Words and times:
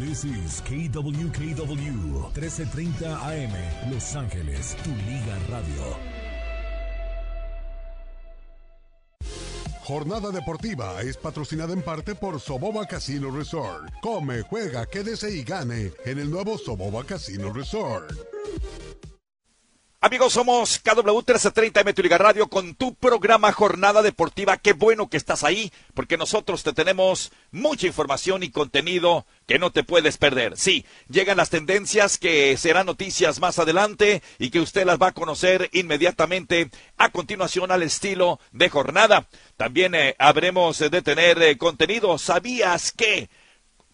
This 0.00 0.24
is 0.24 0.60
KWKW 0.62 2.32
1330 2.34 3.06
AM 3.06 3.92
Los 3.92 4.16
Ángeles, 4.16 4.76
tu 4.82 4.90
liga 4.90 5.38
radio. 5.48 5.96
Jornada 9.84 10.30
deportiva 10.32 11.00
es 11.02 11.16
patrocinada 11.16 11.74
en 11.74 11.82
parte 11.82 12.16
por 12.16 12.40
Soboba 12.40 12.86
Casino 12.86 13.30
Resort. 13.30 13.92
Come, 14.02 14.42
juega, 14.42 14.86
quédese 14.86 15.30
y 15.30 15.44
gane 15.44 15.92
en 16.04 16.18
el 16.18 16.28
nuevo 16.28 16.58
Soboba 16.58 17.04
Casino 17.04 17.52
Resort. 17.52 18.10
Amigos, 20.04 20.34
somos 20.34 20.80
KW 20.80 21.00
1330 21.00 21.80
M 21.80 21.94
Liga 21.96 22.18
Radio 22.18 22.48
con 22.48 22.74
tu 22.74 22.94
programa 22.94 23.52
Jornada 23.52 24.02
Deportiva. 24.02 24.58
Qué 24.58 24.74
bueno 24.74 25.08
que 25.08 25.16
estás 25.16 25.44
ahí, 25.44 25.72
porque 25.94 26.18
nosotros 26.18 26.62
te 26.62 26.74
tenemos 26.74 27.32
mucha 27.52 27.86
información 27.86 28.42
y 28.42 28.50
contenido 28.50 29.24
que 29.46 29.58
no 29.58 29.72
te 29.72 29.82
puedes 29.82 30.18
perder. 30.18 30.58
Sí, 30.58 30.84
llegan 31.08 31.38
las 31.38 31.48
tendencias 31.48 32.18
que 32.18 32.54
serán 32.58 32.84
noticias 32.84 33.40
más 33.40 33.58
adelante 33.58 34.22
y 34.38 34.50
que 34.50 34.60
usted 34.60 34.84
las 34.84 35.00
va 35.00 35.06
a 35.06 35.14
conocer 35.14 35.70
inmediatamente 35.72 36.68
a 36.98 37.08
continuación 37.08 37.72
al 37.72 37.82
estilo 37.82 38.40
de 38.52 38.68
jornada. 38.68 39.26
También 39.56 39.94
eh, 39.94 40.16
habremos 40.18 40.80
de 40.80 41.00
tener 41.00 41.40
eh, 41.40 41.56
contenido. 41.56 42.18
¿Sabías 42.18 42.92
que? 42.92 43.30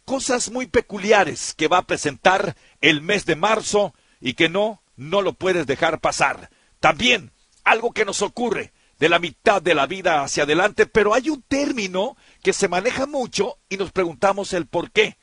Cosas 0.04 0.50
muy 0.50 0.66
peculiares 0.66 1.54
que 1.54 1.68
va 1.68 1.78
a 1.78 1.86
presentar 1.86 2.56
el 2.80 3.00
mes 3.00 3.26
de 3.26 3.36
marzo 3.36 3.94
y 4.20 4.34
que 4.34 4.48
no 4.48 4.79
no 5.00 5.22
lo 5.22 5.32
puedes 5.32 5.66
dejar 5.66 6.00
pasar. 6.00 6.50
También 6.78 7.32
algo 7.64 7.92
que 7.92 8.04
nos 8.04 8.20
ocurre 8.20 8.74
de 8.98 9.08
la 9.08 9.18
mitad 9.18 9.62
de 9.62 9.74
la 9.74 9.86
vida 9.86 10.22
hacia 10.22 10.42
adelante, 10.42 10.84
pero 10.84 11.14
hay 11.14 11.30
un 11.30 11.40
término 11.40 12.18
que 12.42 12.52
se 12.52 12.68
maneja 12.68 13.06
mucho 13.06 13.56
y 13.70 13.78
nos 13.78 13.92
preguntamos 13.92 14.52
el 14.52 14.66
por 14.66 14.90
qué. 14.90 15.16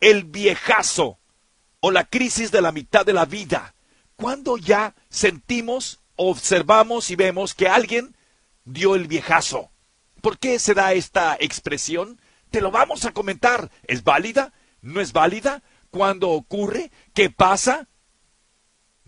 El 0.00 0.24
viejazo 0.24 1.18
o 1.80 1.90
la 1.90 2.04
crisis 2.04 2.50
de 2.50 2.62
la 2.62 2.72
mitad 2.72 3.04
de 3.04 3.12
la 3.12 3.26
vida. 3.26 3.74
Cuando 4.16 4.56
ya 4.56 4.94
sentimos, 5.10 6.00
observamos 6.16 7.10
y 7.10 7.16
vemos 7.16 7.54
que 7.54 7.68
alguien 7.68 8.16
dio 8.64 8.94
el 8.94 9.08
viejazo. 9.08 9.70
¿Por 10.22 10.38
qué 10.38 10.58
se 10.58 10.72
da 10.72 10.94
esta 10.94 11.36
expresión? 11.38 12.18
Te 12.50 12.62
lo 12.62 12.70
vamos 12.70 13.04
a 13.04 13.12
comentar. 13.12 13.70
¿Es 13.82 14.04
válida? 14.04 14.54
¿No 14.80 15.02
es 15.02 15.12
válida? 15.12 15.62
¿Cuándo 15.90 16.30
ocurre? 16.30 16.90
¿Qué 17.12 17.28
pasa? 17.28 17.88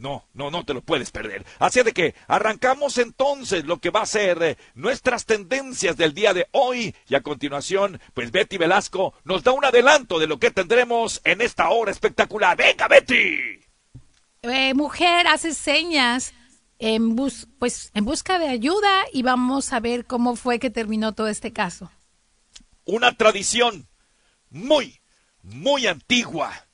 No, 0.00 0.24
no, 0.32 0.50
no 0.50 0.64
te 0.64 0.72
lo 0.72 0.80
puedes 0.80 1.10
perder. 1.10 1.44
Así 1.58 1.82
de 1.82 1.92
que 1.92 2.14
arrancamos 2.26 2.96
entonces 2.96 3.66
lo 3.66 3.80
que 3.80 3.90
va 3.90 4.00
a 4.00 4.06
ser 4.06 4.42
eh, 4.42 4.56
nuestras 4.74 5.26
tendencias 5.26 5.98
del 5.98 6.14
día 6.14 6.32
de 6.32 6.48
hoy. 6.52 6.94
Y 7.06 7.14
a 7.14 7.20
continuación, 7.20 8.00
pues 8.14 8.30
Betty 8.32 8.56
Velasco 8.56 9.12
nos 9.24 9.44
da 9.44 9.52
un 9.52 9.62
adelanto 9.62 10.18
de 10.18 10.26
lo 10.26 10.38
que 10.38 10.50
tendremos 10.50 11.20
en 11.24 11.42
esta 11.42 11.68
hora 11.68 11.90
espectacular. 11.92 12.56
¡Venga, 12.56 12.88
Betty! 12.88 13.60
Eh, 14.40 14.72
mujer 14.72 15.26
hace 15.26 15.52
señas 15.52 16.32
en, 16.78 17.14
bus 17.14 17.46
pues, 17.58 17.90
en 17.92 18.06
busca 18.06 18.38
de 18.38 18.48
ayuda 18.48 19.04
y 19.12 19.22
vamos 19.22 19.70
a 19.74 19.80
ver 19.80 20.06
cómo 20.06 20.34
fue 20.34 20.58
que 20.58 20.70
terminó 20.70 21.12
todo 21.12 21.28
este 21.28 21.52
caso. 21.52 21.90
Una 22.86 23.14
tradición 23.14 23.86
muy, 24.48 25.02
muy 25.42 25.86
antigua 25.86 26.68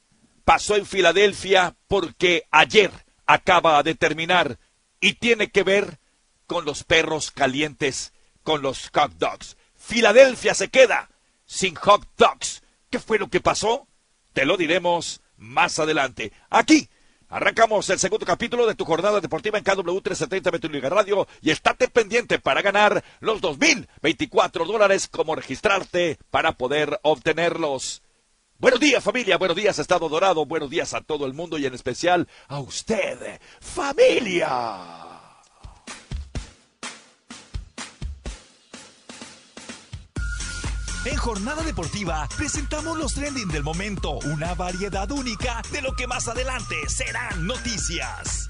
pasó 0.45 0.77
en 0.77 0.87
Filadelfia 0.87 1.75
porque 1.89 2.45
ayer 2.53 2.93
acaba 3.27 3.83
de 3.83 3.95
terminar 3.95 4.59
y 5.01 5.15
tiene 5.15 5.51
que 5.51 5.63
ver 5.63 5.99
con 6.47 6.65
los 6.65 6.85
perros 6.85 7.31
calientes, 7.31 8.13
con 8.43 8.63
los 8.63 8.91
hot 8.95 9.13
dogs. 9.19 9.57
Filadelfia 9.75 10.55
se 10.55 10.69
queda 10.69 11.11
sin 11.45 11.75
hot 11.75 12.07
dogs. 12.17 12.63
¿Qué 12.91 12.99
fue 12.99 13.19
lo 13.19 13.29
que 13.29 13.41
pasó? 13.41 13.87
Te 14.33 14.45
lo 14.45 14.57
diremos 14.57 15.21
más 15.37 15.79
adelante. 15.79 16.33
Aquí 16.51 16.89
arrancamos 17.29 17.91
el 17.91 17.99
segundo 17.99 18.25
capítulo 18.25 18.67
de 18.67 18.75
tu 18.75 18.85
jornada 18.85 19.21
deportiva 19.21 19.59
en 19.59 19.65
KW 19.65 20.01
370 20.01 20.51
Metro 20.51 20.91
Radio 20.91 21.29
y 21.41 21.51
estate 21.51 21.89
pendiente 21.89 22.39
para 22.39 22.63
ganar 22.63 23.05
los 23.21 23.41
2024 23.41 24.65
dólares 24.65 25.09
como 25.09 25.35
registrarte 25.35 26.19
para 26.31 26.53
poder 26.53 26.99
obtenerlos. 27.03 28.03
Buenos 28.59 28.81
días 28.81 29.05
familia, 29.05 29.37
buenos 29.37 29.55
días 29.55 29.79
Estado 29.79 30.09
Dorado, 30.09 30.47
buenos 30.47 30.71
días 30.71 30.95
a 30.95 31.03
todo 31.03 31.27
el 31.27 31.35
mundo 31.35 31.59
y 31.59 31.67
en 31.67 31.75
especial 31.75 32.27
a 32.49 32.59
usted, 32.59 33.39
familia. 33.61 34.49
En 41.05 41.17
Jornada 41.17 41.63
Deportiva 41.65 42.27
presentamos 42.35 42.97
los 42.97 43.13
trending 43.13 43.49
del 43.49 43.63
momento, 43.63 44.13
una 44.25 44.55
variedad 44.55 45.11
única 45.11 45.61
de 45.71 45.83
lo 45.83 45.95
que 45.95 46.07
más 46.07 46.27
adelante 46.27 46.77
serán 46.89 47.47
noticias. 47.47 48.49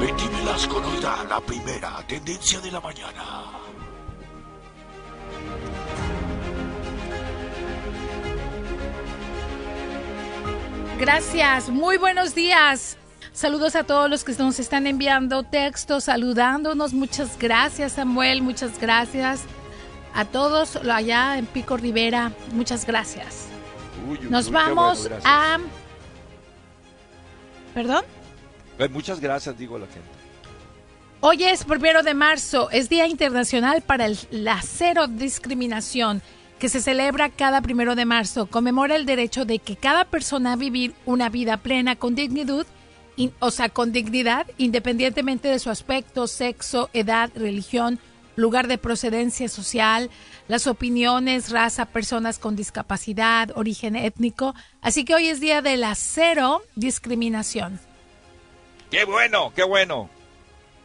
Betty 0.00 0.28
Velasco 0.28 0.80
nos 0.80 1.02
da 1.02 1.24
la 1.24 1.40
primera 1.40 2.06
tendencia 2.06 2.60
de 2.60 2.70
la 2.70 2.80
mañana. 2.80 3.60
Gracias, 10.98 11.70
muy 11.70 11.96
buenos 11.96 12.34
días. 12.34 12.98
Saludos 13.32 13.74
a 13.74 13.84
todos 13.84 14.10
los 14.10 14.22
que 14.22 14.34
nos 14.34 14.58
están 14.58 14.86
enviando 14.86 15.44
textos, 15.44 16.04
saludándonos. 16.04 16.92
Muchas 16.92 17.38
gracias, 17.38 17.92
Samuel. 17.92 18.42
Muchas 18.42 18.78
gracias 18.78 19.44
a 20.14 20.26
todos 20.26 20.76
allá 20.76 21.38
en 21.38 21.46
Pico 21.46 21.78
Rivera. 21.78 22.32
Muchas 22.52 22.86
gracias. 22.86 23.46
nos 24.28 24.50
vamos 24.50 25.08
a. 25.24 25.58
¿Perdón? 27.72 28.04
Eh, 28.78 28.88
muchas 28.88 29.20
gracias, 29.20 29.56
digo 29.56 29.76
a 29.76 29.78
la 29.78 29.86
gente. 29.86 30.19
Hoy 31.22 31.44
es 31.44 31.66
primero 31.66 32.02
de 32.02 32.14
marzo, 32.14 32.70
es 32.70 32.88
Día 32.88 33.06
Internacional 33.06 33.82
para 33.82 34.08
la 34.30 34.62
Cero 34.62 35.06
Discriminación 35.06 36.22
que 36.58 36.70
se 36.70 36.80
celebra 36.80 37.28
cada 37.28 37.60
primero 37.60 37.94
de 37.94 38.06
marzo, 38.06 38.46
conmemora 38.46 38.96
el 38.96 39.04
derecho 39.04 39.44
de 39.44 39.58
que 39.58 39.76
cada 39.76 40.06
persona 40.06 40.54
a 40.54 40.56
vivir 40.56 40.94
una 41.04 41.28
vida 41.28 41.58
plena 41.58 41.96
con 41.96 42.14
dignidad, 42.14 42.64
o 43.38 43.50
sea, 43.50 43.68
con 43.68 43.92
dignidad, 43.92 44.46
independientemente 44.56 45.48
de 45.48 45.58
su 45.58 45.68
aspecto, 45.68 46.26
sexo, 46.26 46.88
edad, 46.94 47.30
religión, 47.34 47.98
lugar 48.34 48.66
de 48.66 48.78
procedencia 48.78 49.50
social, 49.50 50.08
las 50.48 50.66
opiniones, 50.66 51.50
raza, 51.50 51.84
personas 51.84 52.38
con 52.38 52.56
discapacidad, 52.56 53.50
origen 53.56 53.94
étnico. 53.94 54.54
Así 54.80 55.04
que 55.04 55.14
hoy 55.14 55.28
es 55.28 55.38
día 55.38 55.60
de 55.60 55.76
la 55.76 55.94
cero 55.96 56.62
discriminación. 56.76 57.78
¡Qué 58.90 59.04
bueno, 59.04 59.52
qué 59.54 59.64
bueno! 59.64 60.19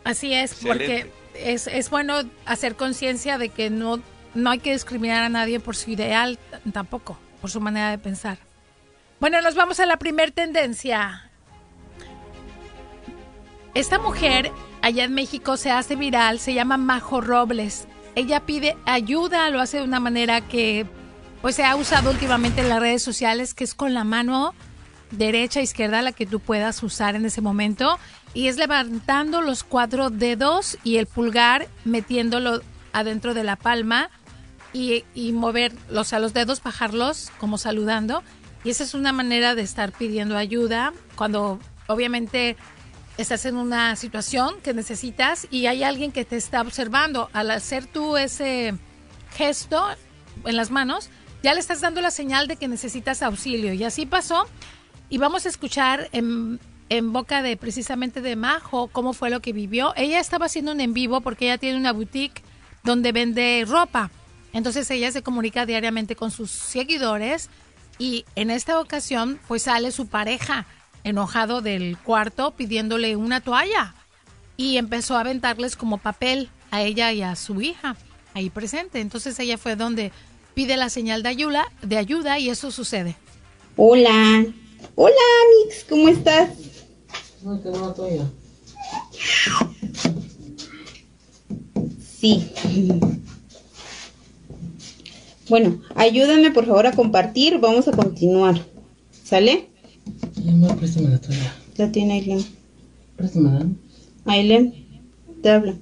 Así 0.06 0.34
es, 0.34 0.56
porque 0.66 1.12
es, 1.34 1.68
es 1.68 1.90
bueno 1.90 2.22
hacer 2.46 2.76
conciencia 2.76 3.38
de 3.38 3.50
que 3.50 3.70
no 3.70 4.02
no 4.36 4.50
hay 4.52 4.60
que 4.60 4.74
discriminar 4.74 5.24
a 5.24 5.30
nadie 5.30 5.60
por 5.60 5.76
su 5.76 5.90
ideal, 5.90 6.38
tampoco, 6.72 7.18
por 7.42 7.50
su 7.50 7.62
manera 7.62 7.90
de 7.90 7.98
pensar. 7.98 8.38
Bueno, 9.20 9.42
nos 9.42 9.56
vamos 9.56 9.80
a 9.80 9.86
la 9.86 9.98
primer 9.98 10.32
tendencia. 10.32 11.32
Esta 13.74 13.98
mujer 13.98 14.52
allá 14.82 15.06
en 15.06 15.14
México 15.14 15.58
se 15.58 15.72
hace 15.72 15.96
viral, 15.96 16.40
se 16.40 16.54
llama 16.54 16.78
Majo 16.78 17.22
Robles. 17.22 17.88
Ella 18.14 18.42
pide 18.42 18.78
ayuda, 18.86 19.50
lo 19.50 19.60
hace 19.60 19.78
de 19.78 19.84
una 19.84 20.00
manera 20.00 20.42
que 20.42 20.86
pues 21.42 21.56
se 21.56 21.64
ha 21.64 21.76
usado 21.76 22.12
últimamente 22.12 22.62
en 22.62 22.70
las 22.70 22.80
redes 22.80 23.04
sociales, 23.04 23.54
que 23.54 23.64
es 23.64 23.74
con 23.74 23.94
la 23.94 24.04
mano 24.04 24.54
derecha, 25.18 25.62
izquierda, 25.62 26.02
la 26.02 26.12
que 26.12 26.26
tú 26.26 26.40
puedas 26.40 26.82
usar 26.84 27.16
en 27.16 27.26
ese 27.26 27.42
momento. 27.42 28.00
Y 28.34 28.48
es 28.48 28.58
levantando 28.58 29.42
los 29.42 29.64
cuatro 29.64 30.10
dedos 30.10 30.78
y 30.84 30.98
el 30.98 31.08
pulgar 31.08 31.68
metiéndolo 31.86 32.62
adentro 32.94 33.34
de 33.34 33.44
la 33.44 33.56
palma 33.56 34.10
y, 34.74 35.32
mover 35.32 35.72
los, 35.90 36.12
a 36.12 36.20
los 36.20 36.34
dedos, 36.34 36.62
bajarlos 36.62 37.32
como 37.40 37.58
saludando. 37.58 38.24
Y 38.64 38.72
esa 38.72 38.84
es 38.84 38.94
una 38.94 39.14
manera 39.14 39.56
de 39.56 39.62
estar 39.62 39.92
pidiendo 39.92 40.36
ayuda 40.36 40.92
cuando 41.16 41.60
obviamente 41.88 42.58
estás 43.18 43.46
en 43.46 43.56
una 43.56 43.96
situación 43.96 44.56
que 44.62 44.74
necesitas 44.74 45.48
y 45.50 45.68
hay 45.68 45.84
alguien 45.84 46.12
que 46.12 46.26
te 46.26 46.36
está 46.36 46.62
observando. 46.62 47.30
Al 47.32 47.52
hacer 47.52 47.86
tú 47.86 48.18
ese 48.18 48.74
gesto 49.32 49.88
en 50.44 50.56
las 50.58 50.72
manos, 50.72 51.10
ya 51.42 51.54
le 51.54 51.60
estás 51.60 51.80
dando 51.80 52.02
la 52.02 52.12
señal 52.12 52.48
de 52.48 52.58
que 52.58 52.68
necesitas 52.68 53.22
auxilio. 53.22 53.72
Y 53.74 53.84
así 53.84 54.06
pasó. 54.06 54.48
Y 55.10 55.18
vamos 55.18 55.46
a 55.46 55.50
escuchar 55.50 56.10
en, 56.12 56.60
boca 57.12 57.42
de 57.42 57.58
precisamente 57.58 58.22
de 58.22 58.36
Majo 58.36 58.88
cómo 58.92 59.14
fue 59.14 59.30
lo 59.30 59.42
que 59.42 59.54
vivió. 59.54 59.94
Ella 59.96 60.20
estaba 60.20 60.48
haciendo 60.48 60.72
un 60.72 60.82
en 60.82 60.94
vivo 60.94 61.22
porque 61.22 61.46
ella 61.46 61.58
tiene 61.58 61.78
una 61.78 61.94
boutique 61.94 62.44
donde 62.84 63.12
vende 63.12 63.66
ropa. 63.68 64.12
Entonces 64.54 64.90
ella 64.92 65.12
se 65.12 65.22
comunica 65.22 65.66
diariamente 65.66 66.16
con 66.16 66.32
sus 66.32 66.50
seguidores 66.52 67.50
y 67.98 68.26
en 68.36 68.52
esta 68.52 68.80
ocasión 68.80 69.40
pues 69.48 69.64
sale 69.64 69.92
su 69.92 70.08
pareja 70.08 70.66
enojado 71.04 71.62
del 71.62 71.98
cuarto 71.98 72.52
pidiéndole 72.52 73.16
una 73.16 73.42
toalla 73.42 73.94
y 74.58 74.78
empezó 74.78 75.18
a 75.18 75.22
aventarles 75.22 75.76
como 75.76 75.98
papel 75.98 76.50
a 76.72 76.82
ella 76.82 77.12
y 77.12 77.22
a 77.22 77.36
su 77.36 77.62
hija. 77.62 77.96
ahí 78.34 78.50
presente. 78.50 79.00
Entonces 79.00 79.38
ella 79.40 79.58
fue 79.58 79.76
donde 79.76 80.12
pide 80.56 80.78
la 80.78 80.90
señal 80.90 81.24
de 81.24 81.30
ayuda, 81.30 81.72
de 81.82 81.98
ayuda 81.98 82.40
y 82.40 82.50
eso 82.50 82.72
sucede. 82.72 83.16
Hola, 83.78 84.46
hola 84.94 85.16
Mix, 85.66 85.84
¿cómo 85.90 86.08
estás? 86.10 86.50
Sí. 92.20 92.52
Bueno, 95.50 95.82
ayúdame 95.96 96.52
por 96.52 96.66
favor 96.66 96.88
a 96.88 96.92
compartir, 96.92 97.60
vamos 97.60 97.88
a 97.88 97.92
continuar. 97.92 98.66
¿Sale? 99.24 99.70
amor, 100.48 100.78
préstame 100.78 101.10
la 101.10 101.20
toalla. 101.20 101.54
La 101.78 101.92
tiene 101.92 102.14
Aileen. 102.14 102.46
Préstamela. 103.16 103.66
Aileen, 104.26 104.74
te 105.42 105.50
habla. 105.50 105.76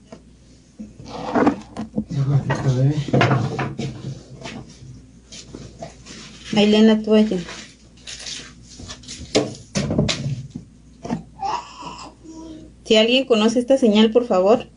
Aileen, 6.56 6.88
la 6.88 7.02
toalla. 7.02 7.38
Si 12.94 12.98
alguien 12.98 13.26
conoce 13.26 13.58
esta 13.58 13.76
señal, 13.80 14.12
por 14.12 14.28
favor. 14.28 14.68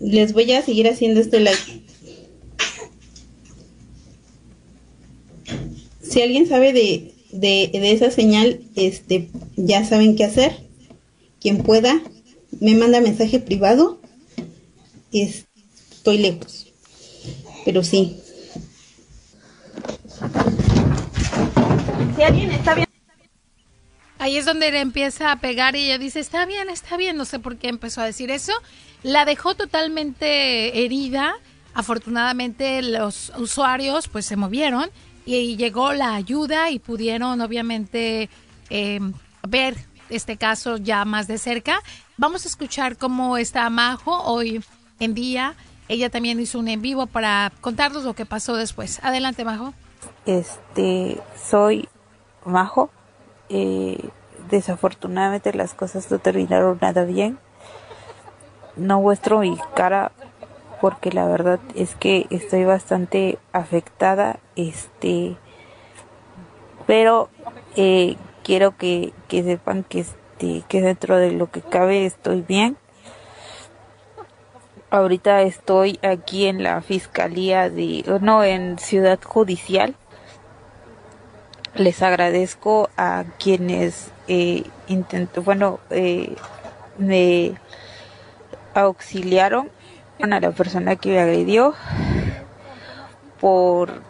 Les 0.00 0.32
voy 0.32 0.50
a 0.52 0.62
seguir 0.62 0.88
haciendo 0.88 1.20
este 1.20 1.38
like. 1.40 1.82
Si 6.02 6.22
alguien 6.22 6.48
sabe 6.48 6.72
de, 6.72 7.12
de, 7.30 7.68
de 7.72 7.92
esa 7.92 8.10
señal, 8.10 8.62
este, 8.74 9.28
ya 9.56 9.84
saben 9.84 10.16
qué 10.16 10.24
hacer. 10.24 10.52
Quien 11.42 11.58
pueda, 11.58 12.00
me 12.58 12.74
manda 12.74 13.02
mensaje 13.02 13.40
privado. 13.40 14.00
Es- 15.12 15.44
estoy 15.90 16.16
lejos. 16.16 16.72
Pero 17.66 17.84
sí. 17.84 18.16
Si 22.16 22.22
alguien 22.22 22.50
está 22.50 22.74
bien. 22.74 22.87
Ahí 24.18 24.36
es 24.36 24.44
donde 24.44 24.72
le 24.72 24.80
empieza 24.80 25.30
a 25.30 25.36
pegar 25.36 25.76
y 25.76 25.84
ella 25.84 25.98
dice, 25.98 26.18
está 26.18 26.44
bien, 26.44 26.68
está 26.70 26.96
bien, 26.96 27.16
no 27.16 27.24
sé 27.24 27.38
por 27.38 27.56
qué 27.56 27.68
empezó 27.68 28.00
a 28.00 28.04
decir 28.04 28.30
eso. 28.30 28.52
La 29.02 29.24
dejó 29.24 29.54
totalmente 29.54 30.84
herida. 30.84 31.36
Afortunadamente 31.72 32.82
los 32.82 33.32
usuarios 33.36 34.08
pues 34.08 34.26
se 34.26 34.34
movieron 34.34 34.90
y 35.24 35.56
llegó 35.56 35.92
la 35.92 36.14
ayuda 36.14 36.70
y 36.70 36.80
pudieron 36.80 37.40
obviamente 37.40 38.28
eh, 38.70 38.98
ver 39.46 39.76
este 40.10 40.36
caso 40.36 40.78
ya 40.78 41.04
más 41.04 41.28
de 41.28 41.38
cerca. 41.38 41.80
Vamos 42.16 42.44
a 42.44 42.48
escuchar 42.48 42.96
cómo 42.96 43.36
está 43.36 43.70
Majo 43.70 44.20
hoy 44.24 44.64
en 44.98 45.14
día. 45.14 45.54
Ella 45.86 46.10
también 46.10 46.40
hizo 46.40 46.58
un 46.58 46.66
en 46.66 46.82
vivo 46.82 47.06
para 47.06 47.52
contarnos 47.60 48.02
lo 48.02 48.14
que 48.14 48.26
pasó 48.26 48.56
después. 48.56 48.98
Adelante, 49.04 49.44
Majo. 49.44 49.74
este 50.26 51.20
soy 51.48 51.88
majo 52.44 52.90
eh, 53.48 54.10
desafortunadamente 54.50 55.52
las 55.52 55.74
cosas 55.74 56.10
no 56.10 56.18
terminaron 56.18 56.78
nada 56.80 57.04
bien. 57.04 57.38
No 58.76 59.00
muestro 59.00 59.40
mi 59.40 59.58
cara 59.74 60.12
porque 60.80 61.10
la 61.10 61.26
verdad 61.26 61.58
es 61.74 61.94
que 61.96 62.26
estoy 62.30 62.64
bastante 62.64 63.38
afectada 63.52 64.38
este 64.56 65.36
pero 66.86 67.28
eh, 67.76 68.16
quiero 68.44 68.76
que, 68.76 69.12
que 69.28 69.42
sepan 69.42 69.84
que 69.84 70.00
este 70.00 70.64
que 70.68 70.80
dentro 70.80 71.16
de 71.16 71.32
lo 71.32 71.50
que 71.50 71.60
cabe 71.60 72.06
estoy 72.06 72.42
bien. 72.42 72.76
Ahorita 74.90 75.42
estoy 75.42 75.98
aquí 76.02 76.46
en 76.46 76.62
la 76.62 76.80
fiscalía 76.80 77.68
de 77.68 78.04
no 78.22 78.42
en 78.42 78.78
ciudad 78.78 79.18
judicial 79.22 79.94
les 81.78 82.02
agradezco 82.02 82.90
a 82.96 83.24
quienes 83.38 84.10
eh, 84.26 84.64
intentó 84.88 85.42
bueno 85.42 85.78
eh, 85.90 86.34
me 86.98 87.54
auxiliaron 88.74 89.70
a 90.20 90.40
la 90.40 90.50
persona 90.50 90.96
que 90.96 91.10
me 91.10 91.20
agredió 91.20 91.74
por 93.40 94.02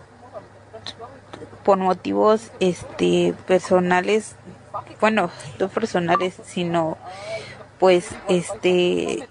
por 1.62 1.76
motivos 1.76 2.50
este 2.58 3.34
personales 3.46 4.34
bueno 5.00 5.30
no 5.58 5.68
personales 5.68 6.34
sino 6.46 6.96
pues 7.78 8.08
este 8.28 9.28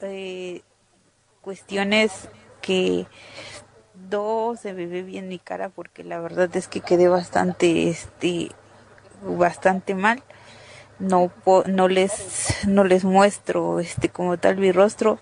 eh, 0.00 0.62
cuestiones 1.40 2.28
que 2.60 3.06
se 4.56 4.72
me 4.72 4.86
ve 4.86 5.02
bien 5.02 5.28
mi 5.28 5.38
cara 5.38 5.68
porque 5.68 6.04
la 6.04 6.18
verdad 6.20 6.54
es 6.56 6.68
que 6.68 6.80
quedé 6.80 7.08
bastante 7.08 7.88
este 7.88 8.50
bastante 9.22 9.94
mal. 9.94 10.22
No 10.98 11.28
po- 11.44 11.64
no 11.66 11.88
les 11.88 12.66
no 12.66 12.84
les 12.84 13.04
muestro 13.04 13.80
este 13.80 14.08
como 14.08 14.36
tal 14.38 14.56
mi 14.56 14.72
rostro 14.72 15.20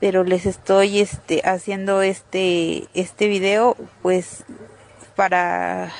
pero 0.00 0.24
les 0.24 0.46
estoy 0.46 1.00
este 1.00 1.42
haciendo 1.44 2.02
este 2.02 2.88
este 2.94 3.28
video 3.28 3.76
pues 4.02 4.44
para 5.16 5.92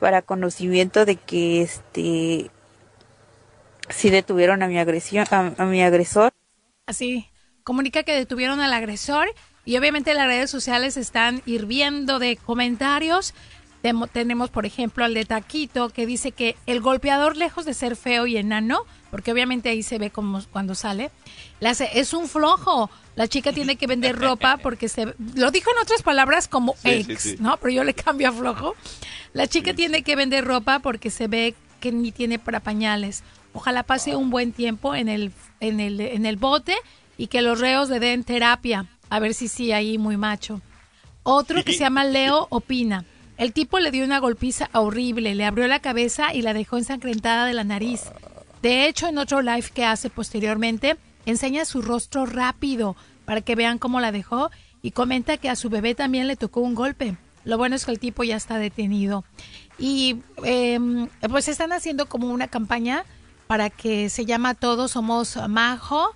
para 0.00 0.22
conocimiento 0.22 1.04
de 1.04 1.16
que 1.16 1.62
este 1.62 2.50
si 3.88 4.10
detuvieron 4.10 4.62
a 4.62 4.68
mi 4.68 4.78
agresión 4.78 5.26
a, 5.30 5.52
a 5.56 5.64
mi 5.64 5.82
agresor. 5.82 6.32
Así, 6.86 7.28
comunica 7.64 8.02
que 8.02 8.12
detuvieron 8.14 8.60
al 8.60 8.72
agresor 8.72 9.28
y 9.64 9.76
obviamente 9.76 10.14
las 10.14 10.26
redes 10.26 10.50
sociales 10.50 10.96
están 10.96 11.42
hirviendo 11.46 12.18
de 12.18 12.36
comentarios. 12.36 13.34
Tenemos, 14.12 14.50
por 14.50 14.64
ejemplo, 14.64 15.04
al 15.04 15.14
de 15.14 15.24
Taquito 15.24 15.88
que 15.90 16.06
dice 16.06 16.30
que 16.32 16.56
el 16.66 16.80
golpeador, 16.80 17.36
lejos 17.36 17.64
de 17.64 17.74
ser 17.74 17.96
feo 17.96 18.26
y 18.26 18.36
enano, 18.36 18.84
porque 19.10 19.32
obviamente 19.32 19.68
ahí 19.68 19.82
se 19.82 19.98
ve 19.98 20.10
como 20.10 20.40
cuando 20.52 20.74
sale, 20.74 21.10
le 21.60 21.68
hace, 21.68 21.90
es 21.94 22.12
un 22.12 22.28
flojo. 22.28 22.90
La 23.16 23.28
chica 23.28 23.52
tiene 23.52 23.76
que 23.76 23.86
vender 23.86 24.16
ropa 24.16 24.56
porque 24.62 24.88
se... 24.88 25.14
Lo 25.34 25.50
dijo 25.50 25.70
en 25.70 25.82
otras 25.82 26.02
palabras 26.02 26.48
como 26.48 26.74
Sí, 26.76 26.90
ex, 26.90 27.22
sí, 27.22 27.30
sí. 27.30 27.36
¿no? 27.40 27.56
Pero 27.56 27.70
yo 27.70 27.84
le 27.84 27.94
cambio 27.94 28.28
a 28.28 28.32
flojo. 28.32 28.74
La 29.32 29.46
chica 29.48 29.74
tiene 29.74 30.02
que 30.02 30.16
vender 30.16 30.44
ropa 30.44 30.78
porque 30.78 31.10
se 31.10 31.26
ve 31.26 31.54
que 31.80 31.90
ni 31.90 32.12
tiene 32.12 32.38
para 32.38 32.60
pañales. 32.60 33.22
Ojalá 33.52 33.82
pase 33.82 34.16
un 34.16 34.30
buen 34.30 34.52
tiempo 34.52 34.94
en 34.94 35.08
el, 35.08 35.32
en 35.60 35.80
el, 35.80 36.00
en 36.00 36.24
el 36.24 36.36
bote 36.36 36.76
y 37.18 37.26
que 37.26 37.42
los 37.42 37.60
reos 37.60 37.90
le 37.90 38.00
den 38.00 38.24
terapia. 38.24 38.86
A 39.12 39.18
ver 39.18 39.34
si 39.34 39.48
sí, 39.48 39.72
ahí 39.72 39.98
muy 39.98 40.16
macho. 40.16 40.62
Otro 41.22 41.62
que 41.64 41.74
se 41.74 41.80
llama 41.80 42.02
Leo 42.02 42.46
opina. 42.48 43.04
El 43.36 43.52
tipo 43.52 43.78
le 43.78 43.90
dio 43.90 44.06
una 44.06 44.20
golpiza 44.20 44.70
horrible, 44.72 45.34
le 45.34 45.44
abrió 45.44 45.66
la 45.66 45.80
cabeza 45.80 46.32
y 46.32 46.40
la 46.40 46.54
dejó 46.54 46.78
ensangrentada 46.78 47.44
de 47.44 47.52
la 47.52 47.62
nariz. 47.62 48.04
De 48.62 48.86
hecho, 48.86 49.08
en 49.08 49.18
otro 49.18 49.42
live 49.42 49.68
que 49.74 49.84
hace 49.84 50.08
posteriormente, 50.08 50.96
enseña 51.26 51.66
su 51.66 51.82
rostro 51.82 52.24
rápido 52.24 52.96
para 53.26 53.42
que 53.42 53.54
vean 53.54 53.76
cómo 53.76 54.00
la 54.00 54.12
dejó 54.12 54.50
y 54.80 54.92
comenta 54.92 55.36
que 55.36 55.50
a 55.50 55.56
su 55.56 55.68
bebé 55.68 55.94
también 55.94 56.26
le 56.26 56.36
tocó 56.36 56.62
un 56.62 56.74
golpe. 56.74 57.18
Lo 57.44 57.58
bueno 57.58 57.76
es 57.76 57.84
que 57.84 57.90
el 57.90 57.98
tipo 57.98 58.24
ya 58.24 58.36
está 58.36 58.56
detenido. 58.56 59.26
Y 59.78 60.22
eh, 60.42 60.80
pues 61.28 61.48
están 61.48 61.72
haciendo 61.72 62.06
como 62.06 62.28
una 62.28 62.48
campaña 62.48 63.04
para 63.46 63.68
que 63.68 64.08
se 64.08 64.24
llama 64.24 64.54
Todos 64.54 64.92
Somos 64.92 65.36
Majo, 65.50 66.14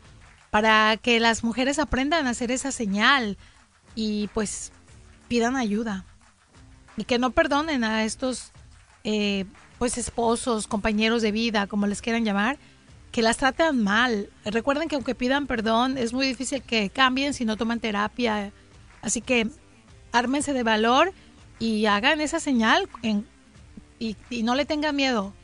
para 0.57 0.97
que 0.97 1.21
las 1.21 1.45
mujeres 1.45 1.79
aprendan 1.79 2.27
a 2.27 2.31
hacer 2.31 2.51
esa 2.51 2.73
señal 2.73 3.37
y 3.95 4.29
pues 4.29 4.73
pidan 5.29 5.55
ayuda. 5.55 6.07
Y 6.97 7.05
que 7.05 7.19
no 7.19 7.33
perdonen 7.33 7.85
a 7.85 8.05
estos 8.05 8.53
eh, 9.05 9.45
pues 9.79 9.99
esposos, 9.99 10.67
compañeros 10.67 11.21
de 11.21 11.31
vida, 11.31 11.67
como 11.67 11.87
les 11.87 12.01
quieran 12.01 12.25
llamar, 12.25 12.57
que 13.13 13.21
las 13.21 13.37
tratan 13.37 13.85
mal. 13.85 14.31
Recuerden 14.47 14.89
que 14.89 14.95
aunque 14.95 15.15
pidan 15.15 15.47
perdón, 15.47 15.99
es 15.99 16.15
muy 16.15 16.27
difícil 16.27 16.63
que 16.63 16.89
cambien 16.89 17.35
si 17.35 17.45
no 17.45 17.59
toman 17.59 17.79
terapia. 17.79 18.51
Así 19.03 19.21
que 19.21 19.51
ármense 20.11 20.55
de 20.55 20.63
valor 20.63 21.13
y 21.59 21.85
hagan 21.85 22.23
esa 22.23 22.41
señal 22.41 22.89
y, 23.99 24.17
y 24.31 24.43
no 24.43 24.55
le 24.55 24.65
tengan 24.65 24.97
miedo. 24.97 25.35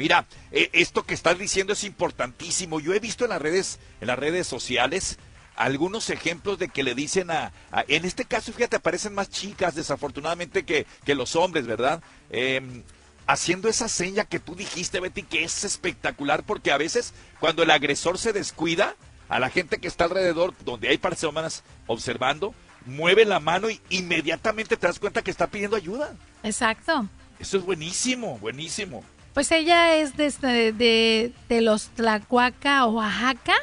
Mira, 0.00 0.24
eh, 0.50 0.70
esto 0.72 1.04
que 1.04 1.12
estás 1.12 1.38
diciendo 1.38 1.74
es 1.74 1.84
importantísimo. 1.84 2.80
Yo 2.80 2.94
he 2.94 3.00
visto 3.00 3.24
en 3.24 3.30
las 3.30 3.42
redes, 3.42 3.78
en 4.00 4.06
las 4.06 4.18
redes 4.18 4.46
sociales, 4.46 5.18
algunos 5.56 6.08
ejemplos 6.08 6.58
de 6.58 6.70
que 6.70 6.82
le 6.82 6.94
dicen 6.94 7.30
a, 7.30 7.52
a- 7.70 7.84
en 7.86 8.06
este 8.06 8.24
caso, 8.24 8.50
fíjate, 8.50 8.76
aparecen 8.76 9.12
más 9.14 9.28
chicas 9.28 9.74
desafortunadamente 9.74 10.64
que, 10.64 10.86
que 11.04 11.14
los 11.14 11.36
hombres, 11.36 11.66
¿verdad? 11.66 12.02
Em, 12.30 12.82
haciendo 13.26 13.68
esa 13.68 13.88
seña 13.90 14.24
que 14.24 14.40
tú 14.40 14.54
dijiste, 14.54 15.00
Betty, 15.00 15.22
que 15.22 15.44
es 15.44 15.64
espectacular, 15.64 16.44
porque 16.44 16.72
a 16.72 16.78
veces 16.78 17.12
cuando 17.38 17.62
el 17.62 17.70
agresor 17.70 18.16
se 18.16 18.32
descuida, 18.32 18.96
a 19.28 19.38
la 19.38 19.50
gente 19.50 19.80
que 19.80 19.86
está 19.88 20.04
alrededor, 20.04 20.54
donde 20.64 20.88
hay 20.88 20.96
personas 20.96 21.62
observando, 21.86 22.54
mueve 22.86 23.26
la 23.26 23.38
mano 23.38 23.68
y 23.68 23.82
inmediatamente 23.90 24.78
te 24.78 24.86
das 24.86 24.98
cuenta 24.98 25.20
que 25.20 25.30
está 25.30 25.46
pidiendo 25.48 25.76
ayuda. 25.76 26.16
Exacto. 26.42 27.06
Eso 27.38 27.58
es 27.58 27.64
buenísimo, 27.64 28.38
buenísimo. 28.38 29.04
Pues 29.34 29.50
ella 29.52 29.94
es 29.96 30.16
desde 30.16 30.72
de, 30.72 31.32
de 31.48 31.60
los 31.60 31.88
Tlacuaca, 31.90 32.86
Oaxaca. 32.86 33.54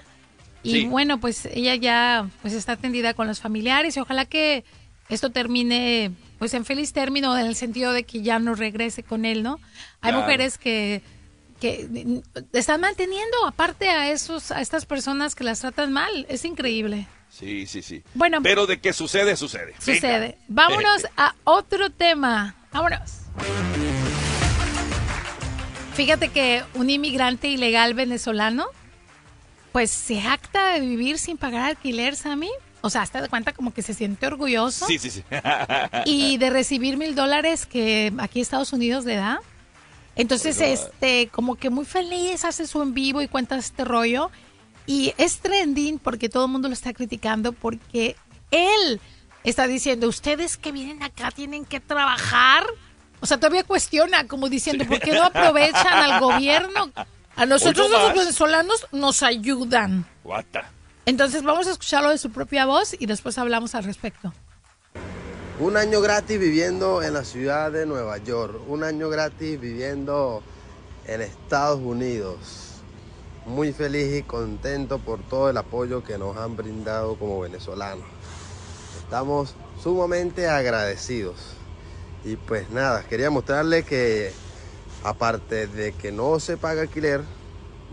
Y 0.63 0.71
Sí. 0.71 0.86
bueno, 0.86 1.19
pues 1.19 1.45
ella 1.45 1.75
ya 1.75 2.29
pues 2.41 2.53
está 2.53 2.74
atendida 2.74 3.13
con 3.13 3.27
los 3.27 3.39
familiares 3.39 3.95
y 3.95 4.00
ojalá 4.00 4.25
que 4.25 4.65
esto 5.09 5.29
termine 5.31 6.12
pues 6.39 6.53
en 6.53 6.65
feliz 6.65 6.91
término 6.93 7.38
en 7.38 7.45
el 7.45 7.55
sentido 7.55 7.93
de 7.93 8.03
que 8.03 8.21
ya 8.21 8.39
no 8.39 8.53
regrese 8.55 9.03
con 9.03 9.24
él, 9.25 9.43
¿no? 9.43 9.59
Hay 10.01 10.12
Claro. 10.12 10.21
mujeres 10.21 10.57
que 10.57 11.01
que 11.62 12.21
están 12.53 12.81
manteniendo 12.81 13.36
aparte 13.47 13.89
a 13.89 14.12
esos 14.12 14.51
a 14.51 14.62
estas 14.62 14.86
personas 14.86 15.33
que 15.36 15.43
las 15.43 15.62
tratan 15.62 15.91
mal, 15.93 16.25
es 16.29 16.43
increíble. 16.45 17.07
Sí, 17.29 17.65
sí, 17.67 17.81
sí. 17.81 18.03
Bueno. 18.13 18.39
Pero 18.43 18.65
de 18.67 18.79
que 18.79 18.93
sucede, 18.93 19.36
sucede. 19.38 19.74
Sucede. 19.79 20.38
Venga. 20.47 20.67
Vámonos 20.67 21.07
a 21.17 21.33
otro 21.45 21.89
tema. 21.91 22.55
Vámonos. 22.71 23.21
Fíjate 25.97 26.29
que 26.29 26.63
un 26.75 26.91
inmigrante 26.91 27.47
ilegal 27.47 27.95
venezolano, 27.95 28.67
pues 29.71 29.89
se 29.89 30.21
acta 30.21 30.73
de 30.73 30.79
vivir 30.79 31.17
sin 31.17 31.37
pagar 31.37 31.63
alquiler, 31.63 32.15
Sammy. 32.15 32.51
O 32.81 32.91
sea, 32.91 33.01
hasta 33.01 33.19
de 33.19 33.29
cuenta 33.29 33.51
como 33.51 33.73
que 33.73 33.81
se 33.81 33.95
siente 33.95 34.27
orgulloso 34.27 34.85
Sí, 34.85 34.99
sí, 34.99 35.09
sí. 35.09 35.23
y 36.05 36.37
de 36.37 36.51
recibir 36.51 36.97
mil 36.97 37.15
dólares 37.15 37.65
que 37.65 38.13
aquí 38.19 38.41
Estados 38.41 38.73
Unidos 38.73 39.05
le 39.05 39.15
da. 39.15 39.41
Entonces, 40.15 40.61
este, 40.61 41.29
como 41.29 41.55
que 41.55 41.71
muy 41.71 41.83
feliz, 41.85 42.45
hace 42.45 42.67
su 42.67 42.79
en 42.83 42.93
vivo 42.93 43.23
y 43.23 43.27
cuenta 43.27 43.57
este 43.57 43.83
rollo. 43.83 44.29
Y 44.85 45.15
es 45.17 45.39
trending 45.39 45.97
porque 45.97 46.29
todo 46.29 46.45
el 46.45 46.51
mundo 46.51 46.67
lo 46.67 46.75
está 46.75 46.93
criticando 46.93 47.53
porque 47.53 48.15
él 48.51 49.01
está 49.43 49.65
diciendo, 49.65 50.07
ustedes 50.07 50.57
que 50.57 50.71
vienen 50.71 51.01
acá 51.01 51.31
tienen 51.31 51.65
que 51.65 51.79
trabajar. 51.79 52.67
O 53.19 53.25
sea, 53.25 53.38
todavía 53.38 53.63
cuestiona, 53.63 54.27
como 54.27 54.50
diciendo, 54.50 54.86
¿por 54.86 55.00
qué 55.00 55.12
no 55.12 55.24
aprovechan 55.24 55.93
al 55.93 56.19
gobierno? 56.19 56.91
A 57.36 57.45
nosotros 57.45 57.89
los 57.89 58.13
venezolanos 58.13 58.88
nos 58.91 59.24
ayudan. 59.24 60.05
Guata. 60.24 60.69
Entonces 61.05 61.43
vamos 61.43 61.67
a 61.67 61.71
escucharlo 61.71 62.09
de 62.09 62.17
su 62.17 62.31
propia 62.31 62.65
voz 62.65 62.95
y 63.00 63.05
después 63.05 63.38
hablamos 63.38 63.75
al 63.75 63.83
respecto. 63.83 64.33
Un 65.59 65.77
año 65.77 66.01
gratis 66.01 66.39
viviendo 66.39 67.01
en 67.01 67.13
la 67.13 67.24
ciudad 67.24 67.71
de 67.71 67.86
Nueva 67.86 68.17
York. 68.19 68.62
Un 68.67 68.83
año 68.83 69.09
gratis 69.09 69.59
viviendo 69.59 70.43
en 71.07 71.21
Estados 71.21 71.79
Unidos. 71.79 72.38
Muy 73.47 73.74
feliz 73.74 74.15
y 74.17 74.24
contento 74.24 75.00
por 75.00 75.21
todo 75.24 75.50
el 75.50 75.57
apoyo 75.57 76.03
que 76.03 76.17
nos 76.17 76.38
han 76.38 76.55
brindado 76.55 77.15
como 77.17 77.39
venezolanos. 77.39 78.05
Estamos 79.00 79.55
sumamente 79.81 80.47
agradecidos. 80.47 81.56
Y 82.24 82.36
pues 82.36 82.69
nada, 82.71 83.03
quería 83.03 83.29
mostrarle 83.29 83.83
que 83.83 84.31
aparte 85.03 85.67
de 85.67 85.93
que 85.93 86.12
no 86.12 86.39
se 86.39 86.57
paga 86.57 86.81
alquiler, 86.81 87.21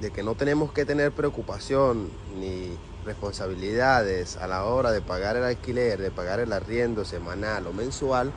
de 0.00 0.10
que 0.10 0.22
no 0.22 0.34
tenemos 0.34 0.72
que 0.72 0.84
tener 0.84 1.12
preocupación 1.12 2.10
ni 2.38 2.76
responsabilidades 3.04 4.36
a 4.36 4.46
la 4.46 4.64
hora 4.64 4.90
de 4.90 5.00
pagar 5.00 5.36
el 5.36 5.44
alquiler, 5.44 6.00
de 6.00 6.10
pagar 6.10 6.40
el 6.40 6.52
arriendo 6.52 7.04
semanal 7.04 7.66
o 7.66 7.72
mensual, 7.72 8.32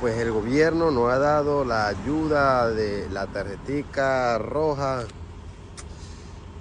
pues 0.00 0.18
el 0.18 0.30
gobierno 0.30 0.90
nos 0.90 1.10
ha 1.10 1.18
dado 1.18 1.64
la 1.64 1.88
ayuda 1.88 2.70
de 2.70 3.08
la 3.10 3.26
tarjetica 3.26 4.38
roja 4.38 5.04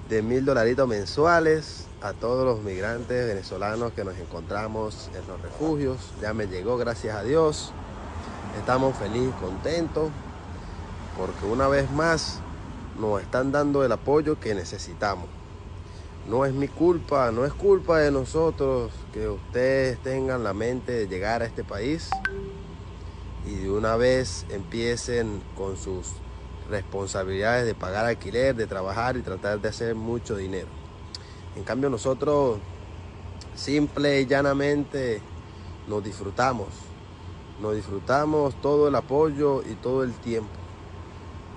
de 0.10 0.22
mil 0.22 0.46
dolaritos 0.46 0.88
mensuales 0.88 1.88
a 2.02 2.14
todos 2.14 2.46
los 2.46 2.64
migrantes 2.64 3.28
venezolanos 3.28 3.92
que 3.94 4.04
nos 4.04 4.18
encontramos 4.18 5.10
en 5.16 5.28
los 5.28 5.42
refugios. 5.42 5.98
Ya 6.22 6.34
me 6.34 6.48
llegó, 6.48 6.78
gracias 6.78 7.16
a 7.18 7.24
Dios. 7.24 7.74
Estamos 8.58 8.96
felices, 8.98 9.34
contentos, 9.42 10.10
porque 11.18 11.46
una 11.46 11.68
vez 11.68 11.92
más 11.92 12.40
nos 13.00 13.22
están 13.22 13.52
dando 13.52 13.84
el 13.84 13.92
apoyo 13.92 14.40
que 14.40 14.56
necesitamos. 14.56 15.28
No 16.28 16.46
es 16.46 16.54
mi 16.54 16.68
culpa, 16.68 17.32
no 17.32 17.46
es 17.46 17.54
culpa 17.54 18.00
de 18.00 18.12
nosotros 18.12 18.92
que 19.14 19.28
ustedes 19.28 20.00
tengan 20.00 20.44
la 20.44 20.54
mente 20.54 20.92
de 20.92 21.08
llegar 21.08 21.44
a 21.44 21.46
este 21.46 21.64
país 21.64 22.10
y 23.46 23.56
de 23.56 23.70
una 23.70 23.96
vez 23.96 24.46
empiecen 24.50 25.44
con 25.56 25.78
sus 25.78 26.14
responsabilidades 26.70 27.66
de 27.66 27.76
pagar 27.76 28.06
alquiler, 28.06 28.56
de 28.56 28.66
trabajar 28.66 29.18
y 29.18 29.22
tratar 29.22 29.62
de 29.62 29.70
hacer 29.70 29.94
mucho 29.94 30.36
dinero. 30.36 30.68
En 31.56 31.64
cambio 31.64 31.90
nosotros 31.90 32.58
simple 33.56 34.22
y 34.22 34.26
llanamente 34.26 35.22
nos 35.88 36.04
disfrutamos, 36.04 36.70
nos 37.62 37.76
disfrutamos 37.76 38.60
todo 38.62 38.88
el 38.88 38.96
apoyo 38.96 39.62
y 39.64 39.76
todo 39.76 40.04
el 40.04 40.14
tiempo, 40.14 40.50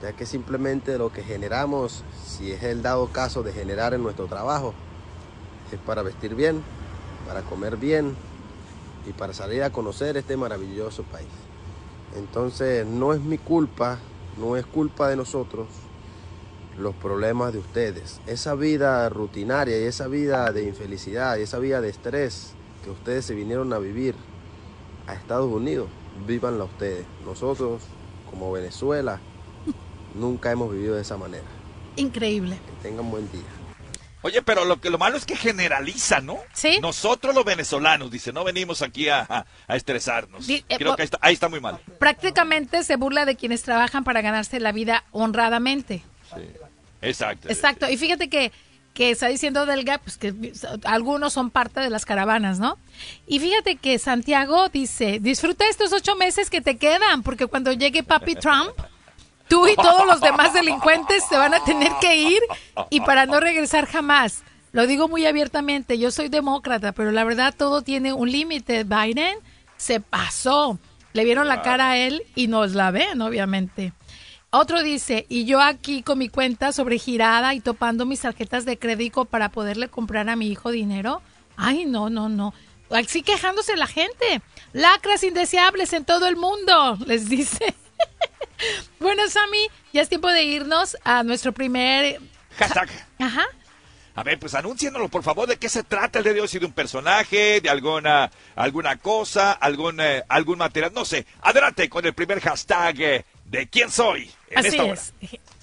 ya 0.02 0.12
que 0.12 0.26
simplemente 0.26 0.98
lo 0.98 1.12
que 1.12 1.22
generamos, 1.22 2.04
si 2.24 2.52
es 2.52 2.62
el 2.62 2.82
dado 2.82 3.08
caso 3.08 3.42
de 3.42 3.52
generar 3.52 3.94
en 3.94 4.02
nuestro 4.02 4.26
trabajo, 4.26 4.74
es 5.72 5.78
para 5.80 6.02
vestir 6.02 6.34
bien, 6.34 6.62
para 7.26 7.42
comer 7.42 7.76
bien 7.76 8.14
y 9.06 9.12
para 9.12 9.32
salir 9.32 9.62
a 9.62 9.70
conocer 9.70 10.16
este 10.16 10.36
maravilloso 10.36 11.02
país. 11.04 11.28
Entonces 12.16 12.86
no 12.86 13.12
es 13.12 13.20
mi 13.20 13.38
culpa, 13.38 13.98
no 14.38 14.56
es 14.56 14.64
culpa 14.66 15.08
de 15.08 15.16
nosotros 15.16 15.66
los 16.78 16.94
problemas 16.94 17.52
de 17.52 17.58
ustedes. 17.58 18.20
Esa 18.26 18.54
vida 18.54 19.08
rutinaria 19.08 19.78
y 19.78 19.84
esa 19.84 20.06
vida 20.06 20.52
de 20.52 20.62
infelicidad 20.62 21.36
y 21.36 21.42
esa 21.42 21.58
vida 21.58 21.80
de 21.80 21.88
estrés 21.88 22.52
que 22.84 22.90
ustedes 22.90 23.24
se 23.24 23.34
vinieron 23.34 23.72
a 23.72 23.78
vivir 23.78 24.14
a 25.08 25.14
Estados 25.14 25.50
Unidos, 25.50 25.88
vívanla 26.26 26.64
ustedes. 26.64 27.04
Nosotros, 27.24 27.82
como 28.30 28.52
Venezuela, 28.52 29.18
nunca 30.14 30.50
hemos 30.52 30.70
vivido 30.72 30.94
de 30.96 31.02
esa 31.02 31.16
manera. 31.16 31.44
Increíble. 31.96 32.56
Que 32.64 32.88
tengan 32.88 33.10
buen 33.10 33.30
día. 33.32 33.42
Oye, 34.22 34.42
pero 34.42 34.64
lo 34.64 34.80
que 34.80 34.90
lo 34.90 34.98
malo 34.98 35.16
es 35.16 35.24
que 35.24 35.36
generaliza, 35.36 36.20
¿no? 36.20 36.38
Sí. 36.52 36.78
Nosotros 36.82 37.34
los 37.34 37.44
venezolanos, 37.44 38.10
dice, 38.10 38.32
no 38.32 38.42
venimos 38.44 38.82
aquí 38.82 39.08
a, 39.08 39.20
a- 39.20 39.46
a 39.68 39.76
estresarnos. 39.76 40.46
Di- 40.46 40.64
eh, 40.68 40.76
Creo 40.76 40.90
po- 40.90 40.96
que 40.96 41.02
ahí 41.02 41.04
está, 41.04 41.18
ahí 41.20 41.34
está 41.34 41.48
muy 41.48 41.60
mal. 41.60 41.78
Prácticamente 42.00 42.82
se 42.82 42.96
burla 42.96 43.24
de 43.26 43.36
quienes 43.36 43.62
trabajan 43.62 44.02
para 44.04 44.20
ganarse 44.20 44.58
la 44.60 44.72
vida 44.72 45.04
honradamente. 45.12 46.02
Exacto. 47.00 47.48
Exacto. 47.48 47.88
Y 47.88 47.96
fíjate 47.96 48.28
que, 48.28 48.50
que 48.98 49.12
está 49.12 49.28
diciendo 49.28 49.64
Delga, 49.64 49.98
pues 49.98 50.18
que 50.18 50.34
algunos 50.82 51.32
son 51.32 51.50
parte 51.50 51.78
de 51.78 51.88
las 51.88 52.04
caravanas, 52.04 52.58
¿no? 52.58 52.78
Y 53.28 53.38
fíjate 53.38 53.76
que 53.76 53.96
Santiago 54.00 54.70
dice, 54.70 55.20
disfruta 55.20 55.68
estos 55.68 55.92
ocho 55.92 56.16
meses 56.16 56.50
que 56.50 56.60
te 56.60 56.78
quedan, 56.78 57.22
porque 57.22 57.46
cuando 57.46 57.72
llegue 57.72 58.02
Papi 58.02 58.34
Trump, 58.34 58.72
tú 59.46 59.68
y 59.68 59.76
todos 59.76 60.04
los 60.04 60.20
demás 60.20 60.52
delincuentes 60.52 61.22
se 61.28 61.36
van 61.36 61.54
a 61.54 61.62
tener 61.62 61.92
que 62.00 62.16
ir 62.16 62.40
y 62.90 63.00
para 63.02 63.26
no 63.26 63.38
regresar 63.38 63.86
jamás. 63.86 64.42
Lo 64.72 64.88
digo 64.88 65.06
muy 65.06 65.26
abiertamente, 65.26 65.96
yo 65.96 66.10
soy 66.10 66.28
demócrata, 66.28 66.90
pero 66.90 67.12
la 67.12 67.22
verdad 67.22 67.54
todo 67.56 67.82
tiene 67.82 68.12
un 68.12 68.32
límite. 68.32 68.82
Biden 68.82 69.38
se 69.76 70.00
pasó. 70.00 70.76
Le 71.12 71.22
vieron 71.22 71.46
la 71.46 71.62
cara 71.62 71.90
a 71.90 71.96
él 71.98 72.24
y 72.34 72.48
nos 72.48 72.74
la 72.74 72.90
ven, 72.90 73.22
obviamente. 73.22 73.92
Otro 74.50 74.82
dice, 74.82 75.26
y 75.28 75.44
yo 75.44 75.60
aquí 75.60 76.02
con 76.02 76.18
mi 76.18 76.30
cuenta 76.30 76.72
sobregirada 76.72 77.52
y 77.52 77.60
topando 77.60 78.06
mis 78.06 78.20
tarjetas 78.20 78.64
de 78.64 78.78
crédito 78.78 79.26
para 79.26 79.50
poderle 79.50 79.88
comprar 79.88 80.30
a 80.30 80.36
mi 80.36 80.48
hijo 80.48 80.70
dinero. 80.70 81.20
Ay, 81.56 81.84
no, 81.84 82.08
no, 82.08 82.30
no. 82.30 82.54
Así 82.90 83.22
quejándose 83.22 83.76
la 83.76 83.86
gente. 83.86 84.40
Lacras 84.72 85.22
indeseables 85.22 85.92
en 85.92 86.06
todo 86.06 86.26
el 86.28 86.36
mundo, 86.36 86.96
les 87.06 87.28
dice. 87.28 87.74
bueno, 89.00 89.28
Sammy, 89.28 89.66
ya 89.92 90.00
es 90.00 90.08
tiempo 90.08 90.28
de 90.28 90.44
irnos 90.44 90.96
a 91.04 91.22
nuestro 91.24 91.52
primer... 91.52 92.18
Hashtag. 92.56 92.88
Ajá. 93.18 93.44
A 94.14 94.22
ver, 94.22 94.38
pues 94.38 94.54
anúncienoslo, 94.54 95.10
por 95.10 95.22
favor, 95.22 95.46
de 95.46 95.58
qué 95.58 95.68
se 95.68 95.84
trata 95.84 96.18
el 96.18 96.24
día 96.24 96.32
de 96.32 96.40
hoy, 96.40 96.48
si 96.48 96.58
de 96.58 96.66
un 96.66 96.72
personaje, 96.72 97.60
de 97.60 97.68
alguna, 97.68 98.30
alguna 98.56 98.96
cosa, 98.96 99.52
algún, 99.52 100.00
eh, 100.00 100.24
algún 100.28 100.58
material, 100.58 100.92
no 100.94 101.04
sé. 101.04 101.26
Adelante 101.42 101.88
con 101.90 102.04
el 102.04 102.14
primer 102.14 102.40
hashtag 102.40 103.00
eh, 103.00 103.24
de 103.44 103.68
quién 103.68 103.90
soy 103.90 104.32
en 104.50 104.58
Así 104.58 104.68
esta 104.68 104.84
hora. 104.84 104.94
es. 104.94 105.12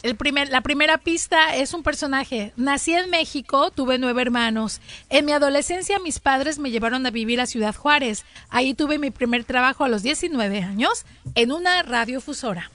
El 0.03 0.15
primer, 0.15 0.49
la 0.49 0.61
primera 0.61 0.99
pista 0.99 1.55
es 1.55 1.73
un 1.73 1.81
personaje. 1.81 2.53
Nací 2.57 2.93
en 2.93 3.09
México, 3.09 3.71
tuve 3.71 3.97
nueve 3.97 4.21
hermanos. 4.21 4.79
En 5.09 5.25
mi 5.25 5.31
adolescencia 5.31 5.97
mis 5.99 6.19
padres 6.19 6.59
me 6.59 6.69
llevaron 6.69 7.05
a 7.05 7.09
vivir 7.11 7.41
a 7.41 7.47
Ciudad 7.47 7.75
Juárez. 7.75 8.23
Ahí 8.49 8.73
tuve 8.75 8.99
mi 8.99 9.09
primer 9.09 9.45
trabajo 9.45 9.83
a 9.83 9.87
los 9.87 10.03
19 10.03 10.61
años 10.61 11.05
en 11.33 11.51
una 11.51 11.81
radiofusora. 11.81 12.69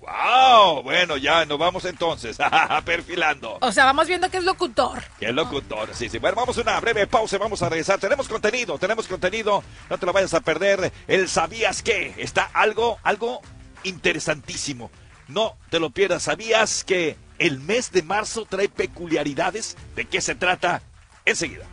¡Wow! 0.00 0.82
Bueno, 0.82 1.16
ya 1.16 1.46
nos 1.46 1.58
vamos 1.58 1.84
entonces, 1.86 2.36
perfilando. 2.84 3.56
O 3.60 3.72
sea, 3.72 3.84
vamos 3.86 4.06
viendo 4.06 4.28
que 4.30 4.36
es 4.36 4.44
locutor. 4.44 5.02
Qué 5.18 5.32
locutor, 5.32 5.88
sí, 5.94 6.08
sí. 6.10 6.18
Bueno, 6.18 6.36
vamos 6.36 6.58
a 6.58 6.60
una 6.60 6.78
breve 6.80 7.06
pausa, 7.06 7.38
vamos 7.38 7.62
a 7.62 7.68
regresar. 7.70 7.98
Tenemos 7.98 8.28
contenido, 8.28 8.78
tenemos 8.78 9.06
contenido, 9.08 9.62
no 9.88 9.96
te 9.96 10.04
lo 10.04 10.12
vayas 10.12 10.34
a 10.34 10.40
perder. 10.40 10.92
El 11.06 11.28
¿Sabías 11.28 11.82
qué? 11.82 12.14
Está 12.18 12.50
algo, 12.52 12.98
algo 13.02 13.40
interesantísimo. 13.84 14.90
No 15.28 15.56
te 15.70 15.80
lo 15.80 15.90
pierdas. 15.90 16.24
¿Sabías 16.24 16.84
que 16.84 17.16
el 17.38 17.60
mes 17.60 17.92
de 17.92 18.02
marzo 18.02 18.46
trae 18.46 18.68
peculiaridades? 18.68 19.76
¿De 19.96 20.04
qué 20.04 20.20
se 20.20 20.34
trata? 20.34 20.82
Enseguida. 21.24 21.66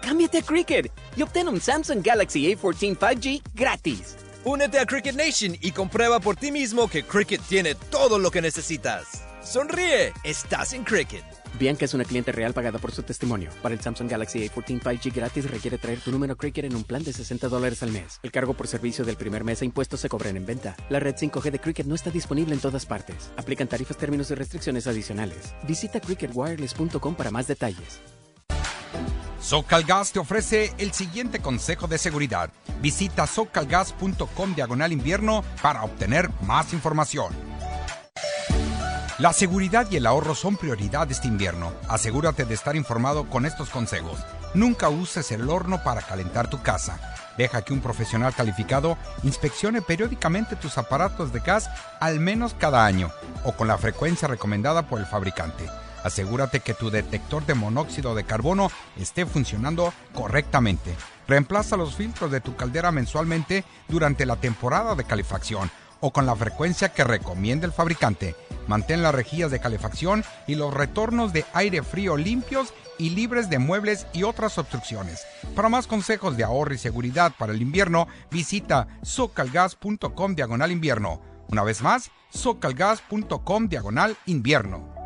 Cámbiate 0.03 0.39
a 0.39 0.43
Cricket 0.43 0.91
y 1.17 1.23
obtén 1.23 1.49
un 1.49 1.61
Samsung 1.61 2.05
Galaxy 2.05 2.53
A14 2.53 2.97
5G 2.99 3.43
gratis. 3.55 4.17
Únete 4.45 4.79
a 4.79 4.87
Cricket 4.87 5.15
Nation 5.15 5.57
y 5.61 5.71
comprueba 5.71 6.19
por 6.19 6.35
ti 6.35 6.51
mismo 6.51 6.89
que 6.89 7.05
Cricket 7.05 7.43
tiene 7.43 7.75
todo 7.75 8.19
lo 8.19 8.31
que 8.31 8.43
necesitas. 8.43 9.23
Sonríe, 9.43 10.13
estás 10.25 10.73
en 10.73 10.85
Cricket. 10.85 11.25
Bianca 11.59 11.85
es 11.85 11.95
una 11.95 12.05
cliente 12.05 12.31
real 12.31 12.55
pagada 12.55 12.79
por 12.79 12.93
su 12.93 13.03
testimonio. 13.03 13.51
Para 13.63 13.75
el 13.75 13.81
Samsung 13.81 14.09
Galaxy 14.09 14.49
A14 14.49 14.79
5G 14.81 15.13
gratis 15.13 15.51
requiere 15.51 15.79
traer 15.79 16.01
tu 16.01 16.13
número 16.13 16.37
Cricket 16.37 16.67
en 16.67 16.77
un 16.77 16.85
plan 16.85 17.03
de 17.03 17.13
60 17.13 17.49
dólares 17.49 17.83
al 17.83 17.91
mes. 17.91 18.21
El 18.23 18.31
cargo 18.31 18.55
por 18.55 18.69
servicio 18.69 19.05
del 19.05 19.17
primer 19.17 19.45
mes 19.45 19.63
e 19.63 19.65
impuestos 19.65 20.01
se 20.01 20.09
cobran 20.09 20.37
en 20.37 20.47
venta. 20.47 20.77
La 20.89 21.01
red 21.01 21.17
5G 21.17 21.51
de 21.51 21.59
Cricket 21.59 21.87
no 21.87 21.95
está 21.95 22.11
disponible 22.11 22.55
en 22.55 22.61
todas 22.61 22.87
partes. 22.87 23.31
Aplican 23.37 23.67
tarifas, 23.67 23.97
términos 23.97 24.31
y 24.31 24.35
restricciones 24.35 24.87
adicionales. 24.87 25.55
Visita 25.67 26.01
cricketwireless.com 26.01 27.15
para 27.15 27.31
más 27.31 27.49
detalles. 27.49 28.01
Socalgas 29.41 30.13
te 30.13 30.19
ofrece 30.19 30.73
el 30.79 30.93
siguiente 30.93 31.41
consejo 31.41 31.87
de 31.87 31.99
seguridad. 31.99 32.51
Visita 32.81 33.27
socalgas.com 33.27 34.55
diagonal 34.55 34.93
invierno 34.93 35.43
para 35.63 35.85
obtener 35.85 36.29
más 36.43 36.73
información. 36.73 37.48
La 39.19 39.33
seguridad 39.33 39.89
y 39.91 39.97
el 39.97 40.07
ahorro 40.07 40.37
son 40.37 40.57
prioridad 40.57 41.11
este 41.11 41.27
invierno. 41.27 41.73
Asegúrate 41.89 42.45
de 42.45 42.55
estar 42.55 42.77
informado 42.77 43.29
con 43.29 43.47
estos 43.47 43.69
consejos. 43.69 44.21
Nunca 44.55 44.89
uses 44.91 45.33
el 45.33 45.51
horno 45.51 45.83
para 45.83 46.03
calentar 46.03 46.49
tu 46.49 46.63
casa. 46.63 47.01
Deja 47.37 47.63
que 47.63 47.73
un 47.73 47.81
profesional 47.81 48.33
calificado 48.33 48.97
inspeccione 49.25 49.83
periódicamente 49.83 50.55
tus 50.55 50.79
aparatos 50.79 51.33
de 51.33 51.41
gas 51.41 51.69
al 51.99 52.21
menos 52.21 52.55
cada 52.55 52.87
año 52.87 53.11
o 53.43 53.51
con 53.51 53.67
la 53.67 53.77
frecuencia 53.77 54.29
recomendada 54.29 54.87
por 54.87 55.01
el 55.01 55.07
fabricante. 55.07 55.69
Asegúrate 56.05 56.61
que 56.61 56.75
tu 56.75 56.89
detector 56.89 57.45
de 57.45 57.55
monóxido 57.55 58.15
de 58.15 58.23
carbono 58.23 58.71
esté 58.97 59.27
funcionando 59.27 59.93
correctamente. 60.15 60.95
Reemplaza 61.27 61.77
los 61.77 61.97
filtros 61.97 62.31
de 62.31 62.41
tu 62.41 62.55
caldera 62.55 62.93
mensualmente 62.93 63.65
durante 63.89 64.27
la 64.27 64.37
temporada 64.37 64.95
de 64.95 65.03
calefacción 65.03 65.73
o 66.01 66.13
con 66.13 66.27
la 66.27 66.37
frecuencia 66.37 66.91
que 66.91 67.05
recomienda 67.05 67.67
el 67.67 67.73
fabricante. 67.73 68.35
Mantén 68.67 69.03
las 69.03 69.15
rejillas 69.15 69.51
de 69.51 69.61
calefacción 69.61 70.25
y 70.47 70.55
los 70.55 70.73
retornos 70.75 71.33
de 71.33 71.45
aire 71.55 71.83
frío 71.83 72.17
limpios 72.17 72.73
y 72.99 73.11
libres 73.11 73.49
de 73.49 73.59
muebles 73.59 74.07
y 74.13 74.25
otras 74.25 74.59
obstrucciones. 74.59 75.25
Para 75.55 75.69
más 75.69 75.87
consejos 75.87 76.37
de 76.37 76.45
ahorro 76.45 76.75
y 76.75 76.79
seguridad 76.79 77.33
para 77.39 77.53
el 77.53 77.63
invierno, 77.63 78.09
visita 78.31 78.89
socalgas.com 79.03 80.35
diagonal 80.35 80.73
invierno. 80.73 81.21
Una 81.49 81.63
vez 81.65 81.81
más, 81.81 82.11
socalgas.com 82.31 83.69
diagonal 83.69 84.17
invierno. 84.27 84.99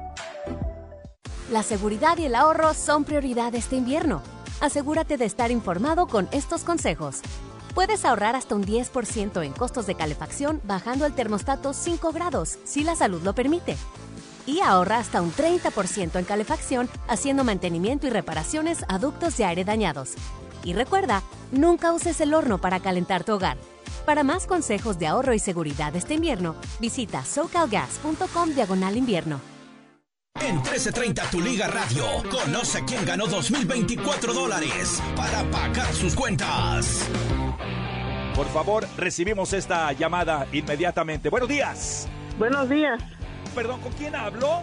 La 1.50 1.62
seguridad 1.62 2.16
y 2.18 2.24
el 2.24 2.34
ahorro 2.34 2.74
son 2.74 3.04
prioridad 3.04 3.54
este 3.54 3.76
invierno. 3.76 4.22
Asegúrate 4.60 5.16
de 5.18 5.24
estar 5.24 5.50
informado 5.50 6.06
con 6.06 6.28
estos 6.32 6.62
consejos. 6.62 7.20
Puedes 7.74 8.04
ahorrar 8.04 8.36
hasta 8.36 8.54
un 8.54 8.64
10% 8.64 9.42
en 9.44 9.52
costos 9.52 9.86
de 9.86 9.94
calefacción 9.94 10.60
bajando 10.64 11.06
el 11.06 11.14
termostato 11.14 11.72
5 11.72 12.12
grados, 12.12 12.58
si 12.64 12.84
la 12.84 12.94
salud 12.96 13.22
lo 13.22 13.34
permite. 13.34 13.76
Y 14.44 14.60
ahorra 14.60 14.98
hasta 14.98 15.22
un 15.22 15.32
30% 15.32 16.18
en 16.18 16.24
calefacción 16.24 16.90
haciendo 17.08 17.44
mantenimiento 17.44 18.06
y 18.06 18.10
reparaciones 18.10 18.84
a 18.88 18.98
ductos 18.98 19.38
de 19.38 19.46
aire 19.46 19.64
dañados. 19.64 20.12
Y 20.64 20.74
recuerda, 20.74 21.22
nunca 21.50 21.92
uses 21.92 22.20
el 22.20 22.34
horno 22.34 22.60
para 22.60 22.80
calentar 22.80 23.24
tu 23.24 23.32
hogar. 23.32 23.56
Para 24.04 24.22
más 24.22 24.46
consejos 24.46 24.98
de 24.98 25.06
ahorro 25.06 25.32
y 25.32 25.38
seguridad 25.38 25.96
este 25.96 26.14
invierno, 26.14 26.56
visita 26.78 27.24
socalgas.com 27.24 28.50
diagonal 28.50 28.96
invierno. 28.96 29.40
En 30.40 30.56
1330 30.56 31.22
Tu 31.30 31.40
Liga 31.40 31.68
Radio, 31.68 32.04
conoce 32.30 32.82
quién 32.84 33.04
ganó 33.04 33.26
2024 33.26 34.32
dólares 34.32 35.00
para 35.14 35.42
pagar 35.50 35.92
sus 35.94 36.14
cuentas. 36.14 37.06
Por 38.34 38.46
favor, 38.48 38.86
recibimos 38.96 39.52
esta 39.52 39.92
llamada 39.92 40.46
inmediatamente. 40.52 41.28
Buenos 41.28 41.48
días. 41.48 42.08
Buenos 42.38 42.68
días. 42.68 43.00
Perdón, 43.54 43.80
¿con 43.82 43.92
quién 43.92 44.16
hablo? 44.16 44.62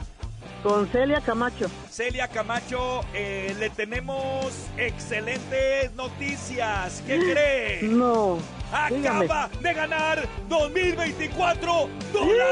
Con 0.64 0.90
Celia 0.90 1.22
Camacho. 1.22 1.70
Celia 1.90 2.28
Camacho, 2.28 3.06
eh, 3.14 3.56
le 3.60 3.70
tenemos 3.70 4.48
excelentes 4.78 5.94
noticias. 5.94 7.02
¿Qué 7.08 7.20
cree? 7.32 7.84
No. 7.84 8.40
Acaba 8.74 8.90
dígame. 8.90 9.28
de 9.62 9.74
ganar 9.74 10.28
2024 10.50 11.90
dólares. 12.12 12.48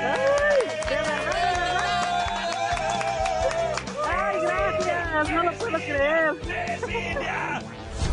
¡Ay, 0.00 0.77
No 5.24 5.42
lo 5.42 5.52
puedo 5.52 5.78
creer. 5.78 6.34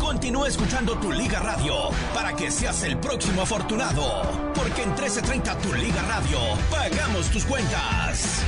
Continúa 0.00 0.48
escuchando 0.48 0.98
Tu 0.98 1.12
Liga 1.12 1.38
Radio 1.38 1.90
para 2.12 2.34
que 2.34 2.50
seas 2.50 2.82
el 2.82 2.98
próximo 2.98 3.42
afortunado. 3.42 4.22
Porque 4.54 4.82
en 4.82 4.88
1330 4.88 5.58
Tu 5.58 5.72
Liga 5.74 6.02
Radio 6.02 6.38
pagamos 6.70 7.30
tus 7.30 7.44
cuentas. 7.44 8.42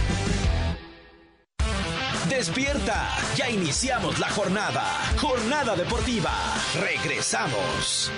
Despierta, 2.28 3.08
ya 3.36 3.48
iniciamos 3.48 4.18
la 4.18 4.28
jornada. 4.30 4.84
Jornada 5.20 5.76
deportiva. 5.76 6.32
Regresamos. 6.80 8.10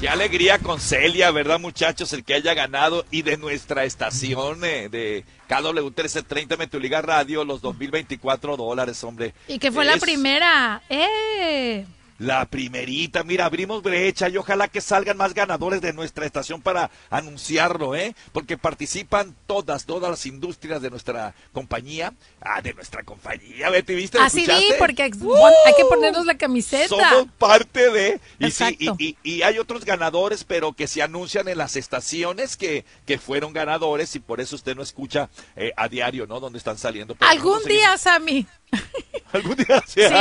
Qué 0.00 0.08
alegría 0.08 0.60
con 0.60 0.78
Celia, 0.78 1.32
¿verdad, 1.32 1.58
muchachos? 1.58 2.12
El 2.12 2.22
que 2.22 2.34
haya 2.34 2.54
ganado 2.54 3.04
y 3.10 3.22
de 3.22 3.36
nuestra 3.36 3.82
estación 3.82 4.64
eh, 4.64 4.88
de 4.88 5.24
KW 5.48 5.82
1330 5.86 6.56
Metuliga 6.56 7.02
Radio, 7.02 7.44
los 7.44 7.60
2024 7.62 8.56
dólares, 8.56 9.02
hombre. 9.02 9.34
Y 9.48 9.58
que 9.58 9.72
fue 9.72 9.84
la 9.84 9.96
primera. 9.96 10.82
¡Eh! 10.88 11.84
La 12.18 12.44
primerita, 12.46 13.22
mira, 13.22 13.44
abrimos 13.44 13.80
brecha 13.82 14.28
y 14.28 14.36
ojalá 14.36 14.66
que 14.66 14.80
salgan 14.80 15.16
más 15.16 15.34
ganadores 15.34 15.80
de 15.80 15.92
nuestra 15.92 16.26
estación 16.26 16.60
para 16.60 16.90
anunciarlo, 17.10 17.94
¿eh? 17.94 18.14
Porque 18.32 18.58
participan 18.58 19.36
todas, 19.46 19.84
todas 19.86 20.10
las 20.10 20.26
industrias 20.26 20.82
de 20.82 20.90
nuestra 20.90 21.34
compañía. 21.52 22.12
Ah, 22.40 22.60
de 22.60 22.74
nuestra 22.74 23.04
compañía, 23.04 23.70
Betty, 23.70 23.94
¿viste? 23.94 24.18
¿Lo 24.18 24.24
Así 24.24 24.38
di, 24.38 24.50
escuchaste? 24.50 24.74
porque 24.78 25.02
hay 25.04 25.10
que 25.10 25.84
ponernos 25.88 26.26
la 26.26 26.36
camiseta. 26.36 26.88
Somos 26.88 27.28
parte 27.38 27.90
de. 27.90 28.20
Y, 28.40 28.50
sí, 28.50 28.76
y, 28.80 28.90
y- 28.98 29.16
y 29.22 29.42
hay 29.42 29.58
otros 29.58 29.84
ganadores, 29.84 30.42
pero 30.44 30.72
que 30.72 30.88
se 30.88 31.02
anuncian 31.02 31.46
en 31.48 31.58
las 31.58 31.76
estaciones 31.76 32.56
que, 32.56 32.84
que 33.06 33.18
fueron 33.18 33.52
ganadores 33.52 34.16
y 34.16 34.18
por 34.20 34.40
eso 34.40 34.56
usted 34.56 34.74
no 34.74 34.82
escucha 34.82 35.28
eh, 35.54 35.72
a 35.76 35.88
diario, 35.88 36.26
¿no? 36.26 36.40
Donde 36.40 36.58
están 36.58 36.78
saliendo. 36.78 37.16
Algún 37.20 37.62
día, 37.64 37.96
Sammy. 37.96 38.46
Algún 39.32 39.56
día 39.56 39.82
sí. 39.86 40.00
Sí, 40.00 40.14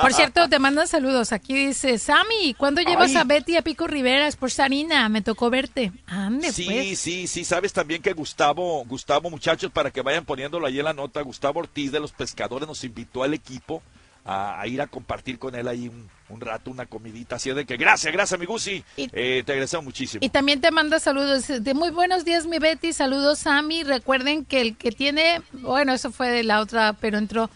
por 0.00 0.12
cierto, 0.12 0.48
te 0.48 0.58
mandan 0.58 0.88
saludos. 0.88 1.32
Aquí 1.32 1.54
dice, 1.66 1.98
Sammy, 1.98 2.54
¿cuándo 2.58 2.80
llevas 2.82 3.10
Ay. 3.10 3.16
a 3.18 3.24
Betty 3.24 3.56
a 3.56 3.62
Pico 3.62 3.86
Rivera? 3.86 4.26
Es 4.26 4.34
por 4.34 4.50
Sarina, 4.50 5.08
me 5.08 5.22
tocó 5.22 5.50
verte. 5.50 5.92
Ande, 6.06 6.52
Sí, 6.52 6.64
pues. 6.64 6.98
sí, 6.98 7.26
sí, 7.28 7.44
sabes 7.44 7.72
también 7.72 8.02
que 8.02 8.12
Gustavo, 8.12 8.84
Gustavo, 8.86 9.30
muchachos, 9.30 9.70
para 9.70 9.92
que 9.92 10.02
vayan 10.02 10.24
poniéndolo 10.24 10.66
ahí 10.66 10.78
en 10.80 10.84
la 10.84 10.92
nota, 10.92 11.20
Gustavo 11.22 11.60
Ortiz 11.60 11.92
de 11.92 12.00
los 12.00 12.10
Pescadores 12.10 12.66
nos 12.66 12.82
invitó 12.82 13.22
al 13.22 13.34
equipo 13.34 13.82
a, 14.24 14.60
a 14.60 14.66
ir 14.66 14.82
a 14.82 14.88
compartir 14.88 15.38
con 15.38 15.54
él 15.54 15.68
ahí 15.68 15.86
un, 15.88 16.08
un 16.28 16.40
rato, 16.40 16.72
una 16.72 16.86
comidita, 16.86 17.36
así 17.36 17.50
de 17.52 17.64
que 17.64 17.76
gracias, 17.76 18.12
gracias, 18.12 18.38
mi 18.38 18.46
Gusi, 18.46 18.82
Eh, 18.96 19.42
te 19.46 19.52
agradecemos 19.52 19.84
muchísimo. 19.84 20.24
Y 20.24 20.28
también 20.28 20.60
te 20.60 20.72
manda 20.72 20.98
saludos 20.98 21.46
de 21.46 21.74
muy 21.74 21.90
buenos 21.90 22.24
días, 22.24 22.46
mi 22.46 22.58
Betty. 22.58 22.92
Saludos, 22.92 23.38
Sammy. 23.38 23.84
Recuerden 23.84 24.44
que 24.44 24.60
el 24.60 24.76
que 24.76 24.90
tiene, 24.90 25.40
bueno, 25.52 25.92
eso 25.92 26.10
fue 26.10 26.28
de 26.30 26.42
la 26.42 26.60
otra, 26.60 26.94
pero 26.94 27.16
entró. 27.16 27.48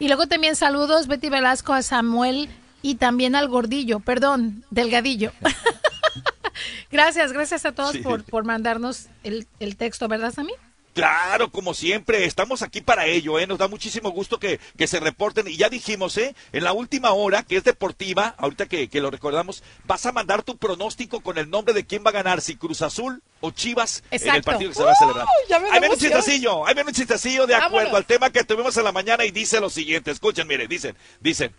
Y 0.00 0.08
luego 0.08 0.26
también 0.26 0.56
saludos, 0.56 1.06
Betty 1.06 1.28
Velasco, 1.28 1.72
a 1.72 1.82
Samuel 1.82 2.48
y 2.82 2.96
también 2.96 3.36
al 3.36 3.46
gordillo, 3.48 4.00
perdón, 4.00 4.64
delgadillo. 4.70 5.30
gracias, 6.90 7.32
gracias 7.32 7.64
a 7.66 7.72
todos 7.72 7.92
Sí. 7.92 7.98
por, 7.98 8.24
por 8.24 8.44
mandarnos 8.44 9.06
el, 9.22 9.46
el 9.60 9.76
texto, 9.76 10.08
¿verdad, 10.08 10.32
Sammy? 10.32 10.52
Claro, 10.92 11.52
como 11.52 11.72
siempre, 11.72 12.24
estamos 12.24 12.62
aquí 12.62 12.80
para 12.80 13.06
ello, 13.06 13.38
¿eh? 13.38 13.46
Nos 13.46 13.58
da 13.58 13.68
muchísimo 13.68 14.10
gusto 14.10 14.40
que, 14.40 14.58
que 14.76 14.88
se 14.88 14.98
reporten. 14.98 15.46
Y 15.46 15.56
ya 15.56 15.68
dijimos, 15.68 16.16
¿eh? 16.18 16.34
En 16.52 16.64
la 16.64 16.72
última 16.72 17.12
hora, 17.12 17.44
que 17.44 17.56
es 17.56 17.64
deportiva, 17.64 18.34
ahorita 18.38 18.66
que, 18.66 18.88
que 18.88 19.00
lo 19.00 19.10
recordamos, 19.10 19.62
vas 19.84 20.04
a 20.06 20.12
mandar 20.12 20.42
tu 20.42 20.56
pronóstico 20.56 21.20
con 21.20 21.38
el 21.38 21.48
nombre 21.48 21.74
de 21.74 21.86
quién 21.86 22.02
va 22.04 22.10
a 22.10 22.14
ganar, 22.14 22.40
si 22.40 22.56
Cruz 22.56 22.82
Azul 22.82 23.22
o 23.40 23.52
Chivas, 23.52 24.02
en 24.10 24.34
el 24.34 24.42
partido 24.42 24.70
que 24.70 24.76
se 24.76 24.82
va 24.82 24.92
a 24.92 24.96
celebrar. 24.96 25.26
¡Uh! 25.26 25.70
viene 25.70 25.88
un 25.90 25.96
chistecillo, 25.96 26.64
viene 26.64 26.82
un 26.82 26.92
chistecillo 26.92 27.46
de 27.46 27.54
acuerdo 27.54 27.76
Vámonos. 27.76 27.94
al 27.94 28.04
tema 28.06 28.30
que 28.30 28.42
tuvimos 28.42 28.76
en 28.76 28.84
la 28.84 28.92
mañana 28.92 29.24
y 29.24 29.30
dice 29.30 29.60
lo 29.60 29.70
siguiente. 29.70 30.10
Escuchen, 30.10 30.46
mire, 30.48 30.66
dicen, 30.66 30.96
dicen, 31.20 31.54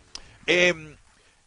em, 0.45 0.97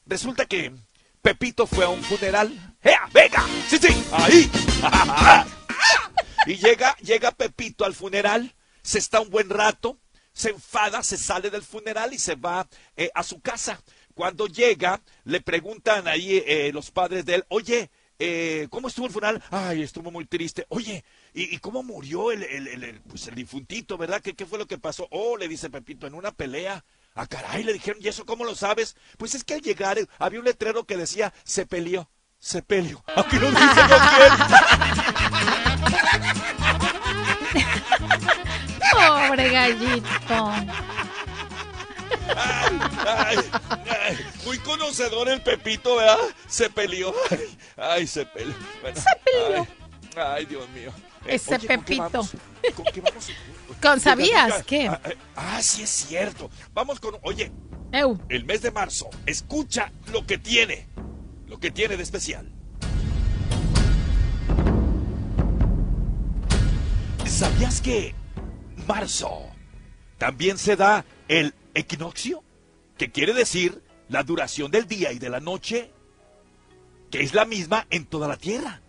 resulta 0.07 0.47
que 0.47 0.73
Pepito 1.21 1.67
fue 1.67 1.85
a 1.85 1.89
un 1.91 2.03
funeral. 2.03 2.77
¡Ea, 2.83 3.09
venga! 3.13 3.45
¡Sí, 3.69 3.77
sí! 3.79 4.05
¡Ahí! 4.13 4.51
Y 6.47 6.57
llega, 6.57 6.97
llega 6.99 7.31
Pepito 7.33 7.85
al 7.85 7.95
funeral, 7.95 8.55
se 8.83 8.99
está 8.99 9.21
un 9.21 9.31
buen 9.31 9.49
rato, 9.51 9.99
se 10.33 10.51
enfada, 10.51 11.03
se 11.03 11.17
sale 11.17 11.51
del 11.51 11.63
funeral 11.63 12.13
y 12.13 12.19
se 12.19 12.35
va 12.35 12.69
eh, 12.97 13.11
a 13.15 13.23
su 13.23 13.41
casa. 13.41 13.81
Cuando 14.15 14.47
llega, 14.47 15.01
le 15.25 15.41
preguntan 15.41 16.07
ahí 16.07 16.43
eh, 16.47 16.71
los 16.73 16.91
padres 16.91 17.25
de 17.25 17.37
él, 17.37 17.45
oye, 17.49 17.91
eh, 18.19 18.69
¿cómo 18.71 18.89
estuvo 18.89 19.07
el 19.07 19.13
funeral? 19.13 19.43
Ay, 19.51 19.83
estuvo 19.83 20.11
muy 20.11 20.25
triste. 20.27 20.67
Oye, 20.69 21.05
¿y, 21.33 21.59
cómo 21.59 21.83
murió 21.83 22.31
el, 22.31 22.43
el, 22.45 22.69
el- 22.69 22.85
el, 22.85 23.01
pues 23.01 23.27
el 23.27 23.35
difuntito, 23.35 23.97
verdad? 23.99 24.21
¿Qué, 24.23 24.35
¿Qué 24.35 24.47
fue 24.47 24.59
lo 24.59 24.67
que 24.67 24.79
pasó? 24.79 25.09
Oh, 25.11 25.37
le 25.37 25.49
dice 25.49 25.71
Pepito, 25.71 26.07
en 26.07 26.15
una 26.15 26.31
pelea. 26.33 26.85
Ah, 27.17 27.27
caray, 27.27 27.63
le 27.65 27.73
dijeron, 27.73 28.01
¿y 28.03 28.09
eso 28.09 28.25
cómo 28.27 28.45
lo 28.45 28.55
sabes? 28.55 28.97
Pues 29.19 29.35
es 29.35 29.45
que 29.45 29.55
al 29.55 29.63
llegar 29.63 29.99
eh, 29.99 30.07
había 30.19 30.39
un 30.41 30.45
letrero 30.45 30.85
que 30.85 30.97
decía, 30.97 31.33
se 31.45 31.65
peleó, 31.67 32.09
se 32.45 32.61
peleó. 32.61 33.03
Aquí 33.17 33.37
no 33.39 33.49
dice 33.49 33.81
con 33.89 34.01
quién. 34.13 34.33
Pobre 38.93 39.51
gallito. 39.51 40.53
Ay, 43.07 43.37
ay, 44.03 44.19
muy 44.45 44.59
conocedor 44.59 45.29
el 45.31 45.41
Pepito, 45.41 45.97
¿verdad? 45.97 46.19
Se 46.47 46.69
peleó. 46.69 47.15
Ay, 47.79 48.07
se 48.07 48.27
peleó. 48.27 48.55
Bueno, 48.83 49.01
Se 49.01 49.07
peleó. 49.25 49.67
Ay, 50.17 50.45
Dios 50.45 50.69
mío. 50.71 50.93
Eh, 51.27 51.37
Ese 51.37 51.55
oye, 51.57 51.67
¿con 51.67 51.77
qué 51.85 51.97
Pepito. 51.97 52.11
vamos? 52.13 52.31
¿Con 52.77 52.85
qué 52.93 53.01
vamos? 53.01 53.31
¿Con 53.83 54.01
sabías 54.01 54.63
qué? 54.65 54.89
Ah, 54.89 55.01
eh, 55.07 55.17
ah, 55.37 55.63
sí 55.63 55.83
es 55.83 55.91
cierto. 55.91 56.51
Vamos 56.75 57.01
con, 57.01 57.17
oye, 57.23 57.51
Eu. 57.91 58.21
el 58.29 58.45
mes 58.45 58.61
de 58.61 58.71
marzo. 58.71 59.09
Escucha 59.25 59.91
lo 60.13 60.27
que 60.27 60.37
tiene. 60.39 60.89
Que 61.61 61.71
tiene 61.71 61.97
de 61.97 62.03
especial. 62.03 62.51
¿Sabías 67.27 67.81
que 67.81 68.15
marzo 68.87 69.49
también 70.19 70.59
se 70.59 70.77
da 70.77 71.05
el 71.29 71.55
equinoccio? 71.75 72.45
Que 72.99 73.11
quiere 73.11 73.33
decir 73.33 73.83
la 74.09 74.23
duración 74.23 74.71
del 74.71 74.87
día 74.87 75.13
y 75.13 75.19
de 75.19 75.31
la 75.31 75.41
noche, 75.41 75.91
que 77.11 77.23
es 77.23 77.33
la 77.33 77.45
misma 77.45 77.87
en 77.89 78.05
toda 78.05 78.29
la 78.29 78.37
Tierra. 78.37 78.83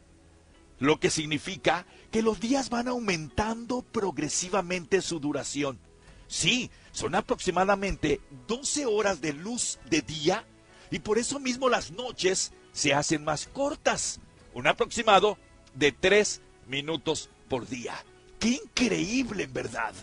Lo 0.80 1.00
que 1.00 1.10
significa 1.10 1.86
que 2.12 2.22
los 2.22 2.40
días 2.40 2.70
van 2.70 2.90
aumentando 2.90 3.84
progresivamente 3.84 5.02
su 5.02 5.20
duración. 5.20 5.80
Sí, 6.28 6.70
son 6.92 7.16
aproximadamente 7.16 8.20
12 8.48 8.86
horas 8.86 9.22
de 9.22 9.34
luz 9.34 9.80
de 9.90 10.02
día 10.02 10.46
y 10.92 11.00
por 11.00 11.18
eso 11.18 11.40
mismo 11.40 11.70
las 11.70 11.92
noches 11.92 12.52
se 12.74 12.94
hacen 12.94 13.24
más 13.24 13.48
cortas. 13.48 14.20
Un 14.54 14.68
aproximado 14.68 15.38
de 15.74 15.92
3 15.92 16.42
minutos 16.68 17.30
por 17.50 17.68
día. 17.68 17.96
¡Qué 18.40 18.60
increíble 18.64 19.44
en 19.44 19.54
verdad! 19.54 19.94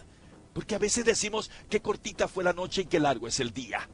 Porque 0.53 0.75
a 0.75 0.79
veces 0.79 1.05
decimos 1.05 1.51
que 1.71 1.81
cortita 1.81 2.29
fue 2.29 2.45
la 2.45 2.53
noche 2.53 2.83
y 2.83 2.87
que 2.87 3.01
largo 3.01 3.27
es 3.27 3.41
el 3.41 3.53
día. 3.53 3.89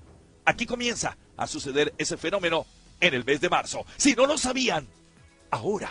Aquí 0.44 0.66
comienza 0.66 1.16
a 1.36 1.46
suceder 1.46 1.94
ese 1.98 2.16
fenómeno 2.16 2.66
en 3.00 3.14
el 3.14 3.24
mes 3.24 3.40
de 3.40 3.48
marzo. 3.48 3.84
Si 3.96 4.14
no 4.14 4.26
lo 4.26 4.38
sabían, 4.38 4.86
ahora. 5.50 5.90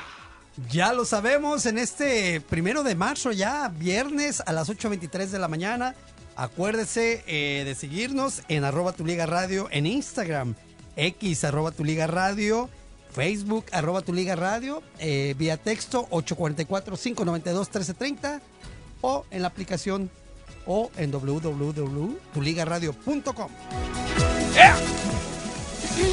Ya 0.70 0.92
lo 0.92 1.06
sabemos 1.06 1.68
en 1.68 1.78
este 1.78 2.42
primero 2.42 2.84
de 2.84 2.96
marzo, 2.96 3.32
ya 3.32 3.70
viernes 3.70 4.42
a 4.46 4.52
las 4.54 4.70
8.23 4.70 5.28
de 5.28 5.40
la 5.40 5.48
mañana. 5.48 5.96
Acuérdese 6.36 7.24
eh, 7.28 7.64
de 7.64 7.76
seguirnos 7.76 8.42
en 8.48 8.64
arroba 8.64 8.94
tu 8.94 9.06
radio 9.06 9.68
en 9.72 9.86
Instagram, 9.86 10.56
X 10.98 11.44
arroba 11.46 11.72
tu 11.72 11.86
liga 11.86 12.08
radio, 12.08 12.70
Facebook 13.14 13.66
arroba 13.72 14.02
tu 14.02 14.12
liga 14.14 14.36
radio, 14.36 14.82
eh, 15.00 15.34
vía 15.38 15.56
texto 15.58 16.08
844-592-1330 16.10 18.42
o 19.02 19.26
en 19.32 19.42
la 19.44 19.48
aplicación 19.48 20.10
o 20.66 20.92
en 20.98 21.12
www.tuligaradio.com. 21.12 23.52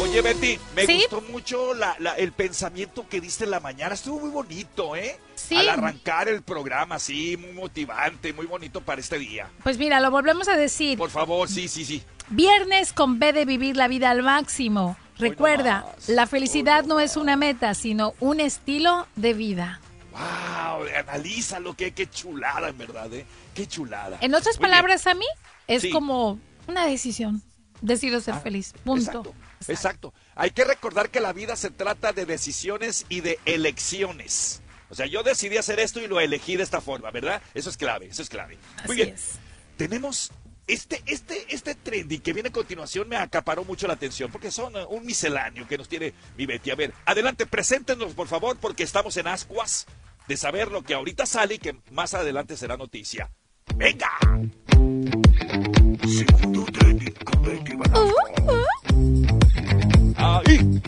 Oye, 0.02 0.22
Betty, 0.22 0.58
me 0.74 0.86
¿Sí? 0.86 1.00
gustó 1.10 1.20
mucho 1.30 1.74
la- 1.74 1.94
la- 1.98 2.14
el 2.14 2.32
pensamiento 2.32 3.06
que 3.08 3.20
diste 3.20 3.44
en 3.44 3.50
la 3.50 3.60
mañana. 3.60 3.92
Estuvo 3.94 4.18
muy 4.20 4.30
bonito, 4.30 4.96
¿eh? 4.96 5.18
Sí. 5.34 5.56
Al 5.56 5.68
arrancar 5.68 6.26
el 6.28 6.40
programa, 6.42 6.98
sí, 6.98 7.36
muy 7.36 7.52
motivante, 7.52 8.32
muy 8.32 8.46
bonito 8.46 8.80
para 8.80 9.00
este 9.02 9.18
día. 9.18 9.50
Pues 9.62 9.76
mira, 9.76 10.00
lo 10.00 10.10
volvemos 10.10 10.48
a 10.48 10.56
decir. 10.56 10.96
Por 10.96 11.10
favor, 11.10 11.50
sí, 11.50 11.68
sí, 11.68 11.84
sí. 11.84 12.02
Viernes 12.28 12.92
con 12.92 13.18
B 13.18 13.32
de 13.32 13.44
vivir 13.44 13.76
la 13.76 13.88
vida 13.88 14.10
al 14.10 14.22
máximo. 14.22 14.96
Recuerda, 15.18 15.84
la 16.08 16.26
felicidad 16.26 16.84
no 16.84 16.98
es 17.00 17.16
una 17.16 17.36
meta, 17.36 17.74
sino 17.74 18.14
un 18.20 18.40
estilo 18.40 19.06
de 19.14 19.32
vida. 19.34 19.80
Wow, 20.10 20.86
analízalo, 20.98 21.74
qué, 21.74 21.92
qué 21.92 22.08
chulada, 22.08 22.68
en 22.68 22.78
verdad, 22.78 23.12
¿eh? 23.12 23.24
Qué 23.54 23.66
chulada. 23.66 24.18
En 24.20 24.34
otras 24.34 24.58
palabras, 24.58 25.06
a 25.06 25.14
mí 25.14 25.26
es 25.68 25.82
Sí. 25.82 25.90
como 25.90 26.38
una 26.66 26.86
decisión. 26.86 27.42
Decido 27.80 28.20
ser 28.20 28.36
feliz. 28.36 28.72
Punto. 28.84 29.18
Exacto, 29.20 29.34
exacto. 29.68 30.14
Hay 30.36 30.50
que 30.50 30.64
recordar 30.64 31.10
que 31.10 31.20
la 31.20 31.32
vida 31.32 31.54
se 31.56 31.70
trata 31.70 32.12
de 32.12 32.24
decisiones 32.26 33.04
y 33.08 33.20
de 33.20 33.38
elecciones. 33.44 34.62
O 34.88 34.94
sea, 34.94 35.06
yo 35.06 35.22
decidí 35.22 35.56
hacer 35.58 35.80
esto 35.80 36.00
y 36.00 36.06
lo 36.06 36.20
elegí 36.20 36.56
de 36.56 36.62
esta 36.62 36.80
forma, 36.80 37.10
¿verdad? 37.10 37.42
Eso 37.52 37.68
es 37.70 37.76
clave, 37.76 38.06
eso 38.06 38.22
es 38.22 38.28
clave. 38.30 38.56
Muy 38.86 38.94
Así 38.94 38.94
bien. 38.94 39.14
es. 39.14 39.32
Tenemos 39.76 40.30
este, 40.66 41.02
este, 41.06 41.46
este 41.48 41.74
trending 41.74 42.20
que 42.20 42.32
viene 42.32 42.48
a 42.48 42.52
continuación 42.52 43.08
me 43.08 43.16
acaparó 43.16 43.64
mucho 43.64 43.86
la 43.86 43.94
atención 43.94 44.30
porque 44.30 44.50
son 44.50 44.74
eh, 44.76 44.84
un 44.88 45.04
misceláneo 45.04 45.68
que 45.68 45.76
nos 45.76 45.88
tiene 45.88 46.14
mi 46.36 46.46
Betty. 46.46 46.70
A 46.70 46.74
ver, 46.74 46.94
adelante, 47.04 47.46
preséntenos 47.46 48.14
por 48.14 48.28
favor 48.28 48.56
porque 48.58 48.82
estamos 48.82 49.16
en 49.16 49.26
ascuas 49.26 49.86
de 50.26 50.36
saber 50.36 50.70
lo 50.70 50.82
que 50.82 50.94
ahorita 50.94 51.26
sale 51.26 51.54
y 51.54 51.58
que 51.58 51.76
más 51.90 52.14
adelante 52.14 52.56
será 52.56 52.76
noticia. 52.76 53.30
¡Venga! 53.76 54.10
Segundo 56.06 56.64
trending 56.72 57.14
con 57.24 57.42
Betty. 57.42 57.72
Ahí. 60.16 60.80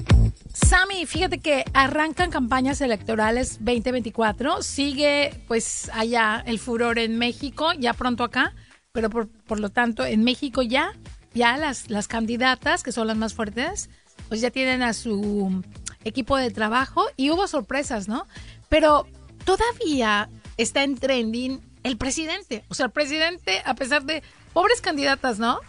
Sammy, 0.53 1.05
fíjate 1.05 1.39
que 1.39 1.65
arrancan 1.75 2.31
campañas 2.31 2.81
electorales 2.81 3.59
2024, 3.59 4.63
sigue 4.63 5.45
pues 5.47 5.91
allá 5.93 6.43
el 6.47 6.59
furor 6.59 6.99
en 6.99 7.19
México, 7.19 7.73
ya 7.79 7.93
pronto 7.93 8.25
acá, 8.25 8.55
pero 8.97 9.11
por, 9.11 9.29
por 9.29 9.61
lo 9.61 9.69
tanto 9.69 10.07
en 10.07 10.25
México 10.25 10.63
ya, 10.63 10.95
ya 11.35 11.59
las, 11.59 11.91
las 11.91 12.09
candidatas, 12.09 12.83
que 12.83 12.93
son 12.93 13.07
las 13.07 13.17
más 13.19 13.35
fuertes, 13.35 13.91
pues 14.31 14.41
ya 14.41 14.51
tienen 14.51 14.83
a 14.83 14.95
su 14.95 15.63
equipo 16.03 16.39
de 16.39 16.51
trabajo 16.51 17.05
y 17.15 17.29
hubo 17.29 17.47
sorpresas, 17.47 18.09
¿no? 18.09 18.27
Pero 18.71 19.07
todavía 19.45 20.31
está 20.57 20.83
en 20.83 20.97
trending 20.97 21.61
el 21.83 21.99
presidente, 21.99 22.65
o 22.69 22.75
sea, 22.75 22.87
el 22.87 22.93
presidente, 22.93 23.61
a 23.67 23.75
pesar 23.75 24.05
de 24.05 24.23
pobres 24.55 24.81
candidatas, 24.81 25.39
¿no? 25.39 25.61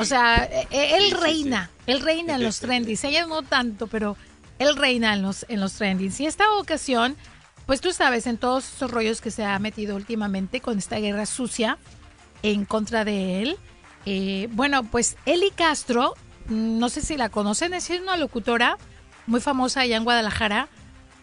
O 0.00 0.04
sea, 0.04 0.42
eh, 0.42 0.66
eh, 0.72 0.96
él 0.96 1.04
Sí, 1.04 1.10
sí, 1.10 1.16
reina, 1.22 1.70
él 1.86 2.00
reina 2.00 2.34
en 2.34 2.42
los 2.42 2.58
trendings. 2.62 3.04
Ellas 3.04 3.28
no 3.28 3.42
tanto, 3.42 3.86
pero 3.86 4.16
él 4.58 4.74
reina 4.74 5.14
en 5.14 5.22
los, 5.22 5.46
en 5.48 5.60
los 5.60 5.74
trendings. 5.74 6.18
Y 6.18 6.26
esta 6.26 6.52
ocasión, 6.54 7.14
pues 7.64 7.80
tú 7.80 7.92
sabes, 7.92 8.26
en 8.26 8.38
todos 8.38 8.74
esos 8.74 8.90
rollos 8.90 9.20
que 9.20 9.30
se 9.30 9.44
ha 9.44 9.56
metido 9.60 9.94
últimamente 9.94 10.60
con 10.60 10.78
esta 10.78 10.96
guerra 10.96 11.26
sucia 11.26 11.78
en 12.52 12.64
contra 12.64 13.04
de 13.04 13.42
él, 13.42 13.56
Eh, 14.08 14.46
bueno, 14.52 14.84
pues 14.84 15.16
Eli 15.26 15.50
Castro, 15.50 16.14
no 16.46 16.88
sé 16.88 17.00
si 17.00 17.16
la 17.16 17.28
conocen, 17.28 17.74
es 17.74 17.90
una 17.90 18.16
locutora 18.16 18.78
muy 19.26 19.40
famosa 19.40 19.80
allá 19.80 19.96
en 19.96 20.04
Guadalajara, 20.04 20.68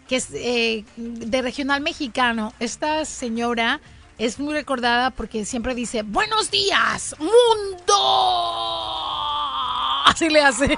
que 0.06 0.16
es 0.16 0.28
eh, 0.34 0.84
de 0.96 1.40
regional 1.40 1.80
mexicano. 1.80 2.52
Esta 2.60 3.06
señora 3.06 3.80
es 4.18 4.38
muy 4.38 4.52
recordada 4.52 5.12
porque 5.12 5.46
siempre 5.46 5.74
dice, 5.74 6.02
buenos 6.02 6.50
días, 6.50 7.16
mundo. 7.18 7.94
Así 10.04 10.28
le 10.28 10.42
hace. 10.42 10.66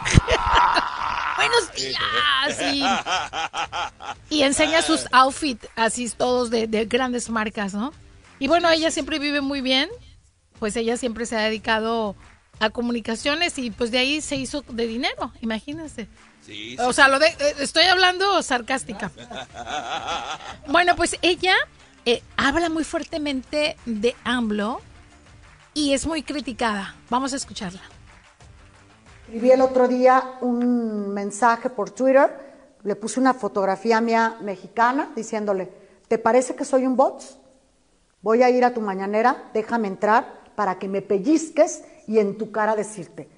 buenos 1.37 1.72
días. 1.74 2.61
Y, 4.30 4.37
y 4.37 4.42
enseña 4.42 4.80
sus 4.82 5.06
outfits, 5.11 5.66
así 5.74 6.09
todos 6.11 6.50
de, 6.50 6.68
de 6.68 6.85
grandes 6.85 7.30
marcas, 7.30 7.74
¿no? 7.74 7.92
Y 8.38 8.46
bueno, 8.46 8.70
ella 8.70 8.92
siempre 8.92 9.18
vive 9.18 9.40
muy 9.40 9.61
bien, 9.61 9.88
pues 10.59 10.77
ella 10.77 10.97
siempre 10.97 11.27
se 11.27 11.37
ha 11.37 11.40
dedicado 11.40 12.16
a 12.61 12.71
comunicaciones 12.71 13.59
y 13.59 13.71
pues 13.71 13.90
de 13.90 13.99
ahí 13.99 14.21
se 14.21 14.37
hizo 14.37 14.62
de 14.69 14.87
dinero, 14.87 15.33
imagínense. 15.40 16.09
Sí, 16.45 16.77
O 16.79 16.92
sea, 16.92 17.09
lo 17.09 17.19
de, 17.19 17.27
eh, 17.27 17.55
estoy 17.59 17.85
hablando 17.85 18.42
sarcástica. 18.42 19.11
Bueno, 20.69 20.95
pues 20.97 21.16
ella 21.23 21.55
eh, 22.05 22.23
habla 22.37 22.69
muy 22.69 22.85
fuertemente 22.85 23.77
de 23.85 24.14
AMLO 24.25 24.81
y 25.75 25.92
es 25.92 26.07
muy 26.07 26.23
criticada. 26.23 26.95
Vamos 27.11 27.33
a 27.33 27.37
escucharla. 27.37 27.83
Escribí 29.25 29.51
el 29.51 29.61
otro 29.61 29.88
día 29.88 30.35
un 30.40 31.12
mensaje 31.12 31.69
por 31.69 31.90
Twitter, 31.90 32.31
le 32.85 32.95
puse 32.95 33.19
una 33.19 33.35
fotografía 33.35 34.01
mía 34.01 34.37
mexicana 34.40 35.11
diciéndole, 35.16 35.69
¿te 36.07 36.19
parece 36.19 36.55
que 36.55 36.64
soy 36.64 36.87
un 36.87 36.97
bot? 36.97 37.23
Voy 38.23 38.45
a 38.45 38.51
ir 38.51 38.64
a 38.64 38.73
tu 38.73 38.81
mañanera, 38.81 39.51
déjame 39.53 39.88
entrar 39.88 40.36
para 40.57 40.79
que 40.79 40.88
me 40.88 41.03
pellizques 41.03 41.85
y 42.07 42.19
en 42.19 42.37
tu 42.38 42.51
cara 42.51 42.75
decirte, 42.75 43.29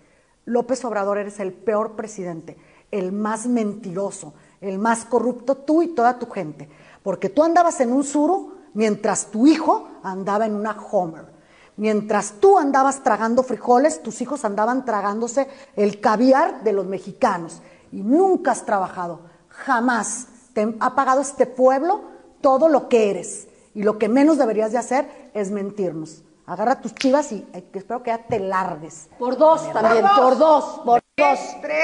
López 0.46 0.84
Obrador 0.84 1.18
eres 1.18 1.40
el 1.40 1.52
peor 1.52 1.96
presidente, 1.96 2.56
el 2.90 3.12
más 3.12 3.46
mentiroso, 3.46 4.32
el 4.60 4.78
más 4.78 5.04
corrupto, 5.04 5.56
tú 5.56 5.82
y 5.82 5.88
toda 5.88 6.18
tu 6.18 6.30
gente, 6.30 6.68
porque 7.02 7.28
tú 7.28 7.42
andabas 7.42 7.80
en 7.80 7.92
un 7.92 8.04
suru 8.04 8.54
mientras 8.72 9.26
tu 9.26 9.46
hijo 9.46 9.88
andaba 10.02 10.46
en 10.46 10.54
una 10.54 10.76
Homer. 10.90 11.38
Mientras 11.76 12.34
tú 12.40 12.58
andabas 12.58 13.04
tragando 13.04 13.44
frijoles, 13.44 14.02
tus 14.02 14.20
hijos 14.20 14.44
andaban 14.44 14.84
tragándose 14.84 15.46
el 15.76 16.00
caviar 16.00 16.64
de 16.64 16.72
los 16.72 16.86
mexicanos. 16.86 17.62
Y 17.92 18.02
nunca 18.02 18.50
has 18.50 18.66
trabajado, 18.66 19.20
jamás 19.48 20.26
te 20.54 20.74
ha 20.80 20.94
pagado 20.96 21.20
este 21.20 21.46
pueblo 21.46 22.00
todo 22.40 22.68
lo 22.68 22.88
que 22.88 23.10
eres. 23.10 23.46
Y 23.74 23.84
lo 23.84 23.96
que 23.96 24.08
menos 24.08 24.38
deberías 24.38 24.72
de 24.72 24.78
hacer 24.78 25.30
es 25.34 25.52
mentirnos. 25.52 26.24
Agarra 26.48 26.80
tus 26.80 26.94
chivas 26.94 27.30
y 27.32 27.46
eh, 27.52 27.62
espero 27.74 28.02
que 28.02 28.10
ya 28.10 28.18
te 28.26 28.40
largues. 28.40 29.08
Por 29.18 29.36
dos 29.36 29.70
también, 29.72 30.04
por 30.16 30.38
dos, 30.38 30.80
por 30.84 31.02
dos. 31.16 31.38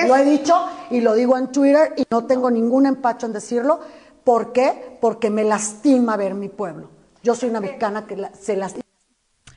Lo 0.09 0.17
he 0.17 0.25
dicho 0.25 0.55
y 0.91 1.01
lo 1.03 1.13
digo 1.15 1.37
en 1.37 1.53
Twitter 1.53 1.93
y 1.99 2.05
no 2.11 2.25
tengo 2.25 2.51
ningún 2.51 2.87
empacho 2.87 3.27
en 3.27 3.35
decirlo. 3.35 3.81
¿Por 4.25 4.53
qué? 4.55 4.97
Porque 5.03 5.29
me 5.29 5.45
lastima 5.45 6.17
ver 6.17 6.33
mi 6.35 6.49
pueblo. 6.49 6.89
Yo 7.23 7.35
soy 7.35 7.51
una 7.51 7.61
mexicana 7.61 8.07
que 8.07 8.17
la- 8.17 8.35
se 8.35 8.57
lastima. 8.57 8.83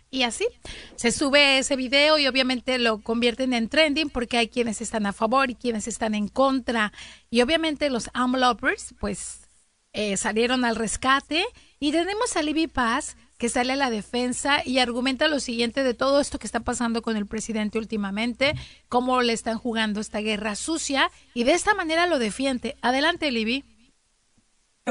Y 0.10 0.24
así 0.24 0.46
se 0.96 1.12
sube 1.12 1.60
ese 1.60 1.76
video 1.78 2.18
y 2.18 2.28
obviamente 2.28 2.78
lo 2.78 3.00
convierten 3.02 3.54
en 3.54 3.70
trending 3.70 4.10
porque 4.10 4.38
hay 4.38 4.50
quienes 4.50 4.82
están 4.82 5.06
a 5.06 5.14
favor 5.14 5.50
y 5.50 5.56
quienes 5.56 5.88
están 5.88 6.16
en 6.16 6.28
contra. 6.28 6.92
Y 7.30 7.42
obviamente 7.42 7.90
los 7.90 8.10
AMLOPers 8.14 8.96
pues 9.00 9.48
eh, 9.94 10.18
salieron 10.18 10.66
al 10.66 10.76
rescate 10.76 11.46
y 11.80 11.92
tenemos 11.92 12.36
a 12.36 12.42
Libby 12.42 12.68
Paz 12.68 13.16
que 13.38 13.50
sale 13.50 13.74
a 13.74 13.76
la 13.76 13.90
defensa 13.90 14.62
y 14.66 14.80
argumenta 14.80 15.28
lo 15.28 15.40
siguiente 15.40 15.84
de 15.84 15.94
todo 15.94 16.20
esto 16.20 16.40
que 16.40 16.48
está 16.48 16.62
pasando 16.62 17.02
con 17.02 17.18
el 17.18 17.26
presidente 17.28 17.78
últimamente, 17.78 18.54
cómo 18.90 19.22
le 19.22 19.34
están 19.34 19.58
jugando 19.58 20.00
esta 20.00 20.20
guerra 20.20 20.56
sucia 20.56 21.12
y 21.34 21.44
de 21.44 21.54
esta 21.54 21.74
manera 21.76 22.08
lo 22.08 22.20
defiende. 22.20 22.78
Adelante, 22.82 23.32
Libby. 23.32 23.64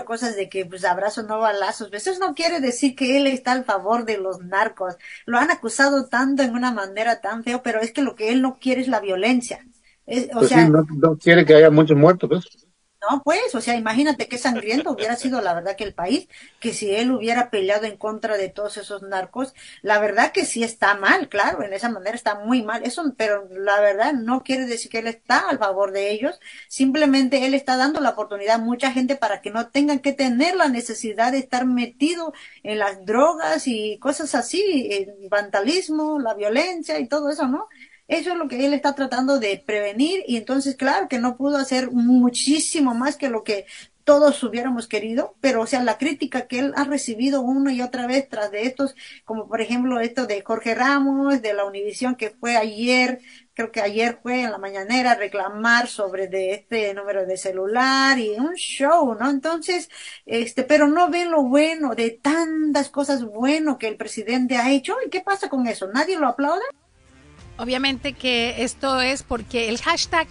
cosas 0.05 0.37
de 0.37 0.49
que 0.51 0.67
pues 0.67 0.85
abrazo 0.85 1.23
no 1.23 1.39
balazos, 1.41 1.89
Pues, 1.89 2.07
eso 2.07 2.21
no 2.21 2.35
quiere 2.35 2.61
decir 2.61 2.95
que 2.95 3.17
él 3.17 3.27
está 3.27 3.53
al 3.53 3.65
favor 3.65 4.05
de 4.05 4.19
los 4.19 4.41
narcos. 4.41 4.97
Lo 5.25 5.39
han 5.39 5.51
acusado 5.51 6.07
tanto 6.07 6.43
en 6.43 6.53
una 6.55 6.71
manera 6.73 7.21
tan 7.21 7.43
feo, 7.45 7.63
pero 7.63 7.81
es 7.81 7.93
que 7.93 8.03
lo 8.03 8.15
que 8.15 8.31
él 8.31 8.43
no 8.43 8.59
quiere 8.59 8.83
es 8.83 8.89
la 8.89 9.01
violencia. 9.01 9.67
Es- 10.07 10.29
o 10.35 10.39
Pues 10.39 10.51
sea, 10.51 10.65
sí, 10.65 10.71
no, 10.71 10.83
no 10.97 11.17
quiere 11.19 11.45
que 11.45 11.55
haya 11.55 11.71
muchos 11.71 11.97
muertos, 11.97 12.29
pues. 12.29 12.66
No, 13.11 13.23
pues, 13.23 13.55
o 13.55 13.61
sea, 13.61 13.75
imagínate 13.77 14.29
qué 14.29 14.39
sangriento 14.39 14.91
hubiera 14.91 15.17
sido 15.17 15.41
la 15.41 15.55
verdad 15.55 15.77
que 15.77 15.85
el 15.85 15.95
país, 15.95 16.29
que 16.61 16.73
si 16.73 16.95
él 16.95 17.13
hubiera 17.13 17.51
peleado 17.51 17.85
en 17.87 17.97
contra 17.97 18.37
de 18.37 18.49
todos 18.49 18.77
esos 18.77 19.03
narcos, 19.03 19.55
la 19.83 19.99
verdad 19.99 20.33
que 20.33 20.45
sí 20.45 20.63
está 20.65 20.95
mal, 20.97 21.29
claro, 21.29 21.63
en 21.63 21.73
esa 21.73 21.89
manera 21.91 22.17
está 22.17 22.37
muy 22.37 22.63
mal, 22.63 22.83
eso, 22.85 23.03
pero 23.17 23.49
la 23.51 23.81
verdad 23.81 24.13
no 24.15 24.43
quiere 24.43 24.67
decir 24.67 24.91
que 24.91 24.99
él 24.99 25.07
está 25.07 25.49
al 25.49 25.59
favor 25.59 25.93
de 25.93 26.11
ellos, 26.11 26.41
simplemente 26.69 27.47
él 27.47 27.55
está 27.55 27.77
dando 27.77 28.01
la 28.01 28.11
oportunidad 28.11 28.57
a 28.57 28.59
mucha 28.59 28.93
gente 28.93 29.17
para 29.17 29.41
que 29.41 29.51
no 29.51 29.69
tengan 29.71 30.01
que 30.01 30.13
tener 30.13 30.57
la 30.57 30.69
necesidad 30.69 31.33
de 31.33 31.39
estar 31.39 31.67
metido 31.67 32.33
en 32.63 32.79
las 32.79 33.05
drogas 33.05 33.67
y 33.67 33.99
cosas 33.99 34.35
así, 34.35 34.89
el 34.91 35.29
vandalismo, 35.29 36.19
la 36.19 36.35
violencia 36.35 36.99
y 36.99 37.09
todo 37.09 37.31
eso, 37.31 37.47
¿no? 37.49 37.69
Eso 38.09 38.33
es 38.33 38.37
lo 38.37 38.49
que 38.49 38.65
él 38.65 38.73
está 38.73 38.95
tratando 38.95 39.39
de 39.41 39.63
prevenir 39.65 40.23
y 40.27 40.37
entonces 40.37 40.77
claro 40.77 41.09
que 41.09 41.19
no 41.19 41.37
pudo 41.37 41.57
hacer 41.57 41.91
muchísimo 41.91 42.95
más 42.95 43.17
que 43.17 43.29
lo 43.29 43.43
que 43.43 43.67
todos 44.07 44.41
hubiéramos 44.45 44.87
querido, 44.87 45.35
pero 45.41 45.63
o 45.63 45.67
sea, 45.67 45.83
la 45.83 45.99
crítica 45.99 46.47
que 46.47 46.61
él 46.61 46.73
ha 46.77 46.85
recibido 46.85 47.41
una 47.41 47.73
y 47.73 47.83
otra 47.83 48.07
vez 48.07 48.29
tras 48.29 48.53
de 48.53 48.63
estos, 48.63 48.95
como 49.25 49.49
por 49.49 49.61
ejemplo 49.61 49.99
esto 49.99 50.27
de 50.29 50.43
Jorge 50.43 50.77
Ramos, 50.77 51.43
de 51.43 51.53
la 51.55 51.65
Univisión 51.65 52.15
que 52.15 52.31
fue 52.31 52.57
ayer, 52.57 53.21
creo 53.53 53.73
que 53.73 53.81
ayer 53.81 54.21
fue 54.23 54.43
en 54.43 54.53
la 54.53 54.59
mañanera 54.59 55.13
a 55.13 55.15
reclamar 55.17 55.89
sobre 55.89 56.29
de 56.29 56.53
este 56.53 56.95
número 56.95 57.27
de 57.27 57.37
celular 57.37 58.17
y 58.21 58.31
un 58.39 58.55
show, 58.55 59.17
¿no? 59.19 59.29
Entonces, 59.29 59.91
este, 60.25 60.63
pero 60.63 60.87
no 60.87 61.11
ven 61.11 61.33
lo 61.33 61.43
bueno 61.43 61.97
de 61.97 62.11
tantas 62.13 62.89
cosas 62.91 63.25
bueno 63.25 63.77
que 63.77 63.89
el 63.89 63.97
presidente 63.97 64.57
ha 64.57 64.71
hecho. 64.71 64.97
¿Y 65.05 65.11
qué 65.11 65.21
pasa 65.21 65.49
con 65.49 65.67
eso? 65.67 65.89
¿Nadie 65.89 66.17
lo 66.17 66.29
aplaude? 66.29 66.63
Obviamente 67.59 68.13
que 68.13 68.63
esto 68.63 69.01
es 69.01 69.23
porque 69.23 69.69
el 69.69 69.81
hashtag 69.81 70.29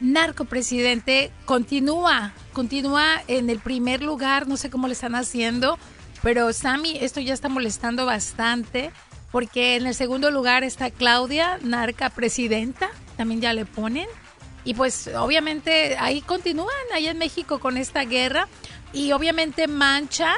narcopresidente 0.00 1.30
continúa, 1.46 2.34
continúa 2.52 3.22
en 3.28 3.48
el 3.48 3.60
primer 3.60 4.02
lugar, 4.02 4.46
no 4.46 4.56
sé 4.56 4.68
cómo 4.68 4.86
le 4.86 4.92
están 4.92 5.14
haciendo, 5.14 5.78
pero 6.22 6.52
Sammy, 6.52 6.98
esto 7.00 7.20
ya 7.20 7.32
está 7.32 7.48
molestando 7.48 8.04
bastante, 8.04 8.90
porque 9.32 9.76
en 9.76 9.86
el 9.86 9.94
segundo 9.94 10.30
lugar 10.30 10.64
está 10.64 10.90
Claudia, 10.90 11.58
narca 11.62 12.10
presidenta, 12.10 12.90
también 13.16 13.40
ya 13.40 13.54
le 13.54 13.64
ponen, 13.64 14.06
y 14.64 14.74
pues 14.74 15.08
obviamente 15.16 15.96
ahí 15.98 16.20
continúan, 16.20 16.74
allá 16.94 17.12
en 17.12 17.18
México 17.18 17.58
con 17.58 17.76
esta 17.76 18.04
guerra, 18.04 18.48
y 18.92 19.12
obviamente 19.12 19.66
mancha 19.66 20.34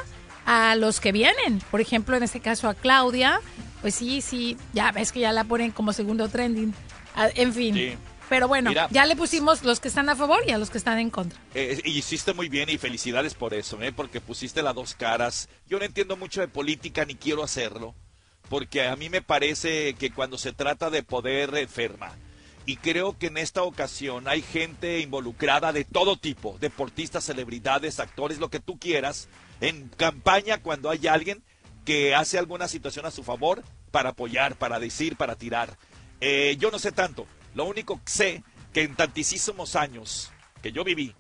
a 0.46 0.77
los 0.77 1.01
que 1.01 1.12
vienen, 1.12 1.61
por 1.70 1.81
ejemplo, 1.81 2.16
en 2.16 2.22
este 2.22 2.40
caso 2.40 2.68
a 2.68 2.74
Claudia, 2.74 3.40
pues 3.80 3.94
sí, 3.94 4.20
sí, 4.20 4.56
ya 4.72 4.92
ves 4.92 5.12
que 5.12 5.20
ya 5.20 5.32
la 5.32 5.44
ponen 5.44 5.70
como 5.70 5.92
segundo 5.92 6.28
trending. 6.28 6.74
Ah, 7.14 7.28
En 7.34 7.52
fin. 7.52 7.74
Sí. 7.74 7.94
Pero 8.28 8.46
bueno, 8.46 8.70
Mira. 8.70 8.88
ya 8.90 9.06
le 9.06 9.16
pusimos 9.16 9.64
los 9.64 9.80
que 9.80 9.88
están 9.88 10.08
a 10.10 10.14
favor 10.16 10.40
y 10.46 10.50
a 10.50 10.58
los 10.58 10.68
que 10.68 10.76
están 10.76 10.98
en 10.98 11.08
contra. 11.08 11.38
Eh, 11.54 11.80
y 11.84 11.92
hiciste 11.92 12.34
muy 12.34 12.50
bien 12.50 12.68
y 12.68 12.76
felicidades 12.76 13.32
por 13.32 13.54
eso, 13.54 13.80
¿eh? 13.80 13.90
porque 13.90 14.20
pusiste 14.20 14.62
las 14.62 14.74
dos 14.74 14.94
caras. 14.94 15.48
Yo 15.66 15.78
no 15.78 15.86
entiendo 15.86 16.14
mucho 16.16 16.42
de 16.42 16.48
política 16.48 17.06
ni 17.06 17.14
quiero 17.14 17.42
hacerlo, 17.42 17.94
porque 18.50 18.86
a 18.86 18.96
mí 18.96 19.08
me 19.08 19.22
parece 19.22 19.94
que 19.94 20.10
cuando 20.10 20.36
se 20.36 20.52
trata 20.52 20.90
de 20.90 21.02
poder 21.02 21.56
enferma, 21.56 22.12
y 22.66 22.76
creo 22.76 23.16
que 23.16 23.28
en 23.28 23.38
esta 23.38 23.62
ocasión 23.62 24.28
hay 24.28 24.42
gente 24.42 25.00
involucrada 25.00 25.72
de 25.72 25.84
todo 25.84 26.16
tipo, 26.18 26.58
deportistas, 26.60 27.24
celebridades, 27.24 27.98
actores, 27.98 28.38
lo 28.38 28.50
que 28.50 28.60
tú 28.60 28.78
quieras, 28.78 29.28
en 29.62 29.88
campaña 29.88 30.58
cuando 30.58 30.90
hay 30.90 31.06
alguien 31.06 31.42
que 31.88 32.14
hace 32.14 32.37
alguna 32.37 32.68
situación 32.68 33.07
a 33.07 33.11
su 33.11 33.24
favor 33.24 33.64
para 33.90 34.11
apoyar, 34.11 34.57
para 34.57 34.79
decir, 34.79 35.16
para 35.16 35.37
tirar. 35.37 35.79
Eh, 36.20 36.55
yo 36.59 36.70
no 36.70 36.79
sé 36.79 36.92
tanto. 36.92 37.27
Lo 37.55 37.64
único 37.64 37.96
que 38.05 38.11
sé 38.11 38.44
que 38.74 38.83
en 38.83 38.94
tantísimos 38.94 39.74
años 39.74 40.31
que 40.61 40.70
yo 40.70 40.85
viví 40.85 41.14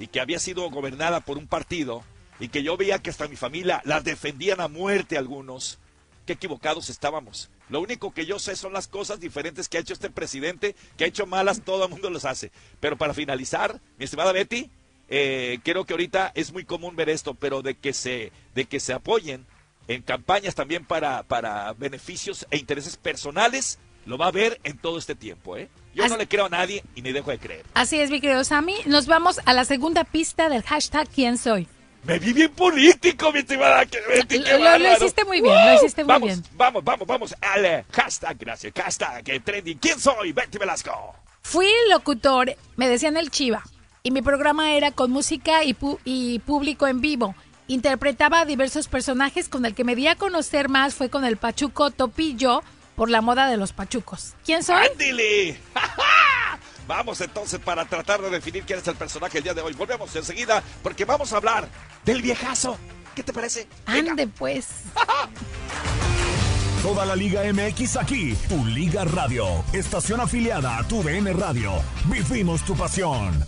y 0.00 0.08
que 0.08 0.20
había 0.20 0.40
sido 0.40 0.68
gobernada 0.70 1.20
por 1.20 1.38
un 1.38 1.46
partido 1.46 2.02
y 2.40 2.48
que 2.48 2.64
yo 2.64 2.76
veía 2.76 2.98
que 2.98 3.10
hasta 3.10 3.28
mi 3.28 3.36
familia 3.36 3.80
las 3.84 4.02
defendían 4.02 4.60
a 4.60 4.66
muerte 4.66 5.16
algunos, 5.16 5.78
qué 6.26 6.32
equivocados 6.32 6.90
estábamos. 6.90 7.52
Lo 7.68 7.80
único 7.80 8.12
que 8.12 8.26
yo 8.26 8.40
sé 8.40 8.56
son 8.56 8.72
las 8.72 8.88
cosas 8.88 9.20
diferentes 9.20 9.68
que 9.68 9.78
ha 9.78 9.82
hecho 9.82 9.92
este 9.92 10.10
presidente, 10.10 10.74
que 10.96 11.04
ha 11.04 11.06
hecho 11.06 11.26
malas, 11.26 11.62
todo 11.62 11.84
el 11.84 11.90
mundo 11.92 12.10
las 12.10 12.24
hace. 12.24 12.50
Pero 12.80 12.98
para 12.98 13.14
finalizar, 13.14 13.80
mi 13.98 14.06
estimada 14.06 14.32
Betty, 14.32 14.68
eh, 15.08 15.60
creo 15.62 15.84
que 15.84 15.94
ahorita 15.94 16.32
es 16.34 16.52
muy 16.52 16.64
común 16.64 16.96
ver 16.96 17.08
esto, 17.08 17.34
pero 17.34 17.62
de 17.62 17.76
que 17.76 17.92
se, 17.92 18.32
de 18.56 18.64
que 18.64 18.80
se 18.80 18.94
apoyen 18.94 19.46
en 19.88 20.02
campañas 20.02 20.54
también 20.54 20.84
para, 20.84 21.22
para 21.24 21.72
beneficios 21.74 22.46
e 22.50 22.56
intereses 22.58 22.96
personales, 22.96 23.78
lo 24.06 24.18
va 24.18 24.26
a 24.26 24.30
ver 24.32 24.60
en 24.64 24.78
todo 24.78 24.98
este 24.98 25.14
tiempo. 25.14 25.56
¿eh? 25.56 25.68
Yo 25.94 26.08
no 26.08 26.16
le 26.16 26.26
creo 26.26 26.46
a 26.46 26.48
nadie 26.48 26.82
y 26.94 27.02
ni 27.02 27.12
dejo 27.12 27.30
de 27.30 27.38
creer. 27.38 27.64
Así 27.74 28.00
es, 28.00 28.10
mi 28.10 28.20
querido 28.20 28.44
Sammy. 28.44 28.74
Nos 28.86 29.06
vamos 29.06 29.40
a 29.44 29.52
la 29.52 29.64
segunda 29.64 30.04
pista 30.04 30.48
del 30.48 30.62
hashtag 30.62 31.08
¿Quién 31.08 31.38
soy? 31.38 31.68
Me 32.04 32.18
vi 32.18 32.32
bien 32.32 32.50
político, 32.50 33.30
mi 33.30 33.38
estimada. 33.40 33.84
Lo, 33.84 34.92
hiciste 34.96 35.24
muy 35.24 35.40
bien, 35.40 35.54
lo 35.54 35.74
hiciste 35.74 36.02
muy 36.02 36.08
vamos, 36.12 36.26
bien. 36.26 36.42
Vamos, 36.56 36.82
vamos, 36.82 37.06
vamos 37.06 37.34
al 37.40 37.64
eh, 37.64 37.84
hashtag, 37.92 38.36
gracias, 38.38 38.72
hashtag, 38.74 39.28
eh, 39.28 39.38
trending. 39.38 39.78
¿Quién 39.78 40.00
soy? 40.00 40.32
Betty 40.32 40.58
Velasco. 40.58 41.14
Fui 41.42 41.68
locutor, 41.90 42.56
me 42.74 42.88
decían 42.88 43.16
el 43.16 43.30
Chiva, 43.30 43.62
y 44.02 44.10
mi 44.10 44.20
programa 44.20 44.74
era 44.74 44.90
con 44.90 45.12
música 45.12 45.62
y, 45.62 45.74
pu- 45.74 46.00
y 46.04 46.40
público 46.40 46.88
en 46.88 47.00
vivo. 47.00 47.36
Interpretaba 47.68 48.40
a 48.40 48.44
diversos 48.44 48.88
personajes, 48.88 49.48
con 49.48 49.64
el 49.64 49.74
que 49.74 49.84
me 49.84 49.94
di 49.94 50.08
a 50.08 50.16
conocer 50.16 50.68
más 50.68 50.94
fue 50.94 51.08
con 51.08 51.24
el 51.24 51.36
Pachuco 51.36 51.90
Topillo 51.90 52.62
por 52.96 53.08
la 53.10 53.20
moda 53.20 53.48
de 53.48 53.56
los 53.56 53.72
pachucos. 53.72 54.34
¿Quién 54.44 54.62
soy? 54.62 54.86
¡Ándele! 54.92 55.58
Vamos 56.86 57.20
entonces 57.20 57.60
para 57.60 57.84
tratar 57.84 58.20
de 58.20 58.30
definir 58.30 58.64
quién 58.64 58.80
es 58.80 58.88
el 58.88 58.96
personaje 58.96 59.38
el 59.38 59.44
día 59.44 59.54
de 59.54 59.62
hoy. 59.62 59.72
Volvemos 59.72 60.14
enseguida 60.16 60.62
porque 60.82 61.04
vamos 61.04 61.32
a 61.32 61.36
hablar 61.36 61.68
del 62.04 62.20
viejazo. 62.20 62.76
¿Qué 63.14 63.22
te 63.22 63.32
parece? 63.32 63.68
Ande 63.86 64.26
pues. 64.26 64.68
Toda 66.82 67.06
la 67.06 67.14
Liga 67.14 67.42
MX 67.52 67.96
aquí, 67.96 68.34
tu 68.48 68.66
Liga 68.66 69.04
Radio, 69.04 69.46
estación 69.72 70.20
afiliada 70.20 70.78
a 70.78 70.88
tu 70.88 71.00
DN 71.02 71.32
Radio. 71.32 71.74
Vivimos 72.06 72.64
tu 72.64 72.74
pasión. 72.74 73.46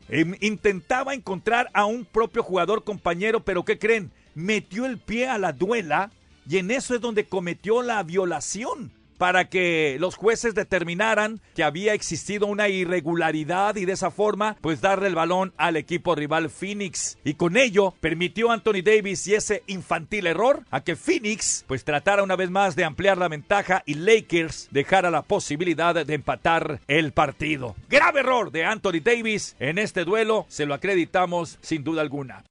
Em, 0.09 0.35
intentaba 0.41 1.13
encontrar 1.13 1.69
a 1.71 1.85
un 1.85 2.03
propio 2.03 2.43
jugador 2.43 2.83
compañero, 2.83 3.39
pero 3.39 3.63
¿qué 3.63 3.79
creen? 3.79 4.11
Metió 4.35 4.85
el 4.85 4.97
pie 4.97 5.29
a 5.29 5.37
la 5.37 5.53
duela 5.53 6.11
y 6.45 6.57
en 6.57 6.71
eso 6.71 6.93
es 6.93 6.99
donde 6.99 7.23
cometió 7.23 7.81
la 7.81 8.03
violación 8.03 8.91
para 9.21 9.49
que 9.49 9.97
los 9.99 10.15
jueces 10.15 10.55
determinaran 10.55 11.41
que 11.53 11.63
había 11.63 11.93
existido 11.93 12.47
una 12.47 12.69
irregularidad 12.69 13.75
y 13.75 13.85
de 13.85 13.93
esa 13.93 14.09
forma 14.09 14.57
pues 14.61 14.81
darle 14.81 15.09
el 15.09 15.13
balón 15.13 15.53
al 15.57 15.77
equipo 15.77 16.15
rival 16.15 16.49
Phoenix 16.49 17.19
y 17.23 17.35
con 17.35 17.55
ello 17.55 17.93
permitió 17.99 18.49
a 18.49 18.55
Anthony 18.55 18.81
Davis 18.83 19.27
y 19.27 19.35
ese 19.35 19.61
infantil 19.67 20.25
error 20.25 20.63
a 20.71 20.81
que 20.81 20.95
Phoenix 20.95 21.63
pues 21.67 21.83
tratara 21.83 22.23
una 22.23 22.35
vez 22.35 22.49
más 22.49 22.75
de 22.75 22.83
ampliar 22.83 23.19
la 23.19 23.27
ventaja 23.27 23.83
y 23.85 23.93
Lakers 23.93 24.69
dejara 24.71 25.11
la 25.11 25.21
posibilidad 25.21 25.93
de 26.03 26.15
empatar 26.15 26.79
el 26.87 27.11
partido. 27.11 27.75
Grave 27.89 28.21
error 28.21 28.51
de 28.51 28.65
Anthony 28.65 29.01
Davis 29.03 29.55
en 29.59 29.77
este 29.77 30.03
duelo, 30.03 30.47
se 30.49 30.65
lo 30.65 30.73
acreditamos 30.73 31.59
sin 31.61 31.83
duda 31.83 32.01
alguna. 32.01 32.43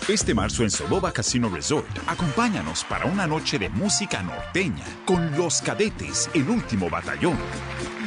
Este 0.07 0.33
marzo 0.33 0.63
en 0.63 0.71
Soboba 0.71 1.11
Casino 1.11 1.49
Resort, 1.49 1.85
acompáñanos 2.07 2.85
para 2.85 3.05
una 3.07 3.27
noche 3.27 3.59
de 3.59 3.67
música 3.67 4.23
norteña 4.23 4.85
con 5.05 5.35
Los 5.35 5.61
Cadetes, 5.61 6.29
el 6.33 6.49
último 6.49 6.89
batallón. 6.89 7.35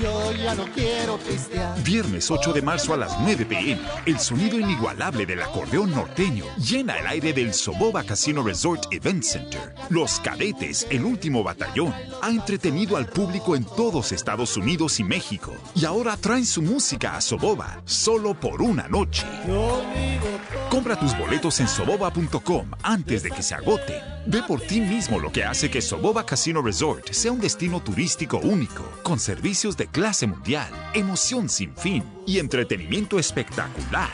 Yo 0.02 0.32
ya 0.32 0.54
no 0.54 0.64
quiero 0.74 1.18
pistear. 1.18 1.82
Viernes 1.82 2.30
8 2.30 2.52
de 2.52 2.62
marzo 2.62 2.94
a 2.94 2.96
las 2.96 3.18
9 3.20 3.44
pm, 3.44 3.80
el 4.06 4.18
sonido 4.18 4.58
inigualable 4.58 5.26
del 5.26 5.42
acordeón 5.42 5.90
norteño 5.90 6.44
llena 6.56 6.98
el 6.98 7.06
aire 7.06 7.32
del 7.32 7.52
Soboba 7.52 8.02
Casino 8.04 8.42
Resort 8.42 8.84
Event 8.92 9.22
Center. 9.22 9.74
Los 9.90 10.20
Cadetes, 10.20 10.86
el 10.90 11.04
último 11.04 11.42
batallón, 11.42 11.94
ha 12.22 12.30
entretenido 12.30 12.96
al 12.96 13.06
público 13.06 13.56
en 13.56 13.64
todos 13.64 14.12
Estados 14.12 14.56
Unidos 14.56 15.00
y 15.00 15.04
México. 15.04 15.52
Y 15.74 15.84
ahora 15.84 16.16
traen 16.16 16.46
su 16.46 16.62
música 16.62 17.16
a 17.16 17.20
Soboba, 17.20 17.82
solo 17.84 18.38
por 18.38 18.62
una 18.62 18.88
noche. 18.88 19.26
Compra 20.70 20.98
tus 20.98 21.16
boletos 21.18 21.60
en 21.60 21.68
soboba.com 21.68 22.70
antes 22.82 23.22
de 23.22 23.30
que 23.30 23.42
se 23.42 23.54
agoten. 23.54 24.19
Ve 24.26 24.42
por 24.46 24.60
ti 24.60 24.80
mismo 24.80 25.18
lo 25.18 25.32
que 25.32 25.44
hace 25.44 25.70
que 25.70 25.80
Soboba 25.80 26.26
Casino 26.26 26.60
Resort 26.62 27.12
sea 27.12 27.32
un 27.32 27.40
destino 27.40 27.80
turístico 27.80 28.38
único, 28.38 28.84
con 29.02 29.18
servicios 29.18 29.76
de 29.76 29.86
clase 29.86 30.26
mundial, 30.26 30.68
emoción 30.94 31.48
sin 31.48 31.74
fin 31.74 32.04
y 32.26 32.38
entretenimiento 32.38 33.18
espectacular. 33.18 34.10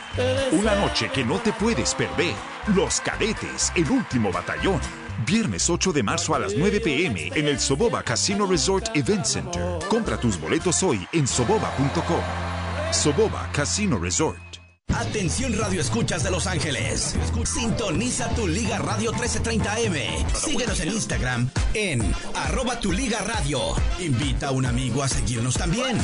Una 0.53 0.75
noche 0.77 1.11
que 1.12 1.25
no 1.25 1.38
te 1.38 1.53
puedes 1.53 1.95
perder. 1.95 2.35
Los 2.75 3.01
Cadetes, 3.01 3.73
el 3.75 3.90
último 3.90 4.31
batallón. 4.31 4.81
Viernes 5.27 5.69
8 5.69 5.92
de 5.92 6.03
marzo 6.03 6.35
a 6.35 6.38
las 6.38 6.55
9 6.57 6.81
pm 6.81 7.29
en 7.35 7.49
el 7.49 7.59
Soboba 7.59 8.03
Casino 8.03 8.47
Resort 8.47 8.95
Event 8.95 9.25
Center. 9.25 9.62
Compra 9.88 10.19
tus 10.19 10.38
boletos 10.38 10.83
hoy 10.83 11.07
en 11.12 11.27
soboba.com. 11.27 12.23
Soboba 12.92 13.49
Casino 13.53 13.99
Resort. 13.99 14.45
Atención 14.94 15.57
Radio 15.59 15.81
Escuchas 15.81 16.22
de 16.22 16.31
Los 16.31 16.46
Ángeles. 16.46 17.14
Sintoniza 17.44 18.29
tu 18.31 18.46
Liga 18.46 18.79
Radio 18.79 19.12
1330M. 19.12 20.27
Síguenos 20.35 20.81
en 20.81 20.88
Instagram 20.88 21.51
en 21.75 22.14
arroba 22.35 22.81
tu 22.81 22.92
Liga 22.92 23.20
Radio. 23.20 23.61
Invita 23.99 24.49
a 24.49 24.51
un 24.53 24.64
amigo 24.64 25.03
a 25.03 25.09
seguirnos 25.09 25.55
también. 25.55 25.99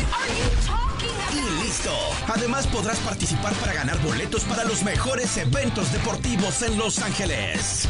Y 1.33 1.65
listo. 1.65 1.91
Además 2.29 2.67
podrás 2.67 2.99
participar 2.99 3.55
para 3.55 3.73
ganar 3.73 3.99
boletos 4.03 4.45
para 4.45 4.65
los 4.65 4.83
mejores 4.83 5.37
eventos 5.37 5.91
deportivos 5.93 6.61
en 6.63 6.77
Los 6.77 6.99
Ángeles. 6.99 7.89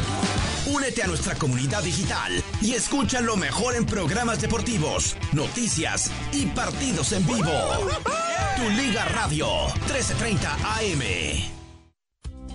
Únete 0.67 1.03
a 1.03 1.07
nuestra 1.07 1.35
comunidad 1.35 1.83
digital 1.83 2.43
y 2.61 2.73
escucha 2.73 3.19
lo 3.19 3.35
mejor 3.35 3.75
en 3.75 3.85
programas 3.85 4.41
deportivos, 4.41 5.17
noticias 5.33 6.09
y 6.31 6.45
partidos 6.47 7.11
en 7.11 7.25
vivo. 7.27 7.51
Tu 8.55 8.69
Liga 8.69 9.05
Radio 9.05 9.47
1330 9.85 10.53
AM. 10.53 11.01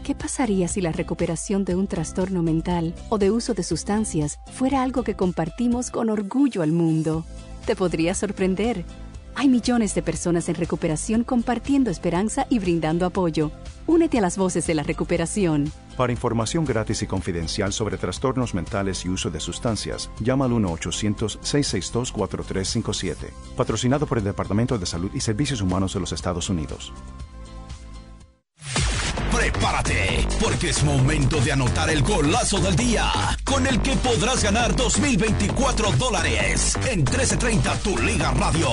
¿Qué 0.02 0.14
pasaría 0.14 0.66
si 0.66 0.80
la 0.80 0.90
recuperación 0.90 1.64
de 1.64 1.74
un 1.74 1.86
trastorno 1.86 2.42
mental 2.42 2.94
o 3.10 3.18
de 3.18 3.30
uso 3.30 3.54
de 3.54 3.62
sustancias 3.62 4.38
fuera 4.52 4.82
algo 4.82 5.04
que 5.04 5.14
compartimos 5.14 5.90
con 5.90 6.10
orgullo 6.10 6.62
al 6.62 6.72
mundo? 6.72 7.24
Te 7.66 7.76
podría 7.76 8.14
sorprender. 8.14 8.84
Hay 9.34 9.48
millones 9.48 9.94
de 9.94 10.02
personas 10.02 10.48
en 10.48 10.56
recuperación 10.56 11.22
compartiendo 11.22 11.90
esperanza 11.90 12.46
y 12.50 12.58
brindando 12.58 13.06
apoyo. 13.06 13.52
Únete 13.88 14.18
a 14.18 14.20
las 14.20 14.36
voces 14.36 14.66
de 14.66 14.74
la 14.74 14.82
recuperación. 14.82 15.72
Para 15.96 16.12
información 16.12 16.66
gratis 16.66 17.00
y 17.00 17.06
confidencial 17.06 17.72
sobre 17.72 17.96
trastornos 17.96 18.52
mentales 18.52 19.06
y 19.06 19.08
uso 19.08 19.30
de 19.30 19.40
sustancias, 19.40 20.10
llama 20.20 20.44
al 20.44 20.50
1-800-662-4357. 20.52 23.16
Patrocinado 23.56 24.06
por 24.06 24.18
el 24.18 24.24
Departamento 24.24 24.78
de 24.78 24.84
Salud 24.84 25.10
y 25.14 25.20
Servicios 25.20 25.62
Humanos 25.62 25.94
de 25.94 26.00
los 26.00 26.12
Estados 26.12 26.50
Unidos. 26.50 26.92
Prepárate, 29.34 30.28
porque 30.38 30.68
es 30.68 30.84
momento 30.84 31.40
de 31.40 31.52
anotar 31.52 31.88
el 31.88 32.02
golazo 32.02 32.58
del 32.58 32.76
día, 32.76 33.10
con 33.42 33.66
el 33.66 33.80
que 33.80 33.96
podrás 33.96 34.44
ganar 34.44 34.76
2024 34.76 35.92
dólares 35.92 36.76
en 36.90 36.98
1330 36.98 37.78
Tu 37.78 37.96
Liga 37.96 38.32
Radio. 38.32 38.68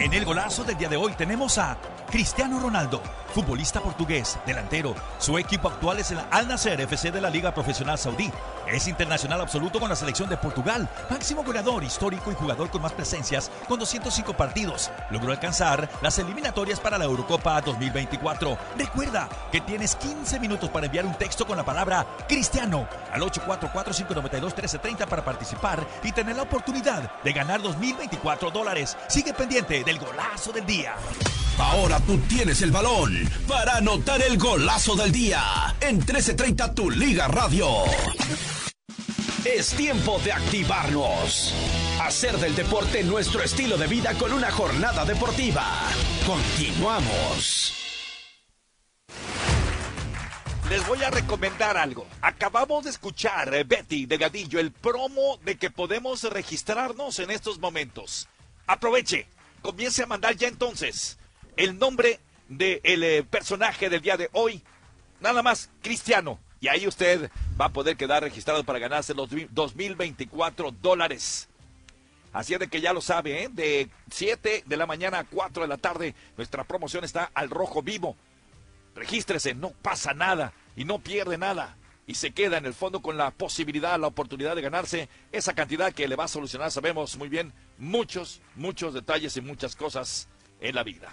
En 0.00 0.12
el 0.12 0.24
golazo 0.24 0.64
del 0.64 0.76
día 0.76 0.88
de 0.88 0.96
hoy 0.96 1.12
tenemos 1.16 1.56
a 1.56 1.78
Cristiano 2.14 2.60
Ronaldo, 2.60 3.02
futbolista 3.34 3.80
portugués, 3.80 4.38
delantero. 4.46 4.94
Su 5.18 5.36
equipo 5.36 5.66
actual 5.66 5.98
es 5.98 6.12
el 6.12 6.20
Al 6.30 6.46
Nasser 6.46 6.80
FC 6.80 7.10
de 7.10 7.20
la 7.20 7.28
Liga 7.28 7.52
Profesional 7.52 7.98
Saudí. 7.98 8.30
Es 8.70 8.86
internacional 8.86 9.40
absoluto 9.40 9.80
con 9.80 9.88
la 9.88 9.96
selección 9.96 10.28
de 10.28 10.36
Portugal, 10.36 10.88
máximo 11.10 11.42
goleador 11.42 11.82
histórico 11.82 12.30
y 12.30 12.36
jugador 12.36 12.70
con 12.70 12.82
más 12.82 12.92
presencias 12.92 13.50
con 13.66 13.80
205 13.80 14.32
partidos. 14.34 14.92
Logró 15.10 15.32
alcanzar 15.32 15.90
las 16.02 16.16
eliminatorias 16.20 16.78
para 16.78 16.98
la 16.98 17.04
Eurocopa 17.06 17.60
2024. 17.60 18.58
Recuerda 18.78 19.28
que 19.50 19.60
tienes 19.62 19.96
15 19.96 20.38
minutos 20.38 20.70
para 20.70 20.86
enviar 20.86 21.06
un 21.06 21.14
texto 21.14 21.44
con 21.44 21.56
la 21.56 21.64
palabra 21.64 22.06
Cristiano 22.28 22.86
al 23.12 23.22
844-592-1330 23.22 25.08
para 25.08 25.24
participar 25.24 25.84
y 26.04 26.12
tener 26.12 26.36
la 26.36 26.42
oportunidad 26.42 27.10
de 27.24 27.32
ganar 27.32 27.60
2024 27.60 28.52
dólares. 28.52 28.96
Sigue 29.08 29.34
pendiente 29.34 29.82
del 29.82 29.98
golazo 29.98 30.52
del 30.52 30.64
día. 30.64 30.94
Ahora 31.58 32.00
tú 32.06 32.18
tienes 32.28 32.60
el 32.62 32.70
balón 32.70 33.14
para 33.48 33.76
anotar 33.76 34.20
el 34.22 34.38
golazo 34.38 34.94
del 34.94 35.10
día 35.12 35.74
en 35.80 35.96
1330 35.96 36.74
Tu 36.74 36.90
Liga 36.90 37.28
Radio. 37.28 37.68
Es 39.44 39.70
tiempo 39.70 40.18
de 40.24 40.32
activarnos. 40.32 41.54
Hacer 42.00 42.36
del 42.38 42.54
deporte 42.54 43.02
nuestro 43.04 43.42
estilo 43.42 43.76
de 43.76 43.86
vida 43.86 44.14
con 44.14 44.32
una 44.32 44.50
jornada 44.50 45.04
deportiva. 45.04 45.64
Continuamos. 46.26 47.74
Les 50.68 50.86
voy 50.86 51.02
a 51.02 51.10
recomendar 51.10 51.76
algo. 51.76 52.06
Acabamos 52.22 52.84
de 52.84 52.90
escuchar, 52.90 53.54
eh, 53.54 53.64
Betty 53.64 54.06
de 54.06 54.16
Gadillo, 54.16 54.58
el 54.58 54.72
promo 54.72 55.38
de 55.44 55.56
que 55.56 55.70
podemos 55.70 56.22
registrarnos 56.24 57.18
en 57.18 57.30
estos 57.30 57.58
momentos. 57.58 58.28
Aproveche, 58.66 59.26
comience 59.60 60.02
a 60.02 60.06
mandar 60.06 60.36
ya 60.36 60.48
entonces 60.48 61.18
el 61.56 61.78
nombre 61.78 62.20
del 62.48 63.04
eh, 63.04 63.24
personaje 63.24 63.88
del 63.88 64.00
día 64.00 64.16
de 64.16 64.28
hoy. 64.32 64.62
Nada 65.20 65.42
más, 65.42 65.70
Cristiano. 65.82 66.38
Y 66.60 66.68
ahí 66.68 66.86
usted 66.86 67.30
va 67.60 67.66
a 67.66 67.72
poder 67.72 67.96
quedar 67.96 68.22
registrado 68.22 68.64
para 68.64 68.78
ganarse 68.78 69.14
los 69.14 69.28
2024 69.50 70.70
dólares. 70.70 71.48
Así 72.32 72.54
es 72.54 72.58
de 72.58 72.68
que 72.68 72.80
ya 72.80 72.92
lo 72.92 73.00
sabe, 73.00 73.44
¿eh? 73.44 73.48
de 73.52 73.88
7 74.10 74.64
de 74.66 74.76
la 74.76 74.86
mañana 74.86 75.20
a 75.20 75.24
4 75.24 75.62
de 75.62 75.68
la 75.68 75.76
tarde, 75.76 76.14
nuestra 76.36 76.64
promoción 76.64 77.04
está 77.04 77.30
al 77.32 77.48
rojo 77.48 77.82
vivo. 77.82 78.16
Regístrese, 78.96 79.54
no 79.54 79.70
pasa 79.70 80.14
nada 80.14 80.52
y 80.74 80.84
no 80.84 80.98
pierde 80.98 81.38
nada. 81.38 81.76
Y 82.06 82.14
se 82.16 82.32
queda 82.32 82.58
en 82.58 82.66
el 82.66 82.74
fondo 82.74 83.02
con 83.02 83.16
la 83.16 83.30
posibilidad, 83.30 84.00
la 84.00 84.08
oportunidad 84.08 84.56
de 84.56 84.62
ganarse 84.62 85.08
esa 85.32 85.54
cantidad 85.54 85.92
que 85.92 86.08
le 86.08 86.16
va 86.16 86.24
a 86.24 86.28
solucionar, 86.28 86.70
sabemos 86.70 87.16
muy 87.16 87.28
bien, 87.28 87.52
muchos, 87.78 88.40
muchos 88.56 88.94
detalles 88.94 89.36
y 89.36 89.40
muchas 89.40 89.76
cosas 89.76 90.28
en 90.60 90.74
la 90.74 90.82
vida. 90.82 91.12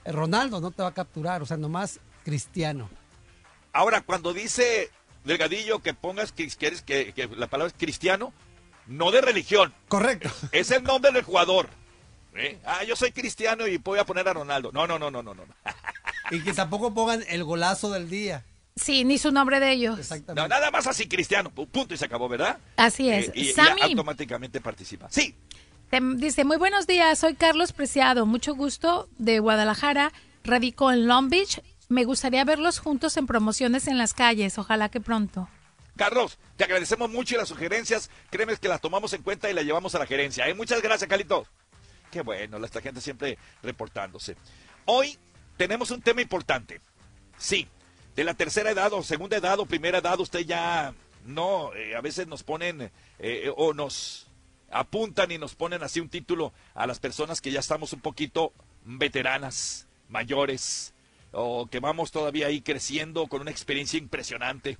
Ronaldo, 0.04 0.60
no 0.60 0.70
te 0.70 0.82
va 0.82 0.90
a 0.90 0.94
capturar, 0.94 1.42
o 1.42 1.46
sea, 1.46 1.56
nomás 1.56 1.98
cristiano. 2.24 2.90
Ahora, 3.72 4.02
cuando 4.02 4.34
dice 4.34 4.90
Delgadillo 5.24 5.78
que 5.78 5.94
pongas 5.94 6.32
que 6.32 6.46
quieres 6.48 6.82
que, 6.82 7.14
que 7.14 7.26
la 7.26 7.46
palabra 7.46 7.68
es 7.68 7.74
cristiano, 7.78 8.34
no 8.86 9.10
de 9.10 9.20
religión. 9.20 9.72
Correcto. 9.88 10.30
Es 10.52 10.70
el 10.70 10.82
nombre 10.84 11.12
del 11.12 11.22
jugador. 11.22 11.68
¿Eh? 12.34 12.58
Ah, 12.66 12.84
yo 12.84 12.96
soy 12.96 13.12
cristiano 13.12 13.66
y 13.66 13.78
voy 13.78 13.98
a 13.98 14.04
poner 14.04 14.28
a 14.28 14.32
Ronaldo. 14.34 14.70
No, 14.72 14.86
no, 14.86 14.98
no, 14.98 15.10
no, 15.10 15.22
no, 15.22 15.34
no. 15.34 15.44
Y 16.30 16.40
que 16.42 16.52
tampoco 16.52 16.92
pongan 16.92 17.22
el 17.28 17.44
golazo 17.44 17.90
del 17.90 18.10
día. 18.10 18.44
Sí, 18.74 19.04
ni 19.04 19.16
su 19.16 19.30
nombre 19.32 19.58
de 19.60 19.70
ellos. 19.72 19.98
No, 20.34 20.48
nada 20.48 20.70
más 20.70 20.86
así 20.86 21.08
cristiano. 21.08 21.50
Pu- 21.54 21.66
Punto 21.68 21.94
y 21.94 21.96
se 21.96 22.04
acabó, 22.04 22.28
¿verdad? 22.28 22.58
Así 22.76 23.08
es. 23.08 23.28
Eh, 23.28 23.32
y, 23.36 23.40
y 23.48 23.52
Sammy. 23.52 23.80
automáticamente 23.82 24.60
participa. 24.60 25.06
Sí. 25.10 25.34
Te- 25.88 26.00
Dice, 26.16 26.44
muy 26.44 26.56
buenos 26.58 26.86
días, 26.86 27.18
soy 27.20 27.36
Carlos 27.36 27.72
Preciado, 27.72 28.26
mucho 28.26 28.54
gusto 28.56 29.08
de 29.18 29.38
Guadalajara, 29.38 30.12
radico 30.44 30.90
en 30.90 31.06
Long 31.06 31.30
Beach, 31.30 31.60
me 31.88 32.04
gustaría 32.04 32.44
verlos 32.44 32.80
juntos 32.80 33.16
en 33.16 33.26
promociones 33.28 33.86
en 33.86 33.96
las 33.96 34.12
calles, 34.12 34.58
ojalá 34.58 34.88
que 34.88 35.00
pronto. 35.00 35.48
Carlos, 35.96 36.38
te 36.56 36.64
agradecemos 36.64 37.10
mucho 37.10 37.34
y 37.34 37.38
las 37.38 37.48
sugerencias, 37.48 38.10
créeme 38.30 38.56
que 38.56 38.68
las 38.68 38.80
tomamos 38.80 39.12
en 39.14 39.22
cuenta 39.22 39.50
y 39.50 39.54
las 39.54 39.64
llevamos 39.64 39.94
a 39.94 39.98
la 39.98 40.06
gerencia. 40.06 40.46
¿eh? 40.46 40.54
Muchas 40.54 40.82
gracias, 40.82 41.08
Calito. 41.08 41.46
Qué 42.10 42.20
bueno, 42.20 42.62
esta 42.64 42.80
gente 42.80 43.00
siempre 43.00 43.38
reportándose. 43.62 44.36
Hoy 44.84 45.18
tenemos 45.56 45.90
un 45.90 46.02
tema 46.02 46.20
importante. 46.20 46.80
Sí, 47.38 47.66
de 48.14 48.24
la 48.24 48.34
tercera 48.34 48.70
edad 48.70 48.92
o 48.92 49.02
segunda 49.02 49.36
edad 49.36 49.58
o 49.58 49.66
primera 49.66 49.98
edad, 49.98 50.20
usted 50.20 50.40
ya 50.40 50.94
no, 51.24 51.74
eh, 51.74 51.96
a 51.96 52.00
veces 52.00 52.26
nos 52.26 52.42
ponen 52.42 52.90
eh, 53.18 53.52
o 53.56 53.74
nos 53.74 54.28
apuntan 54.70 55.30
y 55.30 55.38
nos 55.38 55.54
ponen 55.54 55.82
así 55.82 56.00
un 56.00 56.08
título 56.08 56.52
a 56.74 56.86
las 56.86 56.98
personas 57.00 57.40
que 57.40 57.50
ya 57.50 57.60
estamos 57.60 57.92
un 57.92 58.00
poquito 58.00 58.52
veteranas, 58.84 59.86
mayores, 60.08 60.94
o 61.32 61.66
que 61.66 61.80
vamos 61.80 62.10
todavía 62.10 62.46
ahí 62.46 62.60
creciendo 62.60 63.26
con 63.26 63.40
una 63.40 63.50
experiencia 63.50 63.98
impresionante. 63.98 64.78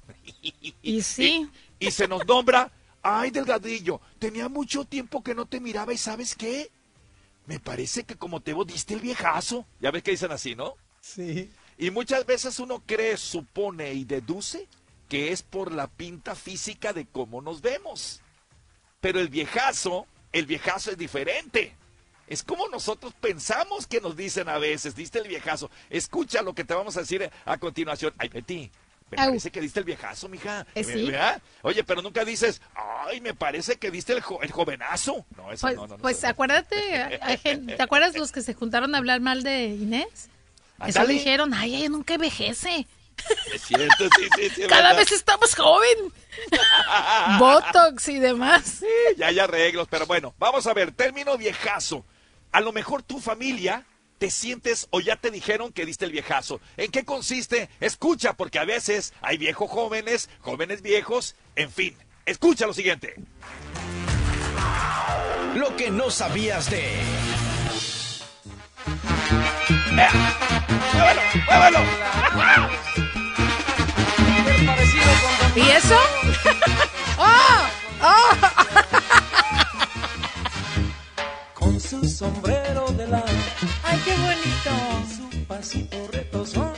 Y 0.83 1.03
sí. 1.03 1.49
Y, 1.79 1.87
y 1.87 1.91
se 1.91 2.09
nos 2.09 2.27
nombra, 2.27 2.71
ay, 3.03 3.31
Delgadillo, 3.31 4.01
tenía 4.19 4.49
mucho 4.49 4.85
tiempo 4.85 5.23
que 5.23 5.35
no 5.35 5.47
te 5.47 5.61
miraba 5.61 5.93
y 5.93 5.99
¿sabes 5.99 6.35
qué? 6.35 6.71
Me 7.47 7.61
parece 7.61 8.05
que 8.05 8.17
como 8.17 8.41
te 8.41 8.55
diste 8.67 8.95
el 8.95 9.01
viejazo. 9.01 9.67
Ya 9.81 9.91
ves 9.91 10.03
que 10.03 10.11
dicen 10.11 10.33
así, 10.33 10.55
¿no? 10.57 10.75
Sí. 11.01 11.51
Y 11.79 11.91
muchas 11.91 12.27
veces 12.27 12.59
uno 12.59 12.83
cree, 12.85 13.17
supone 13.17 13.93
y 13.95 14.05
deduce 14.05 14.67
que 15.09 15.31
es 15.33 15.43
por 15.43 15.73
la 15.73 15.87
pinta 15.87 16.35
física 16.35 16.93
de 16.93 17.07
cómo 17.07 17.41
nos 17.41 17.61
vemos. 17.61 18.21
Pero 19.01 19.21
el 19.21 19.29
viejazo, 19.29 20.07
el 20.33 20.47
viejazo 20.47 20.91
es 20.91 20.99
diferente. 20.99 21.77
Es 22.29 22.43
como 22.43 22.69
nosotros 22.69 23.13
pensamos 23.21 23.87
que 23.87 24.01
nos 24.01 24.17
dicen 24.17 24.49
a 24.49 24.59
veces, 24.59 24.95
diste 24.97 25.19
el 25.21 25.29
viejazo. 25.29 25.71
Escucha 25.91 26.43
lo 26.43 26.55
que 26.55 26.65
te 26.65 26.75
vamos 26.75 26.97
a 26.97 27.01
decir 27.01 27.31
a 27.45 27.57
continuación. 27.59 28.13
Ay, 28.19 28.29
Betty, 28.29 28.71
me 29.11 29.23
Au. 29.23 29.27
parece 29.29 29.51
que 29.53 29.61
diste 29.61 29.79
el 29.79 29.85
viejazo, 29.85 30.29
mija. 30.29 30.67
Eh, 30.75 30.83
sí. 30.83 31.05
¿Verdad? 31.07 31.41
Oye, 31.63 31.85
pero 31.85 32.03
nunca 32.03 32.25
dices, 32.25 32.61
ay, 32.75 33.21
me 33.21 33.33
parece 33.35 33.77
que 33.77 33.91
diste 33.93 34.13
el, 34.13 34.21
jo- 34.23 34.43
el 34.43 34.51
jovenazo. 34.51 35.25
No, 35.37 35.53
eso 35.53 35.61
Pues, 35.69 35.77
no, 35.77 35.87
no, 35.87 35.97
no. 35.97 36.03
pues 36.03 36.25
acuérdate, 36.25 37.21
¿te 37.77 37.83
acuerdas 37.83 38.17
los 38.17 38.33
que 38.33 38.43
se 38.43 38.55
juntaron 38.55 38.95
a 38.95 38.99
hablar 38.99 39.21
mal 39.21 39.45
de 39.45 39.67
Inés? 39.67 40.29
Eso 40.85 40.99
Ándale. 41.01 41.13
dijeron, 41.15 41.55
ay, 41.55 41.77
ella 41.77 41.89
nunca 41.91 42.15
envejece. 42.15 42.87
Es 43.55 43.63
cierto, 43.63 44.05
sí, 44.19 44.29
sí, 44.37 44.51
sí. 44.51 44.63
Cada 44.69 44.89
verdad. 44.89 44.97
vez 44.99 45.13
estamos 45.13 45.55
joven. 45.55 46.13
Botox 47.39 48.09
y 48.09 48.19
demás. 48.19 48.65
Sí, 48.81 48.87
ya 49.17 49.29
hay 49.29 49.39
arreglos, 49.39 49.89
pero 49.91 50.07
bueno, 50.07 50.35
vamos 50.39 50.67
a 50.67 50.75
ver, 50.75 50.93
término 50.93 51.37
viejazo. 51.39 52.05
A 52.53 52.61
lo 52.61 52.73
mejor 52.73 53.03
tu 53.03 53.21
familia 53.21 53.85
te 54.19 54.31
sientes 54.31 54.87
o 54.91 55.01
ya 55.01 55.17
te 55.17 55.31
dijeron 55.31 55.73
que 55.73 55.87
diste 55.87 56.05
el 56.05 56.13
viejazo. 56.13 56.61
¿En 56.77 56.91
qué 56.91 57.05
consiste? 57.05 57.69
Escucha, 57.81 58.33
porque 58.35 58.59
a 58.59 58.65
veces 58.65 59.13
hay 59.21 59.37
viejos 59.37 59.71
jóvenes, 59.71 60.31
jóvenes 60.41 60.83
viejos, 60.83 61.37
en 61.55 61.71
fin. 61.71 61.97
Escucha 62.25 62.67
lo 62.67 62.73
siguiente. 62.73 63.15
Lo 65.55 65.77
que 65.77 65.91
no 65.91 66.11
sabías 66.11 66.71
de. 66.71 67.01
¡Muévelo! 69.91 71.81
¡Muévelo! 72.35 72.69
¿Y 75.57 75.71
eso? 75.71 75.99
Su 81.87 82.05
sombrero 82.09 82.87
de 82.93 83.07
la 83.07 83.23
¡Ay, 83.85 84.01
qué 84.05 84.15
bonito! 84.17 85.31
su 85.31 85.45
pasito 85.45 86.09
retozón. 86.13 86.73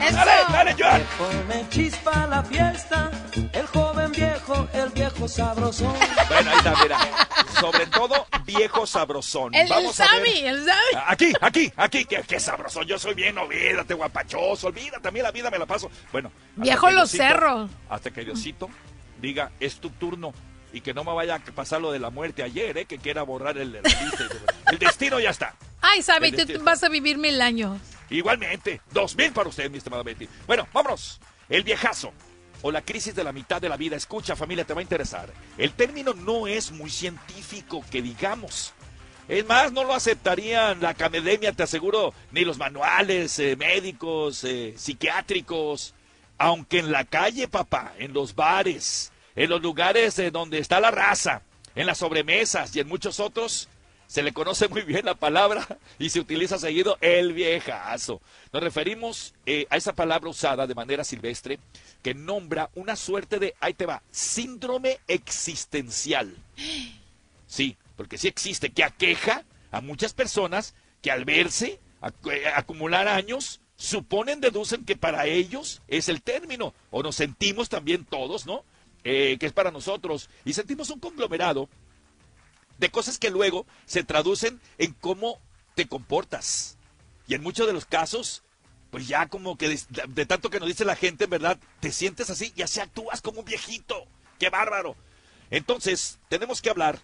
¡Eso! 0.00 0.16
¡Dale, 0.16 0.32
dale, 0.52 0.76
Joan! 0.78 1.02
Pone 1.18 1.68
chispa 1.70 2.26
la 2.26 2.42
fiesta, 2.42 3.10
el 3.52 3.66
joven 3.66 4.12
viejo, 4.12 4.68
el 4.74 4.90
viejo 4.90 5.28
sabrosón. 5.28 5.94
Bueno, 6.28 6.50
ahí 6.50 6.58
está, 6.58 6.74
mira. 6.82 6.98
Sobre 7.58 7.86
todo, 7.86 8.26
viejo 8.44 8.86
sabrosón. 8.86 9.54
El, 9.54 9.62
el 9.62 9.68
Vamos 9.68 9.96
ver. 9.96 10.08
Sammy, 10.08 10.38
el 10.40 10.58
Sammy. 10.64 11.02
Aquí, 11.06 11.32
aquí, 11.40 11.72
aquí, 11.76 12.04
qué, 12.04 12.22
qué 12.28 12.38
sabroso. 12.38 12.82
Yo 12.82 12.98
soy 12.98 13.14
bien, 13.14 13.38
olvídate, 13.38 13.94
guapachoso. 13.94 14.66
Olvídate, 14.66 15.08
a 15.08 15.10
mí 15.10 15.20
la 15.20 15.30
vida 15.30 15.50
me 15.50 15.58
la 15.58 15.66
paso. 15.66 15.90
Bueno. 16.12 16.30
Viejo 16.56 16.90
los 16.90 17.10
cerros. 17.10 17.70
Hasta 17.88 18.10
que 18.10 18.24
Diosito 18.24 18.68
diga, 19.20 19.52
es 19.58 19.76
tu 19.76 19.88
turno. 19.90 20.34
Y 20.72 20.80
que 20.82 20.94
no 20.94 21.04
me 21.04 21.12
vaya 21.12 21.36
a 21.36 21.38
pasar 21.38 21.80
lo 21.80 21.90
de 21.90 21.98
la 21.98 22.10
muerte 22.10 22.42
ayer, 22.42 22.78
¿eh? 22.78 22.84
Que 22.84 22.98
quiera 22.98 23.22
borrar 23.22 23.58
el, 23.58 23.74
el, 23.74 23.82
el 24.70 24.78
destino 24.78 25.18
ya 25.18 25.30
está. 25.30 25.54
Ay, 25.80 26.02
Sammy, 26.02 26.32
tú, 26.32 26.44
vas 26.62 26.82
a 26.84 26.88
vivir 26.88 27.18
mil 27.18 27.40
años. 27.40 27.80
Igualmente, 28.08 28.80
dos 28.92 29.16
mil 29.16 29.32
para 29.32 29.48
usted, 29.48 29.70
mi 29.70 29.78
estimado 29.78 30.04
Betty. 30.04 30.28
Bueno, 30.46 30.68
vámonos. 30.72 31.20
El 31.48 31.64
viejazo 31.64 32.12
o 32.62 32.70
la 32.70 32.82
crisis 32.82 33.14
de 33.14 33.24
la 33.24 33.32
mitad 33.32 33.60
de 33.60 33.68
la 33.68 33.76
vida. 33.76 33.96
Escucha, 33.96 34.36
familia, 34.36 34.64
te 34.64 34.74
va 34.74 34.80
a 34.80 34.82
interesar. 34.82 35.32
El 35.58 35.72
término 35.72 36.14
no 36.14 36.46
es 36.46 36.70
muy 36.70 36.90
científico, 36.90 37.84
que 37.90 38.02
digamos. 38.02 38.74
Es 39.28 39.46
más, 39.46 39.72
no 39.72 39.84
lo 39.84 39.94
aceptarían 39.94 40.80
la 40.80 40.90
academia, 40.90 41.52
te 41.52 41.62
aseguro, 41.62 42.12
ni 42.32 42.44
los 42.44 42.58
manuales 42.58 43.38
eh, 43.38 43.56
médicos, 43.56 44.44
eh, 44.44 44.74
psiquiátricos. 44.76 45.94
Aunque 46.36 46.78
en 46.78 46.90
la 46.90 47.04
calle, 47.04 47.48
papá, 47.48 47.92
en 47.98 48.12
los 48.12 48.34
bares, 48.34 49.12
en 49.36 49.50
los 49.50 49.62
lugares 49.62 50.18
eh, 50.18 50.30
donde 50.30 50.58
está 50.58 50.80
la 50.80 50.90
raza, 50.90 51.42
en 51.74 51.86
las 51.86 51.98
sobremesas 51.98 52.74
y 52.74 52.80
en 52.80 52.88
muchos 52.88 53.20
otros, 53.20 53.68
se 54.06 54.24
le 54.24 54.32
conoce 54.32 54.66
muy 54.66 54.82
bien 54.82 55.04
la 55.04 55.14
palabra 55.14 55.66
y 55.98 56.10
se 56.10 56.18
utiliza 56.18 56.58
seguido 56.58 56.98
el 57.00 57.32
viejazo. 57.32 58.20
Nos 58.52 58.62
referimos 58.62 59.34
eh, 59.46 59.66
a 59.70 59.76
esa 59.76 59.92
palabra 59.94 60.28
usada 60.28 60.66
de 60.66 60.74
manera 60.74 61.04
silvestre 61.04 61.60
que 62.02 62.12
nombra 62.12 62.70
una 62.74 62.96
suerte 62.96 63.38
de, 63.38 63.54
ahí 63.60 63.72
te 63.74 63.86
va, 63.86 64.02
síndrome 64.10 64.98
existencial. 65.06 66.34
Sí, 67.46 67.76
porque 67.96 68.18
sí 68.18 68.26
existe, 68.26 68.70
que 68.70 68.82
aqueja 68.82 69.44
a 69.70 69.80
muchas 69.80 70.12
personas 70.12 70.74
que 71.02 71.10
al 71.12 71.24
verse 71.24 71.78
eh, 72.30 72.44
acumular 72.54 73.06
años, 73.06 73.60
suponen, 73.76 74.40
deducen 74.40 74.84
que 74.84 74.96
para 74.96 75.26
ellos 75.26 75.82
es 75.86 76.08
el 76.08 76.20
término, 76.20 76.74
o 76.90 77.02
nos 77.02 77.16
sentimos 77.16 77.68
también 77.68 78.04
todos, 78.04 78.44
¿no? 78.44 78.64
Eh, 79.04 79.38
que 79.40 79.46
es 79.46 79.52
para 79.52 79.70
nosotros, 79.70 80.28
y 80.44 80.52
sentimos 80.52 80.90
un 80.90 81.00
conglomerado 81.00 81.68
de 82.78 82.90
cosas 82.90 83.18
que 83.18 83.30
luego 83.30 83.66
se 83.86 84.04
traducen 84.04 84.60
en 84.78 84.92
cómo 84.92 85.40
te 85.74 85.86
comportas. 85.86 86.76
Y 87.26 87.34
en 87.34 87.42
muchos 87.42 87.66
de 87.66 87.72
los 87.72 87.86
casos, 87.86 88.42
pues 88.90 89.08
ya 89.08 89.28
como 89.28 89.56
que 89.56 89.68
de, 89.68 89.80
de 90.08 90.26
tanto 90.26 90.50
que 90.50 90.60
nos 90.60 90.68
dice 90.68 90.84
la 90.84 90.96
gente, 90.96 91.24
en 91.24 91.30
verdad, 91.30 91.58
te 91.80 91.92
sientes 91.92 92.28
así 92.28 92.52
y 92.56 92.62
así 92.62 92.80
actúas 92.80 93.22
como 93.22 93.40
un 93.40 93.46
viejito. 93.46 94.06
¡Qué 94.38 94.50
bárbaro! 94.50 94.96
Entonces, 95.50 96.18
tenemos 96.28 96.60
que 96.60 96.70
hablar 96.70 96.98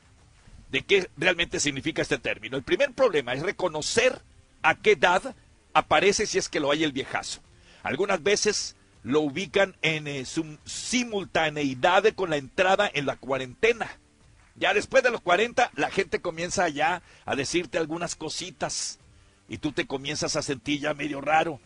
de 0.71 0.83
qué 0.83 1.11
realmente 1.17 1.61
significa 1.61 2.03
este 2.03 2.19
término. 2.19 2.57
El 2.57 2.63
primer 2.63 2.93
problema 2.93 3.35
es 3.35 3.43
reconocer 3.43 4.21
a 4.63 4.75
qué 4.75 4.93
edad 4.93 5.35
aparece 5.73 6.27
si 6.27 6.39
es 6.39 6.49
que 6.49 6.61
lo 6.61 6.71
hay 6.71 6.85
el 6.85 6.93
viejazo. 6.93 7.41
Algunas 7.83 8.23
veces 8.23 8.77
lo 9.07 9.21
ubican 9.21 9.77
en 9.83 10.09
eh, 10.09 10.25
su 10.25 10.59
simultaneidad 10.65 12.13
con 12.17 12.29
la 12.29 12.39
entrada 12.39 12.91
en 12.93 13.07
la 13.07 13.17
cuarentena. 13.17 13.89
Ya 14.57 14.75
después 14.75 15.05
de 15.05 15.13
los 15.13 15.21
40, 15.21 15.71
la 15.77 15.93
gente 15.93 16.21
comienza 16.21 16.69
ya 16.69 17.03
a 17.25 17.37
decirte 17.37 17.79
algunas 17.79 18.17
cositas 18.17 18.99
y 19.49 19.59
tú 19.59 19.71
te 19.71 19.87
comienzas 19.87 20.35
a 20.35 20.43
sentir 20.43 20.81
ya 20.81 20.93
medio 20.93 21.21
raro. 21.21 21.61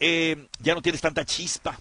Eh, 0.00 0.46
ya 0.60 0.74
no 0.74 0.80
tienes 0.80 1.02
tanta 1.02 1.26
chispa, 1.26 1.78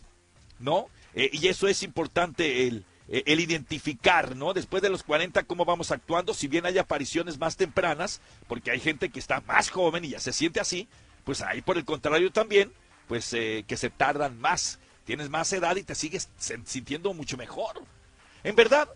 ¿no? 0.60 0.90
Eh, 1.14 1.30
y 1.32 1.48
eso 1.48 1.70
es 1.70 1.82
importante, 1.84 2.68
el, 2.68 2.84
el 3.08 3.40
identificar, 3.40 4.36
¿no? 4.36 4.52
Después 4.52 4.84
de 4.84 4.90
los 4.90 5.04
40, 5.04 5.44
cómo 5.44 5.64
vamos 5.64 5.92
actuando, 5.92 6.34
si 6.34 6.50
bien 6.50 6.66
hay 6.66 6.78
apariciones 6.78 7.40
más 7.40 7.56
tempranas, 7.56 8.20
porque 8.50 8.70
hay 8.70 8.82
gente 8.82 9.10
que 9.10 9.20
está 9.20 9.40
más 9.48 9.70
joven 9.70 10.04
y 10.04 10.10
ya 10.10 10.20
se 10.20 10.34
siente 10.34 10.60
así, 10.60 10.90
pues 11.24 11.42
ahí 11.42 11.62
por 11.62 11.78
el 11.78 11.86
contrario 11.86 12.34
también, 12.34 12.74
pues 13.08 13.32
eh, 13.32 13.64
que 13.66 13.78
se 13.78 13.90
tardan 13.90 14.42
más, 14.42 14.80
tienes 15.06 15.30
más 15.30 15.52
edad 15.54 15.76
y 15.76 15.84
te 15.84 15.96
sigues 15.96 16.30
sintiendo 16.38 17.14
mucho 17.14 17.38
mejor. 17.38 17.82
En 18.44 18.56
verdad, 18.56 18.90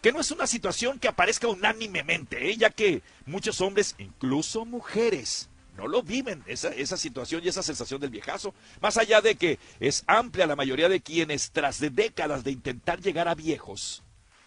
que 0.00 0.12
no 0.12 0.20
es 0.20 0.30
una 0.30 0.46
situación 0.46 0.98
que 0.98 1.08
aparezca 1.08 1.48
unánimemente, 1.48 2.50
¿eh? 2.50 2.56
ya 2.56 2.70
que 2.70 3.02
muchos 3.26 3.60
hombres, 3.60 3.94
incluso 3.98 4.64
mujeres, 4.64 5.48
no 5.76 5.88
lo 5.88 6.02
viven, 6.02 6.42
esa, 6.46 6.68
esa 6.68 6.96
situación 6.96 7.42
y 7.42 7.48
esa 7.48 7.62
sensación 7.62 8.00
del 8.00 8.10
viejazo. 8.10 8.54
Más 8.80 8.96
allá 8.96 9.20
de 9.20 9.34
que 9.34 9.58
es 9.80 10.04
amplia 10.06 10.46
la 10.46 10.56
mayoría 10.56 10.88
de 10.88 11.00
quienes, 11.00 11.50
tras 11.50 11.80
de 11.80 11.90
décadas 11.90 12.44
de 12.44 12.52
intentar 12.52 13.00
llegar 13.00 13.28
a 13.28 13.34
viejos, 13.34 14.02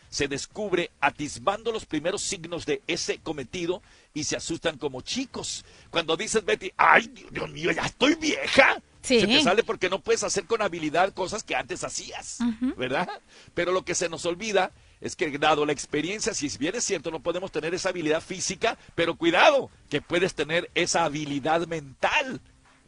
se 0.09 0.27
descubre 0.27 0.91
atisbando 1.01 1.71
los 1.71 1.85
primeros 1.85 2.21
signos 2.21 2.65
de 2.65 2.81
ese 2.87 3.19
cometido 3.19 3.81
y 4.13 4.23
se 4.23 4.37
asustan 4.37 4.77
como 4.77 5.01
chicos. 5.01 5.65
Cuando 5.89 6.15
dices, 6.15 6.45
Betty, 6.45 6.71
ay, 6.77 7.11
Dios 7.31 7.49
mío, 7.49 7.71
ya 7.71 7.83
estoy 7.83 8.15
vieja. 8.15 8.81
Se 9.07 9.27
te 9.27 9.41
sale 9.41 9.63
porque 9.63 9.89
no 9.89 9.99
puedes 9.99 10.23
hacer 10.23 10.45
con 10.45 10.61
habilidad 10.61 11.13
cosas 11.13 11.43
que 11.43 11.55
antes 11.55 11.83
hacías, 11.83 12.39
¿verdad? 12.75 13.09
Pero 13.53 13.71
lo 13.71 13.83
que 13.83 13.95
se 13.95 14.09
nos 14.09 14.25
olvida 14.25 14.71
es 15.01 15.15
que 15.15 15.37
dado 15.37 15.65
la 15.65 15.73
experiencia, 15.73 16.33
si 16.33 16.49
bien 16.57 16.75
es 16.75 16.83
cierto, 16.83 17.11
no 17.11 17.21
podemos 17.21 17.51
tener 17.51 17.73
esa 17.73 17.89
habilidad 17.89 18.21
física, 18.21 18.77
pero 18.95 19.15
cuidado, 19.15 19.69
que 19.89 20.01
puedes 20.01 20.33
tener 20.33 20.69
esa 20.75 21.05
habilidad 21.05 21.67
mental 21.67 22.41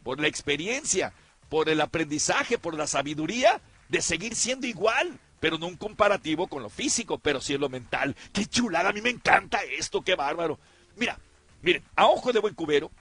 por 0.04 0.20
la 0.20 0.28
experiencia, 0.28 1.14
por 1.50 1.70
el 1.70 1.82
aprendizaje, 1.82 2.58
por 2.58 2.76
la 2.76 2.88
sabiduría 2.88 3.62
de 3.90 4.02
seguir 4.02 4.36
siendo 4.36 4.68
igual, 4.68 5.20
pero 5.40 5.58
no 5.58 5.68
un 5.68 5.78
comparativo 5.78 6.48
con 6.48 6.64
lo 6.64 6.70
físico, 6.70 7.18
pero 7.18 7.42
sí 7.42 7.54
en 7.54 7.62
lo 7.62 7.70
mental. 7.70 8.16
Qué 8.34 8.46
chulada, 8.46 8.90
a 8.90 8.94
mí 8.94 9.02
me 9.02 9.10
encanta 9.10 9.60
esto, 9.64 10.02
qué 10.02 10.16
bárbaro. 10.16 10.60
Mira, 10.96 11.20
miren, 11.62 11.84
a 11.96 12.08
ojo 12.08 12.32
de 12.34 12.40
buen 12.40 12.56
cubero, 12.56 12.92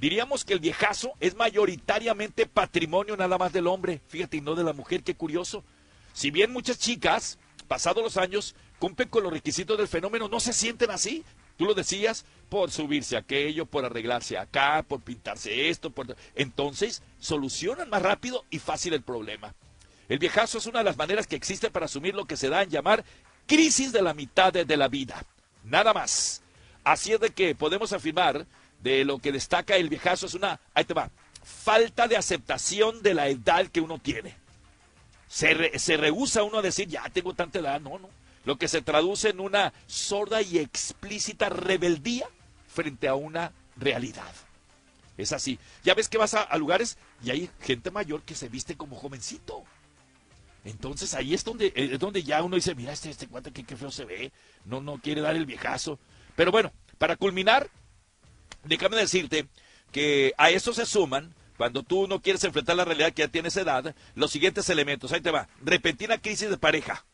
diríamos 0.00 0.44
que 0.44 0.54
el 0.54 0.60
viejazo 0.60 1.12
es 1.20 1.36
mayoritariamente 1.36 2.46
patrimonio 2.46 3.16
nada 3.16 3.38
más 3.38 3.52
del 3.52 3.66
hombre, 3.66 4.00
fíjate, 4.08 4.38
y 4.38 4.40
no 4.40 4.54
de 4.54 4.64
la 4.64 4.72
mujer, 4.72 5.02
qué 5.02 5.14
curioso. 5.14 5.62
Si 6.12 6.30
bien 6.30 6.52
muchas 6.52 6.78
chicas 6.78 7.38
pasados 7.68 8.02
los 8.02 8.16
años, 8.16 8.56
cumplen 8.80 9.08
con 9.08 9.22
los 9.22 9.32
requisitos 9.32 9.78
del 9.78 9.86
fenómeno, 9.86 10.28
no 10.28 10.40
se 10.40 10.52
sienten 10.52 10.90
así. 10.90 11.24
Tú 11.56 11.66
lo 11.66 11.74
decías, 11.74 12.24
por 12.48 12.70
subirse 12.72 13.16
aquello, 13.16 13.66
por 13.66 13.84
arreglarse 13.84 14.38
acá, 14.38 14.82
por 14.82 15.02
pintarse 15.02 15.68
esto, 15.68 15.90
por... 15.90 16.16
entonces 16.34 17.02
solucionan 17.20 17.90
más 17.90 18.02
rápido 18.02 18.44
y 18.50 18.58
fácil 18.58 18.94
el 18.94 19.02
problema. 19.02 19.54
El 20.08 20.18
viejazo 20.18 20.58
es 20.58 20.66
una 20.66 20.80
de 20.80 20.86
las 20.86 20.96
maneras 20.96 21.28
que 21.28 21.36
existe 21.36 21.70
para 21.70 21.86
asumir 21.86 22.14
lo 22.14 22.24
que 22.24 22.36
se 22.36 22.48
da 22.48 22.62
en 22.62 22.70
llamar 22.70 23.04
crisis 23.46 23.92
de 23.92 24.02
la 24.02 24.14
mitad 24.14 24.52
de, 24.52 24.76
la 24.76 24.88
vida. 24.88 25.24
Nada 25.62 25.92
más. 25.92 26.42
Así 26.82 27.12
es 27.12 27.20
de 27.20 27.30
que 27.30 27.54
podemos 27.54 27.92
afirmar 27.92 28.46
de 28.82 29.04
lo 29.04 29.18
que 29.18 29.32
destaca 29.32 29.76
el 29.76 29.88
viejazo 29.88 30.26
es 30.26 30.34
una, 30.34 30.60
ahí 30.74 30.84
te 30.84 30.94
va, 30.94 31.10
falta 31.42 32.08
de 32.08 32.16
aceptación 32.16 33.02
de 33.02 33.14
la 33.14 33.28
edad 33.28 33.66
que 33.66 33.80
uno 33.80 33.98
tiene. 33.98 34.36
Se, 35.28 35.78
se 35.78 35.96
rehúsa 35.96 36.42
uno 36.42 36.58
a 36.58 36.62
decir, 36.62 36.88
ya 36.88 37.08
tengo 37.10 37.34
tanta 37.34 37.58
edad, 37.58 37.80
no, 37.80 37.98
no. 37.98 38.08
Lo 38.44 38.56
que 38.56 38.68
se 38.68 38.82
traduce 38.82 39.30
en 39.30 39.40
una 39.40 39.72
sorda 39.86 40.42
y 40.42 40.58
explícita 40.58 41.50
rebeldía 41.50 42.26
frente 42.68 43.06
a 43.06 43.14
una 43.14 43.52
realidad. 43.76 44.32
Es 45.18 45.32
así. 45.32 45.58
Ya 45.84 45.94
ves 45.94 46.08
que 46.08 46.18
vas 46.18 46.34
a, 46.34 46.56
lugares 46.56 46.96
y 47.22 47.30
hay 47.30 47.50
gente 47.60 47.90
mayor 47.90 48.22
que 48.22 48.34
se 48.34 48.48
viste 48.48 48.76
como 48.76 48.96
jovencito. 48.96 49.62
Entonces 50.64 51.14
ahí 51.14 51.34
es 51.34 51.44
donde, 51.44 51.72
es 51.74 51.98
donde 51.98 52.22
ya 52.22 52.42
uno 52.42 52.56
dice, 52.56 52.74
mira, 52.74 52.92
este, 52.92 53.10
este 53.10 53.26
cuate 53.26 53.52
qué, 53.52 53.64
qué 53.64 53.76
feo 53.76 53.90
se 53.90 54.06
ve. 54.06 54.32
No, 54.64 54.80
no 54.80 54.98
quiere 54.98 55.20
dar 55.20 55.36
el 55.36 55.46
viejazo. 55.46 55.98
Pero 56.36 56.50
bueno, 56.50 56.72
para 56.98 57.16
culminar, 57.16 57.68
déjame 58.64 58.96
decirte 58.96 59.46
que 59.92 60.32
a 60.38 60.50
eso 60.50 60.72
se 60.72 60.86
suman 60.86 61.34
cuando 61.56 61.82
tú 61.82 62.08
no 62.08 62.22
quieres 62.22 62.42
enfrentar 62.44 62.76
la 62.76 62.84
realidad 62.84 63.12
que 63.12 63.22
ya 63.22 63.28
tienes 63.28 63.56
edad, 63.56 63.94
los 64.14 64.30
siguientes 64.30 64.70
elementos, 64.70 65.12
ahí 65.12 65.20
te 65.20 65.30
va, 65.30 65.48
repentina 65.62 66.18
crisis 66.18 66.48
de 66.48 66.56
pareja, 66.56 67.04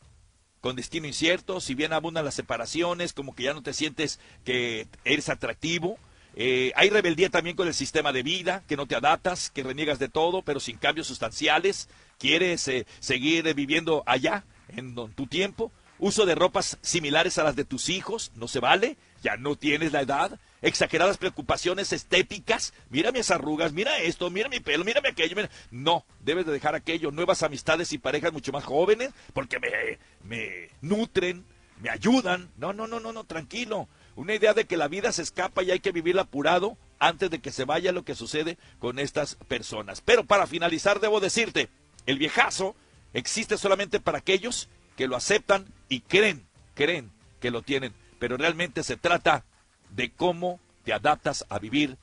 con 0.61 0.75
destino 0.75 1.05
incierto, 1.05 1.59
si 1.59 1.75
bien 1.75 1.91
abundan 1.91 2.23
las 2.23 2.35
separaciones, 2.35 3.13
como 3.13 3.35
que 3.35 3.43
ya 3.43 3.53
no 3.53 3.61
te 3.61 3.73
sientes 3.73 4.19
que 4.45 4.87
eres 5.03 5.29
atractivo, 5.29 5.99
eh, 6.35 6.71
hay 6.75 6.89
rebeldía 6.89 7.29
también 7.29 7.55
con 7.55 7.67
el 7.67 7.73
sistema 7.73 8.13
de 8.13 8.23
vida, 8.23 8.63
que 8.67 8.77
no 8.77 8.85
te 8.85 8.95
adaptas, 8.95 9.49
que 9.49 9.63
reniegas 9.63 9.99
de 9.99 10.07
todo, 10.07 10.43
pero 10.43 10.59
sin 10.59 10.77
cambios 10.77 11.07
sustanciales, 11.07 11.89
quieres 12.17 12.67
eh, 12.67 12.85
seguir 12.99 13.53
viviendo 13.53 14.03
allá, 14.05 14.45
en 14.69 14.95
tu 14.95 15.27
tiempo, 15.27 15.71
uso 15.99 16.25
de 16.25 16.35
ropas 16.35 16.77
similares 16.81 17.37
a 17.37 17.43
las 17.43 17.55
de 17.55 17.65
tus 17.65 17.89
hijos, 17.89 18.31
no 18.35 18.47
se 18.47 18.59
vale, 18.59 18.97
ya 19.23 19.35
no 19.37 19.55
tienes 19.55 19.91
la 19.91 20.01
edad, 20.01 20.39
exageradas 20.61 21.17
preocupaciones 21.17 21.93
estéticas. 21.93 22.73
Mira 22.89 23.11
mis 23.11 23.31
arrugas, 23.31 23.73
mira 23.73 23.97
esto, 23.99 24.29
mira 24.29 24.49
mi 24.49 24.59
pelo, 24.59 24.83
mírame 24.83 25.09
aquello. 25.09 25.35
No, 25.71 26.05
debes 26.21 26.45
de 26.45 26.53
dejar 26.53 26.75
aquello. 26.75 27.11
Nuevas 27.11 27.43
amistades 27.43 27.93
y 27.93 27.97
parejas 27.97 28.33
mucho 28.33 28.51
más 28.51 28.63
jóvenes 28.63 29.11
porque 29.33 29.59
me, 29.59 29.99
me 30.23 30.69
nutren, 30.81 31.45
me 31.81 31.89
ayudan. 31.89 32.49
No, 32.57 32.73
no, 32.73 32.87
no, 32.87 32.99
no, 32.99 33.11
no, 33.13 33.23
tranquilo. 33.23 33.87
Una 34.15 34.33
idea 34.33 34.53
de 34.53 34.65
que 34.65 34.77
la 34.77 34.87
vida 34.87 35.11
se 35.11 35.21
escapa 35.21 35.61
y 35.63 35.71
hay 35.71 35.79
que 35.79 35.91
vivirla 35.91 36.23
apurado 36.23 36.77
antes 36.99 37.29
de 37.29 37.39
que 37.39 37.51
se 37.51 37.65
vaya 37.65 37.91
lo 37.91 38.03
que 38.03 38.15
sucede 38.15 38.57
con 38.79 38.99
estas 38.99 39.35
personas. 39.47 40.01
Pero 40.01 40.25
para 40.25 40.47
finalizar 40.47 40.99
debo 40.99 41.19
decirte, 41.19 41.69
el 42.07 42.17
viejazo 42.17 42.75
existe 43.13 43.57
solamente 43.57 43.99
para 43.99 44.17
aquellos 44.17 44.69
que 44.95 45.07
lo 45.07 45.15
aceptan 45.15 45.67
y 45.89 46.01
creen, 46.01 46.47
creen 46.73 47.11
que 47.39 47.51
lo 47.51 47.61
tienen. 47.61 47.93
Pero 48.17 48.37
realmente 48.37 48.83
se 48.83 48.97
trata 48.97 49.45
de 49.89 50.11
cómo 50.11 50.59
te 50.83 50.93
adaptas 50.93 51.45
a 51.49 51.59
vivir 51.59 51.97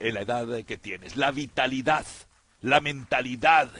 en 0.00 0.14
la 0.14 0.22
edad 0.22 0.46
que 0.64 0.76
tienes. 0.76 1.16
La 1.16 1.30
vitalidad, 1.30 2.06
la 2.60 2.80
mentalidad, 2.80 3.70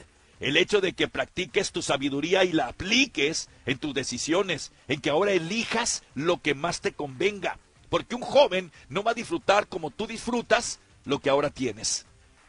el 0.40 0.56
hecho 0.56 0.80
de 0.80 0.92
que 0.92 1.08
practiques 1.08 1.72
tu 1.72 1.82
sabiduría 1.82 2.44
y 2.44 2.52
la 2.52 2.68
apliques 2.68 3.48
en 3.66 3.78
tus 3.78 3.94
decisiones, 3.94 4.72
en 4.86 5.00
que 5.00 5.10
ahora 5.10 5.32
elijas 5.32 6.02
lo 6.14 6.40
que 6.40 6.54
más 6.54 6.80
te 6.80 6.92
convenga. 6.92 7.58
Porque 7.88 8.14
un 8.14 8.22
joven 8.22 8.72
no 8.88 9.02
va 9.02 9.12
a 9.12 9.14
disfrutar 9.14 9.66
como 9.66 9.90
tú 9.90 10.06
disfrutas 10.06 10.80
lo 11.04 11.20
que 11.20 11.30
ahora 11.30 11.50
tienes. 11.50 12.06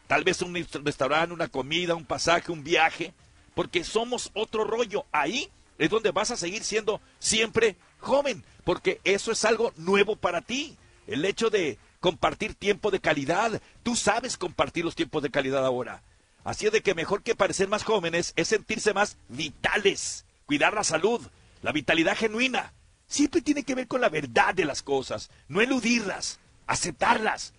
Tal 0.08 0.24
vez 0.24 0.42
un 0.42 0.56
restaurante, 0.84 1.34
una 1.34 1.48
comida, 1.48 1.96
un 1.96 2.06
pasaje, 2.06 2.52
un 2.52 2.64
viaje, 2.64 3.14
porque 3.54 3.84
somos 3.84 4.32
otro 4.34 4.64
rollo. 4.64 5.06
Ahí 5.12 5.50
es 5.78 5.90
donde 5.90 6.12
vas 6.12 6.32
a 6.32 6.38
seguir 6.38 6.64
siendo 6.64 7.00
siempre 7.20 7.76
joven, 8.00 8.44
porque 8.64 9.00
eso 9.04 9.32
es 9.32 9.46
algo 9.46 9.72
nuevo 9.78 10.16
para 10.16 10.42
ti 10.42 10.78
el 11.10 11.26
hecho 11.26 11.50
de 11.50 11.78
compartir 12.00 12.56
tiempo 12.56 12.92
de 12.92 13.00
calidad. 13.00 13.62
Tú 13.84 13.96
sabes 13.96 14.38
compartir 14.38 14.86
los 14.86 14.96
tiempos 14.96 15.24
de 15.24 15.32
calidad 15.32 15.66
ahora. 15.66 16.02
Así 16.44 16.68
es 16.68 16.72
de 16.72 16.82
que 16.82 16.96
mejor 16.96 17.24
que 17.24 17.36
parecer 17.36 17.68
más 17.68 17.84
jóvenes 17.84 18.34
es 18.36 18.48
sentirse 18.48 18.94
más 18.94 19.18
vitales, 19.28 20.26
cuidar 20.46 20.74
la 20.74 20.84
salud, 20.84 21.22
la 21.62 21.72
vitalidad 21.72 22.16
genuina. 22.16 22.74
Siempre 23.08 23.42
tiene 23.42 23.64
que 23.64 23.76
ver 23.76 23.88
con 23.88 24.02
la 24.02 24.10
verdad 24.10 24.54
de 24.54 24.66
las 24.66 24.84
cosas, 24.84 25.30
no 25.48 25.62
eludirlas, 25.62 26.40
aceptarlas. 26.68 27.54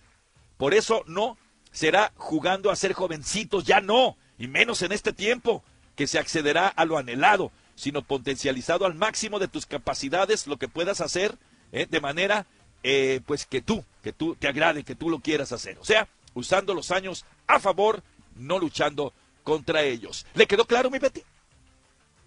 Por 0.57 0.73
eso 0.73 1.03
no 1.07 1.37
será 1.71 2.11
jugando 2.15 2.71
a 2.71 2.75
ser 2.75 2.93
jovencitos, 2.93 3.65
ya 3.65 3.81
no, 3.81 4.17
y 4.37 4.47
menos 4.47 4.81
en 4.81 4.91
este 4.91 5.13
tiempo, 5.13 5.63
que 5.95 6.07
se 6.07 6.19
accederá 6.19 6.67
a 6.67 6.85
lo 6.85 6.97
anhelado, 6.97 7.51
sino 7.75 8.01
potencializado 8.01 8.85
al 8.85 8.95
máximo 8.95 9.39
de 9.39 9.47
tus 9.47 9.65
capacidades, 9.65 10.47
lo 10.47 10.57
que 10.57 10.67
puedas 10.67 11.01
hacer 11.01 11.37
¿eh? 11.71 11.87
de 11.89 12.01
manera 12.01 12.45
eh, 12.83 13.21
pues 13.25 13.45
que 13.45 13.61
tú, 13.61 13.83
que 14.03 14.13
tú 14.13 14.35
te 14.35 14.47
agrade, 14.47 14.83
que 14.83 14.95
tú 14.95 15.09
lo 15.09 15.19
quieras 15.19 15.51
hacer. 15.51 15.77
O 15.79 15.85
sea, 15.85 16.07
usando 16.33 16.73
los 16.73 16.91
años 16.91 17.25
a 17.47 17.59
favor, 17.59 18.03
no 18.35 18.59
luchando 18.59 19.13
contra 19.43 19.81
ellos. 19.83 20.25
¿Le 20.33 20.47
quedó 20.47 20.65
claro, 20.65 20.89
mi 20.89 20.99
Betty? 20.99 21.23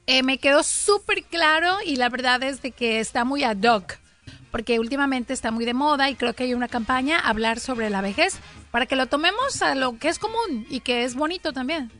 Eh, 0.06 0.22
me 0.22 0.38
quedó 0.38 0.62
súper 0.62 1.24
claro 1.24 1.78
y 1.84 1.96
la 1.96 2.08
verdad 2.08 2.42
es 2.42 2.60
de 2.60 2.72
que 2.72 3.00
está 3.00 3.24
muy 3.24 3.42
ad 3.42 3.62
hoc, 3.62 3.98
porque 4.50 4.78
últimamente 4.78 5.32
está 5.32 5.50
muy 5.50 5.64
de 5.64 5.72
moda 5.72 6.10
y 6.10 6.14
creo 6.14 6.34
que 6.34 6.44
hay 6.44 6.54
una 6.54 6.68
campaña 6.68 7.18
hablar 7.18 7.58
sobre 7.58 7.88
la 7.88 8.02
vejez 8.02 8.38
para 8.70 8.86
que 8.86 8.96
lo 8.96 9.06
tomemos 9.06 9.62
a 9.62 9.74
lo 9.74 9.98
que 9.98 10.08
es 10.08 10.18
común 10.18 10.66
y 10.68 10.80
que 10.80 11.04
es 11.04 11.14
bonito 11.14 11.52
también. 11.52 11.90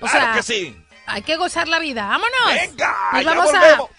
O 0.00 0.06
claro 0.06 0.24
sea, 0.24 0.34
que 0.34 0.42
sí. 0.42 0.76
hay 1.06 1.22
que 1.22 1.36
gozar 1.36 1.68
la 1.68 1.78
vida. 1.78 2.08
¡Vámonos! 2.08 2.30
¡Venga! 2.48 2.96
Nos 3.12 3.24
vamos 3.24 3.50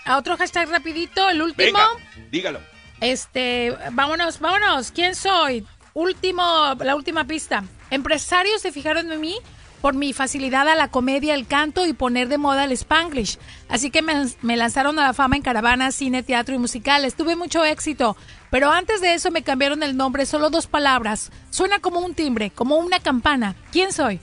a, 0.06 0.18
otro 0.18 0.36
hashtag 0.36 0.70
rapidito, 0.70 1.30
el 1.30 1.42
último. 1.42 1.78
Venga, 1.78 1.88
dígalo. 2.30 2.73
Este, 3.04 3.76
vámonos, 3.92 4.40
vámonos. 4.40 4.92
¿Quién 4.92 5.14
soy? 5.14 5.68
Último, 5.94 6.42
la 6.80 6.96
última 6.96 7.26
pista. 7.26 7.66
Empresarios 7.92 8.62
se 8.62 8.72
fijaron 8.72 9.12
en 9.12 9.20
mí 9.20 9.36
por 9.82 9.94
mi 9.94 10.14
facilidad 10.14 10.70
a 10.70 10.76
la 10.76 10.88
comedia, 10.88 11.34
el 11.34 11.46
canto 11.46 11.86
y 11.86 11.92
poner 11.92 12.30
de 12.30 12.38
moda 12.38 12.64
el 12.64 12.72
spanglish. 12.72 13.40
Así 13.68 13.92
que 13.92 14.02
me, 14.02 14.56
lanzaron 14.56 14.98
a 15.00 15.08
la 15.08 15.14
fama 15.14 15.36
en 15.36 15.42
caravana, 15.42 15.92
cine, 15.92 16.24
teatro 16.24 16.56
y 16.56 16.60
musicales. 16.60 17.16
Tuve 17.16 17.36
mucho 17.36 17.66
éxito, 17.66 18.16
pero 18.50 18.72
antes 18.72 19.02
de 19.02 19.16
eso 19.16 19.32
me 19.32 19.44
cambiaron 19.44 19.84
el 19.84 19.98
nombre, 19.98 20.26
solo 20.26 20.50
dos 20.50 20.68
palabras. 20.68 21.30
Suena 21.50 21.80
como 21.80 22.00
un 22.00 22.16
timbre, 22.16 22.52
como 22.52 22.78
una 22.78 23.02
campana. 23.02 23.58
¿Quién 23.74 23.92
soy? 23.92 24.22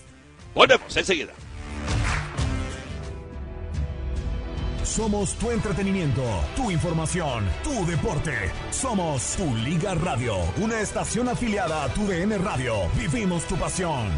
Volvemos 0.55 0.97
enseguida. 0.97 1.35
Somos 4.91 5.35
tu 5.35 5.51
entretenimiento, 5.53 6.25
tu 6.57 6.73
información, 6.73 7.47
tu 7.63 7.87
deporte. 7.87 8.33
Somos 8.73 9.37
tu 9.37 9.55
Liga 9.55 9.95
Radio, 9.95 10.35
una 10.61 10.81
estación 10.81 11.29
afiliada 11.29 11.85
a 11.85 11.89
tu 11.91 12.09
DN 12.09 12.37
Radio. 12.39 12.75
Vivimos 12.99 13.45
tu 13.45 13.55
pasión. 13.55 14.09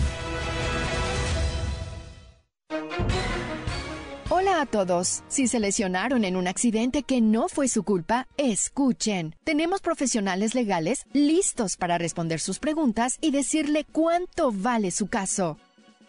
Hola 4.31 4.63
a 4.63 4.67
todos. 4.67 5.23
Si 5.29 5.47
se 5.47 5.61
lesionaron 5.61 6.25
en 6.25 6.37
un 6.37 6.49
accidente 6.49 7.03
que 7.03 7.21
no 7.21 7.51
fue 7.51 7.69
su 7.69 7.83
culpa, 7.83 8.27
escuchen. 8.39 9.37
Tenemos 9.45 9.83
profesionales 9.83 10.55
legales 10.55 11.05
listos 11.13 11.77
para 11.77 11.99
responder 11.99 12.41
sus 12.41 12.59
preguntas 12.59 13.19
y 13.21 13.31
decirle 13.31 13.85
cuánto 13.93 14.53
vale 14.53 14.91
su 14.91 15.09
caso. 15.09 15.59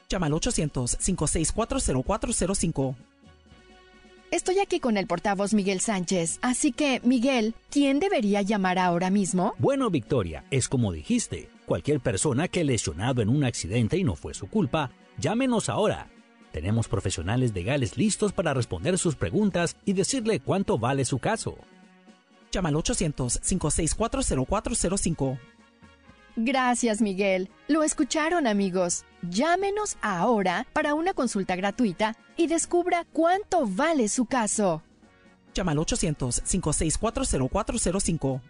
Llama 0.07 0.27
al 0.27 0.31
800-564-0405. 0.31 2.95
Estoy 4.33 4.57
aquí 4.57 4.79
con 4.79 4.97
el 4.97 5.05
portavoz 5.05 5.53
Miguel 5.53 5.79
Sánchez, 5.79 6.39
así 6.41 6.71
que, 6.71 6.99
Miguel, 7.03 7.53
¿quién 7.69 7.99
debería 7.99 8.41
llamar 8.41 8.79
ahora 8.79 9.11
mismo? 9.11 9.53
Bueno, 9.59 9.91
Victoria, 9.91 10.43
es 10.49 10.67
como 10.67 10.91
dijiste. 10.91 11.51
Cualquier 11.67 11.99
persona 11.99 12.47
que 12.47 12.63
lesionado 12.63 13.21
en 13.21 13.29
un 13.29 13.43
accidente 13.43 13.95
y 13.95 14.03
no 14.03 14.15
fue 14.15 14.33
su 14.33 14.47
culpa, 14.47 14.89
llámenos 15.19 15.69
ahora. 15.69 16.07
Tenemos 16.51 16.87
profesionales 16.87 17.53
legales 17.53 17.95
listos 17.95 18.33
para 18.33 18.55
responder 18.55 18.97
sus 18.97 19.15
preguntas 19.15 19.75
y 19.85 19.93
decirle 19.93 20.39
cuánto 20.39 20.79
vale 20.79 21.05
su 21.05 21.19
caso. 21.19 21.59
Llama 22.51 22.69
al 22.69 22.75
800-564-0405. 22.75 25.37
Gracias, 26.35 26.99
Miguel. 27.01 27.49
Lo 27.67 27.83
escucharon, 27.83 28.47
amigos. 28.47 29.05
Llámenos 29.21 29.97
ahora 30.01 30.65
para 30.73 30.95
una 30.95 31.13
consulta 31.13 31.55
gratuita 31.55 32.17
y 32.35 32.47
descubra 32.47 33.05
cuánto 33.13 33.67
vale 33.67 34.09
su 34.09 34.25
caso. 34.25 34.81
Llama 35.53 35.73
al 35.73 35.77
800-564-0405. 35.77 38.41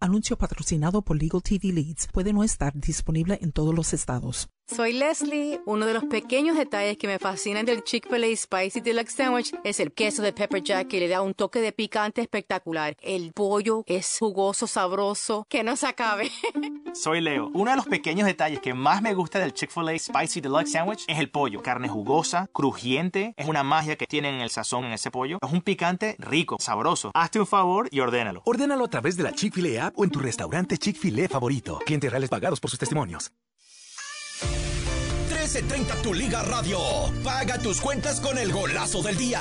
Anuncio 0.00 0.36
patrocinado 0.36 1.00
por 1.00 1.16
Legal 1.16 1.42
TV 1.42 1.72
Leads. 1.72 2.08
Puede 2.12 2.34
no 2.34 2.44
estar 2.44 2.74
disponible 2.74 3.38
en 3.40 3.52
todos 3.52 3.74
los 3.74 3.94
estados. 3.94 4.50
Soy 4.68 4.94
Leslie. 4.94 5.60
Uno 5.64 5.86
de 5.86 5.94
los 5.94 6.04
pequeños 6.04 6.56
detalles 6.56 6.98
que 6.98 7.06
me 7.06 7.20
fascinan 7.20 7.64
del 7.64 7.84
Chick-fil-A 7.84 8.36
Spicy 8.36 8.80
Deluxe 8.80 9.14
Sandwich 9.14 9.54
es 9.62 9.78
el 9.78 9.92
queso 9.92 10.22
de 10.22 10.32
Pepper 10.32 10.60
Jack 10.60 10.88
que 10.88 10.98
le 10.98 11.06
da 11.06 11.22
un 11.22 11.34
toque 11.34 11.60
de 11.60 11.70
picante 11.70 12.20
espectacular. 12.20 12.96
El 13.00 13.32
pollo 13.32 13.84
es 13.86 14.16
jugoso, 14.18 14.66
sabroso, 14.66 15.46
que 15.48 15.62
no 15.62 15.76
se 15.76 15.86
acabe. 15.86 16.32
Soy 16.94 17.20
Leo. 17.20 17.48
Uno 17.54 17.70
de 17.70 17.76
los 17.76 17.86
pequeños 17.86 18.26
detalles 18.26 18.58
que 18.58 18.74
más 18.74 19.02
me 19.02 19.14
gusta 19.14 19.38
del 19.38 19.54
Chick-fil-A 19.54 19.96
Spicy 20.00 20.40
Deluxe 20.40 20.72
Sandwich 20.72 21.04
es 21.06 21.20
el 21.20 21.30
pollo. 21.30 21.62
Carne 21.62 21.88
jugosa, 21.88 22.48
crujiente, 22.52 23.34
es 23.36 23.46
una 23.46 23.62
magia 23.62 23.94
que 23.94 24.08
tienen 24.08 24.40
el 24.40 24.50
sazón 24.50 24.84
en 24.84 24.94
ese 24.94 25.12
pollo. 25.12 25.38
Es 25.42 25.52
un 25.52 25.62
picante 25.62 26.16
rico, 26.18 26.56
sabroso. 26.58 27.12
Hazte 27.14 27.38
un 27.38 27.46
favor 27.46 27.88
y 27.92 28.00
ordénalo. 28.00 28.42
Ordénalo 28.44 28.84
a 28.86 28.90
través 28.90 29.16
de 29.16 29.22
la 29.22 29.32
Chick-fil-A 29.32 29.86
app 29.86 29.98
o 29.98 30.02
en 30.02 30.10
tu 30.10 30.18
restaurante 30.18 30.76
Chick-fil-A 30.76 31.28
favorito. 31.28 31.78
Clientes 31.86 32.10
reales 32.10 32.30
pagados 32.30 32.58
por 32.58 32.68
sus 32.68 32.80
testimonios. 32.80 33.30
1330 35.26 36.02
Tu 36.02 36.14
Liga 36.14 36.42
Radio. 36.42 36.78
Paga 37.22 37.58
tus 37.58 37.80
cuentas 37.80 38.20
con 38.20 38.36
el 38.36 38.52
golazo 38.52 39.00
del 39.02 39.16
día. 39.16 39.40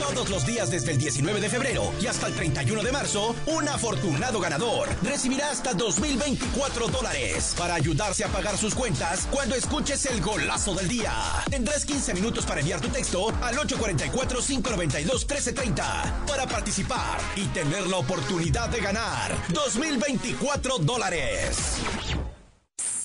Todos 0.00 0.30
los 0.30 0.44
días 0.46 0.70
desde 0.70 0.92
el 0.92 0.98
19 0.98 1.40
de 1.40 1.48
febrero 1.48 1.92
y 2.00 2.06
hasta 2.06 2.26
el 2.26 2.34
31 2.34 2.82
de 2.82 2.90
marzo, 2.90 3.36
un 3.46 3.68
afortunado 3.68 4.40
ganador 4.40 4.88
recibirá 5.02 5.50
hasta 5.50 5.74
2024 5.74 6.88
dólares 6.88 7.54
para 7.58 7.74
ayudarse 7.74 8.24
a 8.24 8.28
pagar 8.28 8.56
sus 8.56 8.74
cuentas 8.74 9.28
cuando 9.30 9.54
escuches 9.54 10.06
el 10.06 10.20
golazo 10.20 10.74
del 10.74 10.88
día. 10.88 11.12
Tendrás 11.50 11.84
15 11.84 12.14
minutos 12.14 12.46
para 12.46 12.60
enviar 12.60 12.80
tu 12.80 12.88
texto 12.88 13.28
al 13.42 13.56
844-592-1330 13.56 16.24
para 16.26 16.46
participar 16.46 17.20
y 17.36 17.44
tener 17.48 17.86
la 17.86 17.98
oportunidad 17.98 18.70
de 18.70 18.80
ganar 18.80 19.36
2024 19.52 20.78
dólares. 20.78 21.76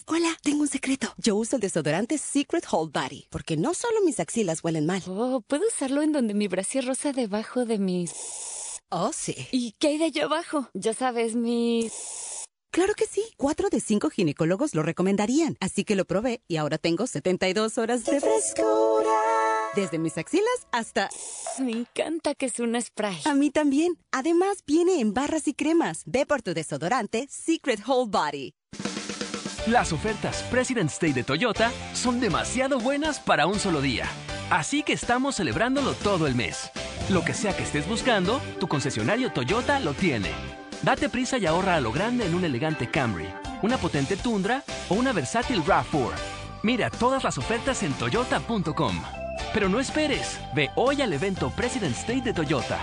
Hola, 0.09 0.29
tengo 0.41 0.61
un 0.61 0.69
secreto. 0.69 1.13
Yo 1.17 1.35
uso 1.35 1.57
el 1.57 1.61
desodorante 1.61 2.17
Secret 2.17 2.65
Hold 2.71 2.93
Body 2.93 3.27
porque 3.29 3.57
no 3.57 3.73
solo 3.73 3.99
mis 4.05 4.21
axilas 4.21 4.63
huelen 4.63 4.85
mal. 4.85 5.03
Oh, 5.05 5.41
¿puedo 5.41 5.67
usarlo 5.67 6.01
en 6.01 6.13
donde 6.13 6.33
mi 6.33 6.47
brasier 6.47 6.85
rosa 6.85 7.11
debajo 7.11 7.65
de 7.65 7.77
mis... 7.77 8.13
Oh, 8.89 9.11
sí. 9.11 9.35
¿Y 9.51 9.73
qué 9.73 9.89
hay 9.89 9.97
de 9.97 10.05
allá 10.05 10.23
abajo? 10.23 10.69
Ya 10.73 10.93
sabes, 10.93 11.35
mis... 11.35 11.91
Claro 12.71 12.93
que 12.93 13.05
sí. 13.05 13.21
Cuatro 13.35 13.67
de 13.69 13.81
cinco 13.81 14.09
ginecólogos 14.09 14.75
lo 14.75 14.81
recomendarían. 14.81 15.57
Así 15.59 15.83
que 15.83 15.97
lo 15.97 16.05
probé 16.05 16.41
y 16.47 16.55
ahora 16.55 16.77
tengo 16.77 17.05
72 17.05 17.77
horas 17.77 18.05
de 18.05 18.21
frescura. 18.21 19.11
Desde 19.75 19.99
mis 19.99 20.17
axilas 20.17 20.67
hasta... 20.71 21.09
Me 21.59 21.71
encanta 21.71 22.33
que 22.33 22.45
es 22.45 22.61
un 22.61 22.81
spray. 22.81 23.19
A 23.25 23.33
mí 23.33 23.51
también. 23.51 23.97
Además, 24.13 24.63
viene 24.65 25.01
en 25.01 25.13
barras 25.13 25.49
y 25.49 25.53
cremas. 25.53 26.03
Ve 26.05 26.25
por 26.25 26.41
tu 26.41 26.53
desodorante 26.53 27.27
Secret 27.29 27.81
Hold 27.85 28.09
Body. 28.09 28.53
Las 29.67 29.91
ofertas 29.91 30.43
President's 30.43 30.97
Day 30.97 31.11
de 31.11 31.25
Toyota 31.25 31.73
son 31.93 32.21
demasiado 32.21 32.79
buenas 32.79 33.19
para 33.19 33.47
un 33.47 33.59
solo 33.59 33.81
día. 33.81 34.05
Así 34.49 34.81
que 34.81 34.93
estamos 34.93 35.35
celebrándolo 35.35 35.91
todo 35.93 36.25
el 36.25 36.35
mes. 36.35 36.71
Lo 37.09 37.25
que 37.25 37.33
sea 37.33 37.55
que 37.55 37.63
estés 37.63 37.85
buscando, 37.85 38.39
tu 38.61 38.69
concesionario 38.69 39.29
Toyota 39.33 39.81
lo 39.81 39.93
tiene. 39.93 40.29
Date 40.83 41.09
prisa 41.09 41.37
y 41.37 41.47
ahorra 41.47 41.75
a 41.75 41.81
lo 41.81 41.91
grande 41.91 42.25
en 42.25 42.33
un 42.33 42.45
elegante 42.45 42.89
Camry, 42.89 43.27
una 43.61 43.77
potente 43.77 44.15
Tundra 44.15 44.63
o 44.87 44.93
una 44.93 45.11
versátil 45.11 45.61
RAV4. 45.61 46.13
Mira 46.63 46.89
todas 46.89 47.25
las 47.25 47.37
ofertas 47.37 47.83
en 47.83 47.91
toyota.com. 47.93 49.01
Pero 49.53 49.67
no 49.67 49.81
esperes, 49.81 50.39
ve 50.55 50.69
hoy 50.75 51.01
al 51.01 51.11
evento 51.11 51.49
President's 51.49 52.07
Day 52.07 52.21
de 52.21 52.31
Toyota. 52.31 52.79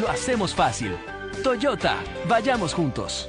Lo 0.00 0.08
hacemos 0.08 0.54
fácil. 0.54 0.96
Toyota, 1.42 1.96
vayamos 2.28 2.72
juntos. 2.72 3.26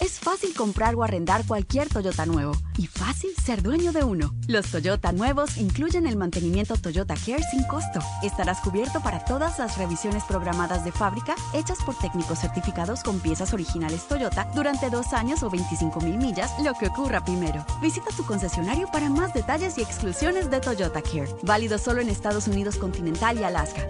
Es 0.00 0.20
fácil 0.20 0.54
comprar 0.54 0.94
o 0.94 1.02
arrendar 1.02 1.44
cualquier 1.44 1.88
Toyota 1.88 2.24
nuevo 2.24 2.52
y 2.76 2.86
fácil 2.86 3.30
ser 3.44 3.62
dueño 3.64 3.90
de 3.90 4.04
uno. 4.04 4.32
Los 4.46 4.70
Toyota 4.70 5.10
nuevos 5.10 5.56
incluyen 5.56 6.06
el 6.06 6.16
mantenimiento 6.16 6.76
Toyota 6.76 7.14
Care 7.14 7.42
sin 7.50 7.64
costo. 7.64 7.98
Estarás 8.22 8.60
cubierto 8.60 9.00
para 9.02 9.24
todas 9.24 9.58
las 9.58 9.76
revisiones 9.76 10.22
programadas 10.22 10.84
de 10.84 10.92
fábrica 10.92 11.34
hechas 11.52 11.78
por 11.84 11.98
técnicos 11.98 12.38
certificados 12.38 13.02
con 13.02 13.18
piezas 13.18 13.52
originales 13.52 14.06
Toyota 14.06 14.48
durante 14.54 14.88
dos 14.88 15.12
años 15.12 15.42
o 15.42 15.50
25 15.50 16.00
mil 16.00 16.16
millas, 16.16 16.52
lo 16.62 16.74
que 16.74 16.86
ocurra 16.86 17.24
primero. 17.24 17.66
Visita 17.82 18.10
tu 18.16 18.24
concesionario 18.24 18.88
para 18.92 19.10
más 19.10 19.34
detalles 19.34 19.78
y 19.78 19.82
exclusiones 19.82 20.48
de 20.48 20.60
Toyota 20.60 21.02
Care. 21.02 21.34
Válido 21.42 21.76
solo 21.76 22.00
en 22.00 22.08
Estados 22.08 22.46
Unidos 22.46 22.76
continental 22.76 23.40
y 23.40 23.42
Alaska. 23.42 23.84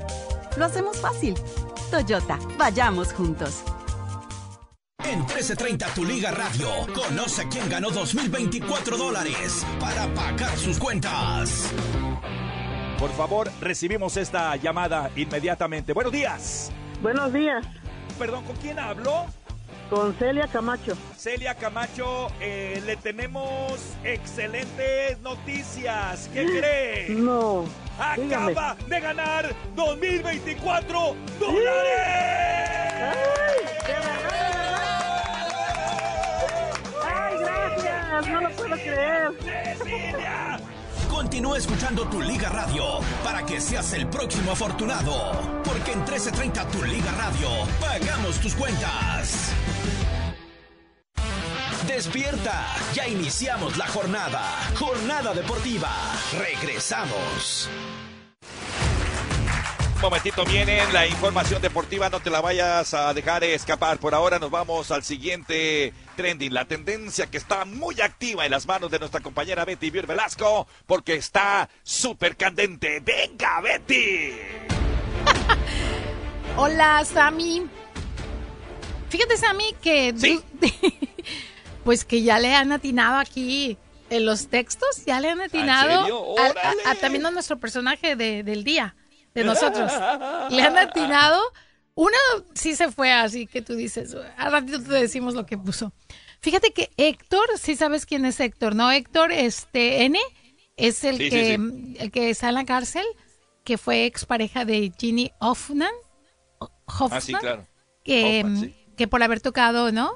Lo 0.56 0.64
hacemos 0.64 0.96
fácil. 0.96 1.34
Toyota, 1.90 2.38
vayamos 2.56 3.12
juntos. 3.12 3.62
En 5.04 5.20
1330 5.20 5.86
Tu 5.94 6.04
Liga 6.04 6.32
Radio, 6.32 6.68
conoce 6.92 7.46
quién 7.48 7.68
ganó 7.70 7.90
2024 7.90 8.96
dólares 8.96 9.64
para 9.78 10.06
pagar 10.12 10.56
sus 10.58 10.76
cuentas. 10.76 11.70
Por 12.98 13.10
favor, 13.12 13.48
recibimos 13.60 14.16
esta 14.16 14.56
llamada 14.56 15.08
inmediatamente. 15.14 15.92
Buenos 15.92 16.12
días. 16.12 16.72
Buenos 17.00 17.32
días. 17.32 17.64
Perdón, 18.18 18.44
¿con 18.44 18.56
quién 18.56 18.78
hablo? 18.80 19.26
Con 19.88 20.14
Celia 20.18 20.48
Camacho. 20.48 20.96
Celia 21.16 21.54
Camacho, 21.54 22.26
eh, 22.40 22.82
le 22.84 22.96
tenemos 22.96 23.80
excelentes 24.02 25.18
noticias. 25.20 26.28
¿Qué 26.34 26.44
cree? 26.58 27.08
No. 27.10 27.64
Acaba 28.00 28.76
de 28.88 29.00
ganar 29.00 29.54
2024 29.76 31.14
dólares. 31.38 32.18
No 38.26 38.40
lo 38.40 38.50
puedo 38.50 38.74
creer. 38.76 39.30
Continúa 41.08 41.58
escuchando 41.58 42.04
tu 42.08 42.20
Liga 42.20 42.48
Radio 42.48 43.00
para 43.24 43.44
que 43.44 43.60
seas 43.60 43.92
el 43.92 44.06
próximo 44.08 44.52
afortunado. 44.52 45.60
Porque 45.64 45.92
en 45.92 45.98
1330 45.98 46.68
Tu 46.68 46.84
Liga 46.84 47.12
Radio 47.12 47.48
pagamos 47.80 48.38
tus 48.40 48.54
cuentas. 48.54 49.52
Despierta, 51.86 52.66
ya 52.94 53.08
iniciamos 53.08 53.76
la 53.76 53.86
jornada. 53.88 54.40
Jornada 54.78 55.34
deportiva. 55.34 55.90
Regresamos. 56.38 57.68
Un 59.98 60.02
momentito 60.02 60.44
viene 60.44 60.80
la 60.92 61.08
información 61.08 61.60
deportiva, 61.60 62.08
no 62.08 62.20
te 62.20 62.30
la 62.30 62.40
vayas 62.40 62.94
a 62.94 63.12
dejar 63.12 63.42
escapar. 63.42 63.98
Por 63.98 64.14
ahora 64.14 64.38
nos 64.38 64.48
vamos 64.48 64.92
al 64.92 65.02
siguiente 65.02 65.92
trending, 66.14 66.54
la 66.54 66.66
tendencia 66.66 67.26
que 67.26 67.36
está 67.36 67.64
muy 67.64 68.00
activa 68.00 68.44
en 68.44 68.52
las 68.52 68.64
manos 68.66 68.92
de 68.92 69.00
nuestra 69.00 69.20
compañera 69.20 69.64
Betty 69.64 69.90
Bier 69.90 70.06
Velasco, 70.06 70.68
porque 70.86 71.14
está 71.16 71.68
súper 71.82 72.36
candente. 72.36 73.00
¡Venga, 73.00 73.60
Betty! 73.60 74.34
Hola, 76.56 77.04
Sammy. 77.04 77.66
Fíjate, 79.10 79.36
Sammy, 79.36 79.74
que... 79.82 80.14
pues 81.84 82.04
que 82.04 82.22
ya 82.22 82.38
le 82.38 82.54
han 82.54 82.70
atinado 82.70 83.16
aquí 83.16 83.76
en 84.10 84.24
los 84.26 84.46
textos, 84.46 85.04
ya 85.06 85.18
le 85.20 85.30
han 85.30 85.40
atinado 85.40 85.90
a- 85.90 86.06
a- 86.06 86.50
¡Órale! 86.50 86.82
a- 86.86 86.94
también 86.94 87.26
a 87.26 87.32
nuestro 87.32 87.58
personaje 87.58 88.14
de- 88.14 88.42
del 88.44 88.62
día, 88.64 88.94
de 89.38 89.44
nosotros. 89.44 89.92
le 90.50 90.62
han 90.62 90.76
atinado. 90.76 91.40
Uno 91.94 92.16
sí 92.54 92.76
se 92.76 92.92
fue 92.92 93.10
así 93.12 93.46
que 93.46 93.60
tú 93.62 93.74
dices, 93.74 94.14
al 94.36 94.52
ratito 94.52 94.80
te 94.82 94.92
decimos 94.94 95.34
lo 95.34 95.46
que 95.46 95.58
puso. 95.58 95.92
Fíjate 96.40 96.72
que 96.72 96.90
Héctor, 96.96 97.46
sí 97.58 97.74
sabes 97.74 98.06
quién 98.06 98.24
es 98.24 98.38
Héctor, 98.38 98.76
¿no? 98.76 98.90
Héctor, 98.92 99.32
este, 99.32 100.04
N, 100.04 100.18
es 100.76 101.02
el 101.02 101.16
Sí, 101.16 101.24
sí, 101.24 101.30
que, 101.30 101.56
sí. 101.56 101.96
el 101.98 102.10
que 102.12 102.30
está 102.30 102.50
en 102.50 102.54
la 102.54 102.64
cárcel, 102.64 103.04
que 103.64 103.78
fue 103.78 104.06
expareja 104.06 104.64
de 104.64 104.92
Ginny 104.96 105.32
Hoffman. 105.40 105.90
Hoffman 106.86 107.12
Ah, 107.18 107.20
sí, 107.20 107.34
claro. 107.34 107.66
que, 108.04 108.42
Hoffman, 108.44 108.74
que 108.96 109.08
por 109.08 109.22
haber 109.24 109.40
tocado, 109.40 109.90
¿no? 109.90 110.12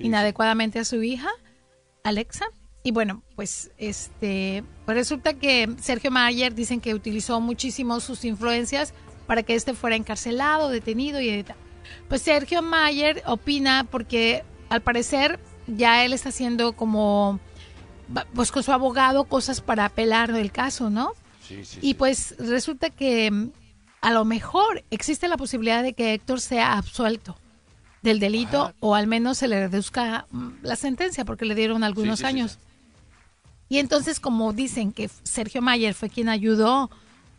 Inadecuadamente 0.00 0.80
a 0.80 0.84
su 0.84 1.00
hija, 1.04 1.30
Alexa. 2.02 2.46
Y 2.86 2.90
bueno, 2.90 3.22
pues 3.34 3.70
este, 3.78 4.62
pues 4.84 4.94
resulta 4.94 5.32
que 5.32 5.74
Sergio 5.80 6.10
Mayer 6.10 6.54
dicen 6.54 6.82
que 6.82 6.94
utilizó 6.94 7.40
muchísimo 7.40 7.98
sus 7.98 8.26
influencias 8.26 8.92
para 9.26 9.42
que 9.42 9.54
este 9.54 9.72
fuera 9.72 9.96
encarcelado, 9.96 10.68
detenido 10.68 11.18
y 11.18 11.42
tal. 11.42 11.56
Pues 12.10 12.20
Sergio 12.20 12.60
Mayer 12.60 13.22
opina 13.24 13.86
porque 13.90 14.44
al 14.68 14.82
parecer 14.82 15.40
ya 15.66 16.04
él 16.04 16.12
está 16.12 16.28
haciendo 16.28 16.74
como 16.74 17.40
pues 18.34 18.52
con 18.52 18.62
su 18.62 18.70
abogado 18.70 19.24
cosas 19.24 19.62
para 19.62 19.86
apelar 19.86 20.30
del 20.34 20.52
caso, 20.52 20.90
¿no? 20.90 21.12
Sí, 21.40 21.64
sí, 21.64 21.78
Y 21.80 21.94
pues 21.94 22.34
resulta 22.38 22.90
que 22.90 23.48
a 24.02 24.10
lo 24.10 24.26
mejor 24.26 24.84
existe 24.90 25.26
la 25.28 25.38
posibilidad 25.38 25.82
de 25.82 25.94
que 25.94 26.12
Héctor 26.12 26.42
sea 26.42 26.76
absuelto 26.76 27.38
del 28.02 28.20
delito 28.20 28.74
o 28.80 28.94
al 28.94 29.06
menos 29.06 29.38
se 29.38 29.48
le 29.48 29.68
reduzca 29.68 30.26
mm, 30.30 30.48
la 30.60 30.76
sentencia 30.76 31.24
porque 31.24 31.46
le 31.46 31.54
dieron 31.54 31.82
algunos 31.82 32.22
años. 32.22 32.58
Y 33.68 33.78
entonces 33.78 34.20
como 34.20 34.52
dicen 34.52 34.92
que 34.92 35.10
Sergio 35.22 35.62
Mayer 35.62 35.94
fue 35.94 36.10
quien 36.10 36.28
ayudó 36.28 36.90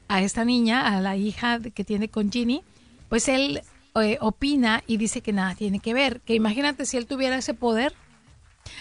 a 0.07 0.21
esta 0.21 0.45
niña, 0.45 0.95
a 0.95 1.01
la 1.01 1.15
hija 1.15 1.59
que 1.59 1.83
tiene 1.83 2.09
con 2.09 2.31
Ginny, 2.31 2.63
pues 3.09 3.27
él 3.27 3.61
eh, 3.95 4.17
opina 4.21 4.83
y 4.87 4.97
dice 4.97 5.21
que 5.21 5.33
nada 5.33 5.55
tiene 5.55 5.79
que 5.79 5.93
ver, 5.93 6.21
que 6.21 6.35
imagínate 6.35 6.85
si 6.85 6.97
él 6.97 7.05
tuviera 7.05 7.37
ese 7.37 7.53
poder, 7.53 7.93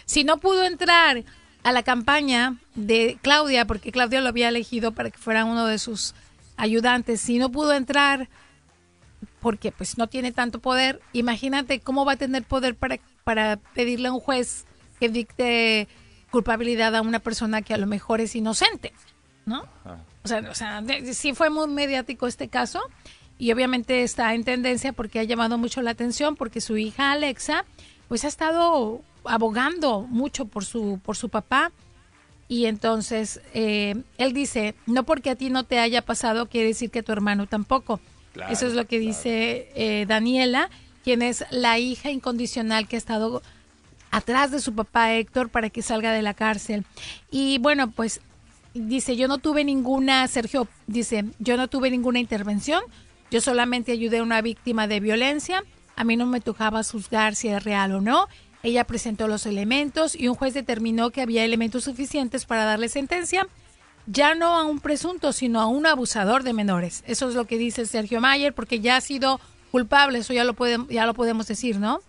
si 0.05 0.25
no 0.25 0.39
pudo 0.39 0.65
entrar 0.65 1.25
a 1.63 1.73
la 1.73 1.83
campaña 1.83 2.57
de 2.75 3.19
Claudia, 3.23 3.67
porque 3.67 3.93
Claudia 3.93 4.21
lo 4.21 4.29
había 4.29 4.49
elegido 4.49 4.93
para 4.93 5.11
que 5.11 5.19
fuera 5.19 5.45
uno 5.45 5.67
de 5.67 5.79
sus 5.79 6.15
ayudantes, 6.57 7.21
si 7.21 7.39
no 7.39 7.51
pudo 7.51 7.73
entrar 7.73 8.29
porque 9.41 9.73
pues 9.73 9.99
no 9.99 10.07
tiene 10.07 10.33
tanto 10.33 10.59
poder, 10.59 11.01
imagínate 11.13 11.81
cómo 11.81 12.05
va 12.05 12.13
a 12.13 12.17
tener 12.17 12.45
poder 12.45 12.75
para, 12.75 12.99
para 13.25 13.57
pedirle 13.75 14.09
a 14.09 14.13
un 14.13 14.21
juez 14.21 14.65
que 14.99 15.09
dicte 15.09 15.87
culpabilidad 16.35 16.95
a 16.97 17.01
una 17.01 17.21
persona 17.21 17.63
que 17.63 17.73
a 17.75 17.79
lo 17.79 17.87
mejor 17.87 18.21
es 18.21 18.35
inocente, 18.35 18.93
¿no? 19.47 19.65
O 20.25 20.29
sea, 20.29 20.39
o 20.51 20.55
sea, 20.55 20.83
de- 20.83 21.15
sí 21.15 21.33
fue 21.33 21.49
muy 21.49 21.69
mediático 21.69 22.27
este 22.27 22.49
caso 22.49 22.81
y 23.39 23.53
obviamente 23.53 24.03
está 24.03 24.35
en 24.35 24.43
tendencia 24.45 24.93
porque 24.93 25.21
ha 25.21 25.25
llamado 25.25 25.59
mucho 25.59 25.81
la 25.81 25.91
atención 25.93 26.35
porque 26.37 26.61
su 26.61 26.77
hija 26.77 27.13
Alexa 27.13 27.65
pues 28.09 28.25
ha 28.25 28.29
estado 28.29 29.01
abogando 29.25 30.01
mucho 30.03 30.45
por 30.47 30.65
su 30.65 30.99
por 31.05 31.17
su 31.17 31.29
papá 31.29 31.71
y 32.49 32.67
entonces 32.67 33.41
eh, 33.55 33.95
él 34.19 34.33
dice 34.33 34.75
no 34.87 35.05
porque 35.05 35.31
a 35.31 35.37
ti 35.37 35.51
no 35.51 35.65
te 35.65 35.79
haya 35.79 36.03
pasado 36.03 36.47
quiere 36.49 36.69
decir 36.69 36.91
que 36.91 36.99
a 36.99 37.03
tu 37.03 37.13
hermano 37.13 37.47
tampoco 37.47 38.01
Claro, 38.35 38.53
eso 38.53 38.67
es 38.67 38.75
lo 38.75 38.87
que 38.87 38.99
dice 38.99 39.71
eh, 39.77 40.05
Daniela 40.07 40.69
quien 41.05 41.23
es 41.23 41.45
la 41.51 41.79
hija 41.79 42.11
incondicional 42.11 42.87
que 42.89 42.97
ha 42.97 42.99
estado 42.99 43.43
atrás 44.15 44.53
de 44.53 44.61
su 44.61 44.73
papá 44.73 45.13
Héctor 45.13 45.49
para 45.49 45.71
que 45.71 45.83
salga 45.83 46.13
de 46.13 46.23
la 46.23 46.35
cárcel. 46.35 46.85
Y 47.33 47.59
bueno, 47.59 47.91
pues 47.91 48.21
dice, 48.73 49.17
yo 49.17 49.27
no 49.27 49.39
tuve 49.39 49.65
ninguna, 49.65 50.29
Sergio 50.29 50.69
dice, 50.87 51.25
yo 51.41 51.57
no 51.57 51.67
tuve 51.67 51.91
ninguna 51.91 52.21
intervención, 52.21 52.85
yo 53.33 53.41
solamente 53.41 53.91
ayudé 53.91 54.19
a 54.19 54.23
una 54.23 54.41
víctima 54.41 54.87
de 54.87 55.01
violencia, 55.01 55.65
a 55.97 56.05
mí 56.05 56.17
no 56.17 56.27
me 56.27 56.41
tocaba 56.41 56.85
juzgar 56.85 57.35
si 57.35 57.49
era 57.49 57.59
real 57.59 57.93
o 57.93 58.01
no, 58.01 58.29
ella 58.63 58.85
presentó 58.85 59.27
los 59.27 59.47
elementos 59.47 60.15
y 60.15 60.29
un 60.29 60.37
juez 60.37 60.55
determinó 60.55 61.11
que 61.11 61.21
había 61.21 61.45
elementos 61.45 61.83
suficientes 61.83 62.47
para 62.47 62.65
darle 62.65 62.89
sentencia, 62.89 63.49
ya 64.07 64.37
no 64.37 64.55
a 64.55 64.63
un 64.63 64.79
presunto, 64.79 65.33
sino 65.33 65.61
a 65.61 65.67
un 65.67 65.87
abusador 65.87 66.45
de 66.45 66.53
menores. 66.53 67.03
Eso 67.09 67.29
es 67.29 67.35
lo 67.35 67.47
que 67.47 67.59
dice 67.59 67.85
Sergio 67.85 68.21
Mayer, 68.21 68.55
porque 68.55 68.79
ya 68.79 68.97
ha 68.97 69.01
sido 69.01 69.41
culpable, 69.73 70.21
eso 70.21 70.33
ya 70.33 70.45
lo, 70.45 70.55
podemos 70.55 70.89
ya 70.89 71.05
lo 71.05 71.15
podemos 71.15 71.49
decir, 71.49 71.81
¿no? 71.81 72.01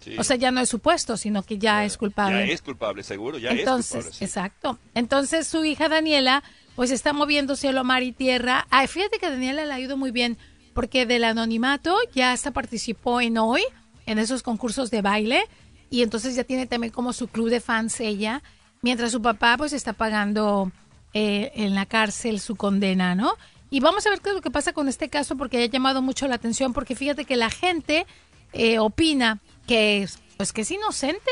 Sí. 0.00 0.16
O 0.18 0.24
sea, 0.24 0.36
ya 0.36 0.50
no 0.50 0.60
es 0.60 0.68
supuesto, 0.68 1.16
sino 1.16 1.42
que 1.42 1.58
ya 1.58 1.84
es 1.84 1.96
culpable. 1.96 2.46
Ya 2.46 2.52
es 2.52 2.62
culpable, 2.62 3.02
seguro, 3.02 3.38
ya 3.38 3.50
Entonces, 3.50 3.90
es 3.90 4.04
culpable. 4.04 4.18
sí. 4.18 4.24
exacto. 4.24 4.78
Entonces 4.94 5.46
su 5.46 5.64
hija 5.64 5.88
Daniela, 5.88 6.42
pues 6.74 6.90
está 6.90 7.12
moviendo 7.12 7.54
cielo, 7.56 7.84
mar 7.84 8.02
y 8.02 8.12
tierra. 8.12 8.66
Ay, 8.70 8.86
fíjate 8.86 9.18
que 9.18 9.28
Daniela 9.30 9.64
le 9.64 9.72
ha 9.72 9.78
ido 9.78 9.96
muy 9.96 10.10
bien, 10.10 10.38
porque 10.72 11.04
del 11.06 11.24
anonimato 11.24 11.96
ya 12.14 12.32
hasta 12.32 12.50
participó 12.52 13.20
en 13.20 13.36
hoy, 13.38 13.62
en 14.06 14.18
esos 14.18 14.42
concursos 14.42 14.90
de 14.90 15.02
baile, 15.02 15.42
y 15.90 16.02
entonces 16.02 16.34
ya 16.34 16.44
tiene 16.44 16.66
también 16.66 16.92
como 16.92 17.12
su 17.12 17.28
club 17.28 17.50
de 17.50 17.60
fans 17.60 18.00
ella, 18.00 18.42
mientras 18.80 19.12
su 19.12 19.20
papá 19.20 19.56
pues 19.58 19.72
está 19.72 19.92
pagando 19.92 20.72
eh, 21.12 21.52
en 21.54 21.74
la 21.74 21.86
cárcel 21.86 22.40
su 22.40 22.56
condena, 22.56 23.14
¿no? 23.14 23.34
Y 23.68 23.80
vamos 23.80 24.06
a 24.06 24.10
ver 24.10 24.20
qué 24.20 24.30
es 24.30 24.34
lo 24.34 24.40
que 24.40 24.50
pasa 24.50 24.72
con 24.72 24.88
este 24.88 25.08
caso, 25.08 25.36
porque 25.36 25.62
ha 25.62 25.66
llamado 25.66 26.02
mucho 26.02 26.26
la 26.26 26.36
atención, 26.36 26.72
porque 26.72 26.96
fíjate 26.96 27.24
que 27.24 27.36
la 27.36 27.50
gente 27.50 28.06
eh, 28.52 28.78
opina 28.78 29.40
que 29.70 30.02
es, 30.02 30.18
pues 30.36 30.52
que 30.52 30.62
es 30.62 30.70
inocente. 30.72 31.30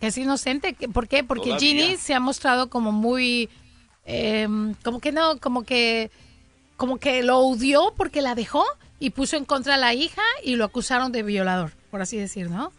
Que 0.00 0.08
es 0.08 0.18
inocente. 0.18 0.76
¿Por 0.92 1.06
qué? 1.06 1.22
Porque 1.22 1.50
Todavía. 1.50 1.84
Ginny 1.84 1.96
se 1.96 2.12
ha 2.12 2.18
mostrado 2.18 2.68
como 2.68 2.90
muy, 2.90 3.48
eh, 4.04 4.48
como 4.82 4.98
que 4.98 5.12
no, 5.12 5.38
como 5.38 5.62
que, 5.62 6.10
como 6.76 6.98
que 6.98 7.22
lo 7.22 7.38
odió 7.38 7.94
porque 7.96 8.20
la 8.20 8.34
dejó 8.34 8.64
y 8.98 9.10
puso 9.10 9.36
en 9.36 9.44
contra 9.44 9.76
a 9.76 9.78
la 9.78 9.94
hija 9.94 10.24
y 10.42 10.56
lo 10.56 10.64
acusaron 10.64 11.12
de 11.12 11.22
violador, 11.22 11.70
por 11.88 12.02
así 12.02 12.16
decir, 12.16 12.50
¿no? 12.50 12.72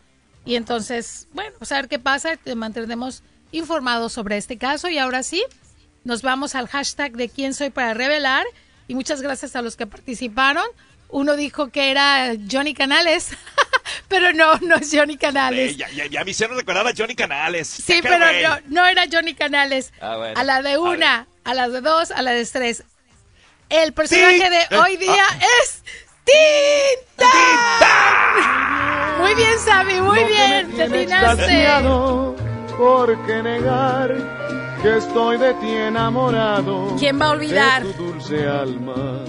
Y 0.43 0.55
entonces, 0.55 1.29
bueno, 1.31 1.55
pues 1.57 1.71
a 1.71 1.75
ver 1.75 1.87
qué 1.87 1.97
pasa, 1.97 2.35
te 2.35 2.55
mantendremos 2.55 3.23
informados 3.53 4.11
sobre 4.11 4.35
este 4.35 4.57
caso 4.57 4.89
y 4.89 4.97
ahora 4.97 5.23
sí, 5.23 5.45
nos 6.03 6.23
vamos 6.23 6.55
al 6.55 6.67
hashtag 6.67 7.13
de 7.13 7.29
quién 7.29 7.53
soy 7.53 7.69
para 7.69 7.93
revelar 7.93 8.45
y 8.89 8.95
muchas 8.95 9.21
gracias 9.21 9.55
a 9.55 9.61
los 9.61 9.77
que 9.77 9.87
participaron. 9.87 10.65
Uno 11.11 11.35
dijo 11.35 11.69
que 11.69 11.91
era 11.91 12.31
Johnny 12.49 12.73
Canales, 12.73 13.29
pero 14.07 14.31
no, 14.33 14.55
no 14.59 14.75
es 14.77 14.89
Johnny 14.93 15.17
Canales. 15.17 15.73
Eh, 15.73 15.75
ya, 15.75 15.89
ya, 15.89 16.05
ya 16.07 16.23
me 16.23 16.31
hicieron 16.31 16.55
recordar 16.57 16.87
a 16.87 16.91
Johnny 16.97 17.15
Canales. 17.15 17.67
Sí, 17.67 17.83
Qué 17.93 18.01
pero 18.01 18.17
no, 18.19 18.57
no 18.67 18.85
era 18.85 19.03
Johnny 19.11 19.33
Canales. 19.33 19.91
Ah, 20.01 20.15
bueno. 20.17 20.39
A 20.39 20.43
la 20.43 20.61
de 20.61 20.73
A 20.73 20.79
una, 20.79 21.27
a, 21.43 21.53
la 21.53 21.67
de 21.69 21.81
dos, 21.81 22.11
a 22.11 22.21
la 22.21 22.31
de 22.31 22.45
tres. 22.45 22.83
El 23.69 23.93
personaje 23.93 24.37
Sí. 24.37 24.49
de 24.49 24.59
Eh, 24.75 24.79
hoy 24.79 24.97
día 24.97 25.23
es 25.63 25.83
Tinta. 26.23 27.31
Muy 29.19 29.35
bien, 29.35 29.59
Sammy, 29.59 30.01
muy 30.01 30.23
bien. 30.23 30.71
Te 30.75 30.83
atinaste. 30.83 31.31
extasiado, 31.43 32.35
¿Por 32.77 33.25
qué 33.25 33.43
negar 33.43 34.15
que 34.81 34.97
estoy 34.97 35.37
de 35.37 35.53
ti 35.55 35.69
enamorado? 35.69 36.95
¿Quién 36.97 37.19
va 37.21 37.27
a 37.27 37.31
olvidar? 37.31 37.83
De 37.83 37.93
tu 37.93 38.03
dulce 38.13 38.47
alma. 38.47 39.23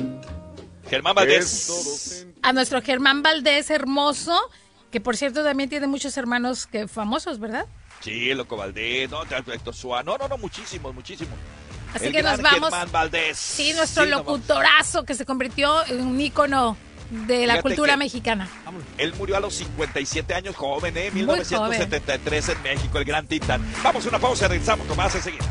Germán 0.93 1.14
Valdés. 1.14 2.26
A 2.43 2.53
nuestro 2.53 2.82
Germán 2.82 3.22
Valdés, 3.22 3.70
hermoso, 3.70 4.38
que 4.90 5.01
por 5.01 5.16
cierto 5.16 5.43
también 5.43 5.70
tiene 5.70 5.86
muchos 5.86 6.14
hermanos 6.18 6.66
que 6.66 6.86
famosos, 6.86 7.38
¿verdad? 7.38 7.64
Sí, 8.01 8.28
el 8.28 8.36
Loco 8.36 8.59
Valdés, 8.59 9.09
no, 9.11 9.22
Héctor 9.22 9.74
Suárez, 9.74 10.05
no, 10.05 10.18
no, 10.18 10.28
no, 10.28 10.36
muchísimos, 10.36 10.95
muchísimos. 10.95 11.32
Así 11.95 12.09
El 12.09 12.12
que 12.12 12.22
nos 12.22 12.43
vamos. 12.43 12.68
Germán 12.68 12.93
Valdés. 12.93 13.38
Sí, 13.38 13.72
nuestro 13.72 14.05
Sí, 14.05 14.11
locutorazo 14.11 15.07
que 15.07 15.14
se 15.14 15.24
convirtió 15.24 15.82
en 15.86 16.03
un 16.03 16.20
ícono 16.20 16.76
de 17.26 17.47
la 17.47 17.62
cultura 17.62 17.97
mexicana. 17.97 18.47
Él 18.99 19.14
murió 19.14 19.38
a 19.38 19.40
los 19.40 19.55
57 19.55 20.34
años 20.34 20.55
joven, 20.55 20.95
¿eh? 20.99 21.11
Muy 21.11 21.20
1973 21.22 22.51
en 22.51 22.62
México, 22.62 22.99
el 22.99 23.05
gran 23.07 23.26
titán. 23.26 23.64
Vamos 23.82 24.05
a 24.05 24.11
una 24.11 24.18
pausa, 24.18 24.47
regresamos 24.47 24.86
con 24.86 24.99
más 24.99 25.14
enseguida. 25.14 25.47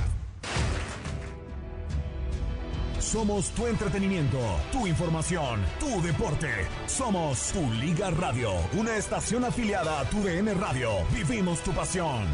Somos 3.12 3.49
tu 3.49 3.68
entretenimiento, 3.68 4.39
tu 4.72 4.88
información, 4.88 5.59
tu 5.82 6.01
deporte. 6.01 6.47
Somos 6.88 7.51
tu 7.51 7.70
Liga 7.74 8.09
Radio, 8.09 8.53
una 8.72 8.95
estación 8.95 9.43
afiliada 9.43 9.99
a 9.99 10.05
tu 10.05 10.24
DN 10.24 10.53
Radio. 10.53 10.91
Vivimos 11.14 11.59
tu 11.59 11.74
pasión. 11.74 12.26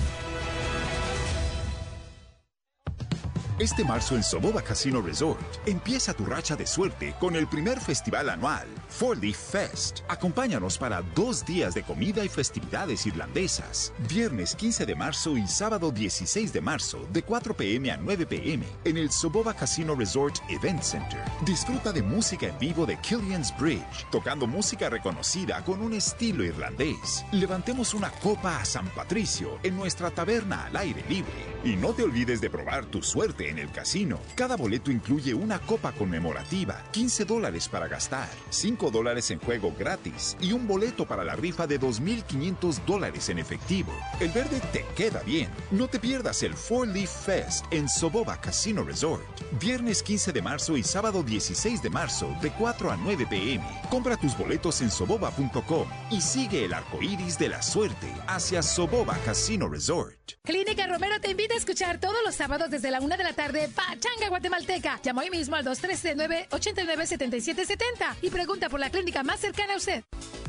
Este 3.60 3.84
marzo 3.84 4.16
en 4.16 4.22
Soboba 4.22 4.62
Casino 4.62 5.01
Resort 5.01 5.41
empieza 5.66 6.14
tu 6.14 6.28
racha 6.28 6.55
de 6.55 6.68
suerte 6.68 7.16
con 7.20 7.36
el 7.36 7.47
primer 7.47 7.80
festival 7.80 8.30
anual, 8.30 8.68
Four 8.88 9.18
Leaf 9.18 9.36
Fest. 9.36 10.01
Acompáñanos 10.08 10.78
para 10.78 11.01
dos 11.16 11.43
días 11.43 11.74
de 11.74 11.82
comida 11.82 12.24
y 12.24 12.30
festividades 12.30 13.08
irlandesas. 13.08 13.93
Viernes 14.08 14.55
15 14.55 14.86
de 14.86 14.93
marzo 14.93 15.36
y 15.36 15.47
sábado 15.47 15.89
16 15.89 16.53
de 16.53 16.62
marzo 16.62 17.08
de 17.12 17.24
4 17.24 17.58
pm 17.58 17.89
a 17.89 17.97
9 17.97 18.28
pm 18.28 18.64
en 18.84 18.95
el 18.95 19.10
Soboba 19.10 19.55
Casino 19.55 19.95
Resort 19.95 20.36
Event 20.49 20.84
Center. 20.84 21.24
Disfruta 21.43 21.91
de 21.91 22.03
música 22.03 22.45
en 22.45 22.60
vivo 22.60 22.86
de 22.86 22.99
Killian's 22.99 23.51
Bridge, 23.58 24.05
tocando 24.12 24.45
música 24.45 24.88
reconocida 24.88 25.64
con 25.64 25.82
un 25.82 25.95
estilo 25.95 26.43
irlandés. 26.43 27.26
Levantemos 27.32 27.95
una 27.95 28.12
copa 28.12 28.60
a 28.60 28.66
San 28.66 28.88
Patricio 28.89 29.58
en 29.64 29.76
nuestra 29.76 30.12
taberna 30.12 30.66
al 30.66 30.76
aire 30.76 31.03
libre. 31.10 31.58
Y 31.64 31.76
no 31.76 31.91
te 31.91 32.03
olvides 32.03 32.39
de 32.39 32.51
probar 32.51 32.86
tu 32.86 33.01
suerte 33.01 33.47
en 33.50 33.60
el 33.60 33.72
casino. 33.72 34.20
Cada 34.36 34.56
boleto 34.56 34.91
incluye 34.91 35.34
una 35.34 35.60
copa 35.60 35.91
conmemorativa, 35.91 36.84
15 36.91 37.26
dólares 37.26 37.68
para 37.68 37.88
gastar, 37.88 38.30
5 38.50 38.91
dólares 38.91 39.32
en 39.32 39.39
juego 39.39 39.74
gratis 39.78 40.38
y 40.41 40.52
un 40.52 40.68
boleto 40.68 41.06
para 41.06 41.24
la 41.24 41.36
rifa 41.36 41.68
de 41.68 41.80
2.500 41.80 42.86
dólares 42.86 43.30
en 43.30 43.39
efectivo. 43.39 43.91
El 44.20 44.30
verde 44.30 44.62
te 44.72 44.86
queda 44.95 45.22
bien. 45.24 45.50
No 45.72 45.88
te 45.88 46.00
pierdas 46.00 46.43
el 46.43 46.54
Four 46.54 46.89
Leaf 46.89 47.26
Fest 47.26 47.66
en 47.72 47.88
Soboba 47.88 48.39
Casino 48.39 48.84
Resort. 48.84 49.24
Viernes 49.60 50.04
15 50.04 50.32
de 50.32 50.41
marzo 50.41 50.78
y 50.78 50.84
sábado 50.84 51.24
16 51.24 51.82
de 51.82 51.89
marzo 51.89 52.36
de 52.41 52.52
4 52.52 52.91
a 52.91 52.98
9 52.98 53.28
pm. 53.30 53.64
Compra 53.89 54.18
tus 54.18 54.38
boletos 54.38 54.82
en 54.82 54.91
soboba.com 54.91 55.88
y 56.12 56.22
sigue 56.22 56.66
el 56.66 56.74
arco 56.74 57.02
iris 57.02 57.38
de 57.38 57.50
la 57.50 57.62
suerte 57.62 58.14
hacia 58.28 58.62
Soboba 58.62 59.18
Casino 59.26 59.68
Resort. 59.70 60.16
Clínica 60.43 60.88
Romero 60.88 61.19
te 61.19 61.32
invita 61.32 61.53
a 61.53 61.57
escuchar 61.57 61.99
todos 61.99 62.17
los 62.25 62.36
sábados 62.36 62.69
desde 62.69 62.91
la 62.91 62.99
una 62.99 63.17
de 63.17 63.23
la 63.23 63.34
tarde 63.34 63.69
Pachanga 63.73 64.30
Guatemalteca. 64.30 64.99
Llama 65.03 65.23
hoy 65.23 65.30
mismo 65.30 65.55
al 65.55 65.65
239-897770 65.65 68.15
y 68.21 68.30
pregunta 68.30 68.69
por 68.69 68.80
la 68.80 68.89
clínica 68.89 69.23
más 69.23 69.39
cercana 69.39 69.73
a 69.73 69.78
usted. 69.78 70.03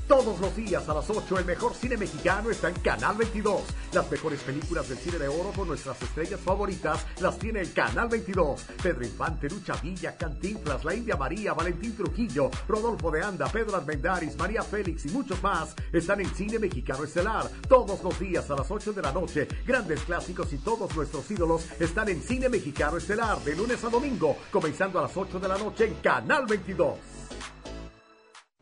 Todos 0.08 0.40
los 0.40 0.56
días 0.56 0.88
a 0.88 0.94
las 0.94 1.10
8 1.10 1.38
el 1.38 1.44
mejor 1.44 1.74
cine 1.74 1.98
mexicano 1.98 2.50
está 2.50 2.70
en 2.70 2.76
Canal 2.76 3.14
22. 3.18 3.60
Las 3.92 4.10
mejores 4.10 4.40
películas 4.40 4.88
del 4.88 4.96
cine 4.96 5.18
de 5.18 5.28
oro 5.28 5.52
con 5.54 5.68
nuestras 5.68 6.00
estrellas 6.00 6.40
favoritas 6.40 7.04
las 7.20 7.38
tiene 7.38 7.60
el 7.60 7.74
Canal 7.74 8.08
22. 8.08 8.62
Pedro 8.82 9.04
Infante, 9.04 9.50
Lucha 9.50 9.74
Villa, 9.82 10.16
Cantinflas, 10.16 10.82
La 10.82 10.94
India 10.94 11.14
María, 11.14 11.52
Valentín 11.52 11.94
Trujillo, 11.94 12.50
Rodolfo 12.66 13.10
de 13.10 13.22
Anda, 13.22 13.48
Pedro 13.52 13.76
Armendáriz, 13.76 14.34
María 14.38 14.62
Félix 14.62 15.04
y 15.04 15.10
muchos 15.10 15.42
más 15.42 15.76
están 15.92 16.22
en 16.22 16.34
Cine 16.34 16.58
Mexicano 16.58 17.04
Estelar. 17.04 17.46
Todos 17.68 18.02
los 18.02 18.18
días 18.18 18.50
a 18.50 18.56
las 18.56 18.70
8 18.70 18.94
de 18.94 19.02
la 19.02 19.12
noche, 19.12 19.46
grandes 19.66 20.00
clásicos 20.04 20.50
y 20.54 20.56
todos 20.56 20.96
nuestros 20.96 21.30
ídolos 21.30 21.66
están 21.78 22.08
en 22.08 22.22
Cine 22.22 22.48
Mexicano 22.48 22.96
Estelar 22.96 23.38
de 23.40 23.54
lunes 23.54 23.84
a 23.84 23.90
domingo, 23.90 24.38
comenzando 24.50 25.00
a 25.00 25.02
las 25.02 25.14
8 25.14 25.38
de 25.38 25.48
la 25.48 25.58
noche 25.58 25.84
en 25.84 25.94
Canal 25.96 26.46
22. 26.46 26.98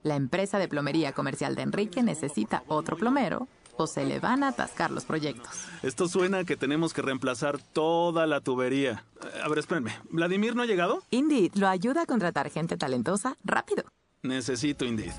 La 0.07 0.15
empresa 0.15 0.61
de 0.61 0.69
plomería 0.69 1.11
comercial 1.11 1.57
de 1.57 1.63
Enrique 1.63 2.01
necesita 2.01 2.63
otro 2.69 2.97
plomero 2.97 3.49
o 3.77 3.89
se 3.89 4.07
le 4.07 4.21
van 4.21 4.45
a 4.45 4.51
atascar 4.51 4.93
los 4.93 5.05
proyectos. 5.05 5.67
Esto 5.83 6.07
suena 6.07 6.39
a 6.39 6.45
que 6.45 6.57
tenemos 6.57 6.95
que 6.95 7.03
reemplazar 7.03 7.59
toda 7.59 8.25
la 8.29 8.41
tubería. 8.41 9.05
A 9.43 9.49
ver, 9.49 9.59
espérenme. 9.59 9.99
¿Vladimir 10.11 10.55
no 10.55 10.63
ha 10.63 10.67
llegado? 10.67 11.03
Indeed 11.11 11.57
lo 11.57 11.67
ayuda 11.67 12.03
a 12.03 12.07
contratar 12.07 12.51
gente 12.51 12.77
talentosa 12.77 13.37
rápido. 13.43 13.83
Necesito 14.23 14.85
Indeed. 14.85 15.11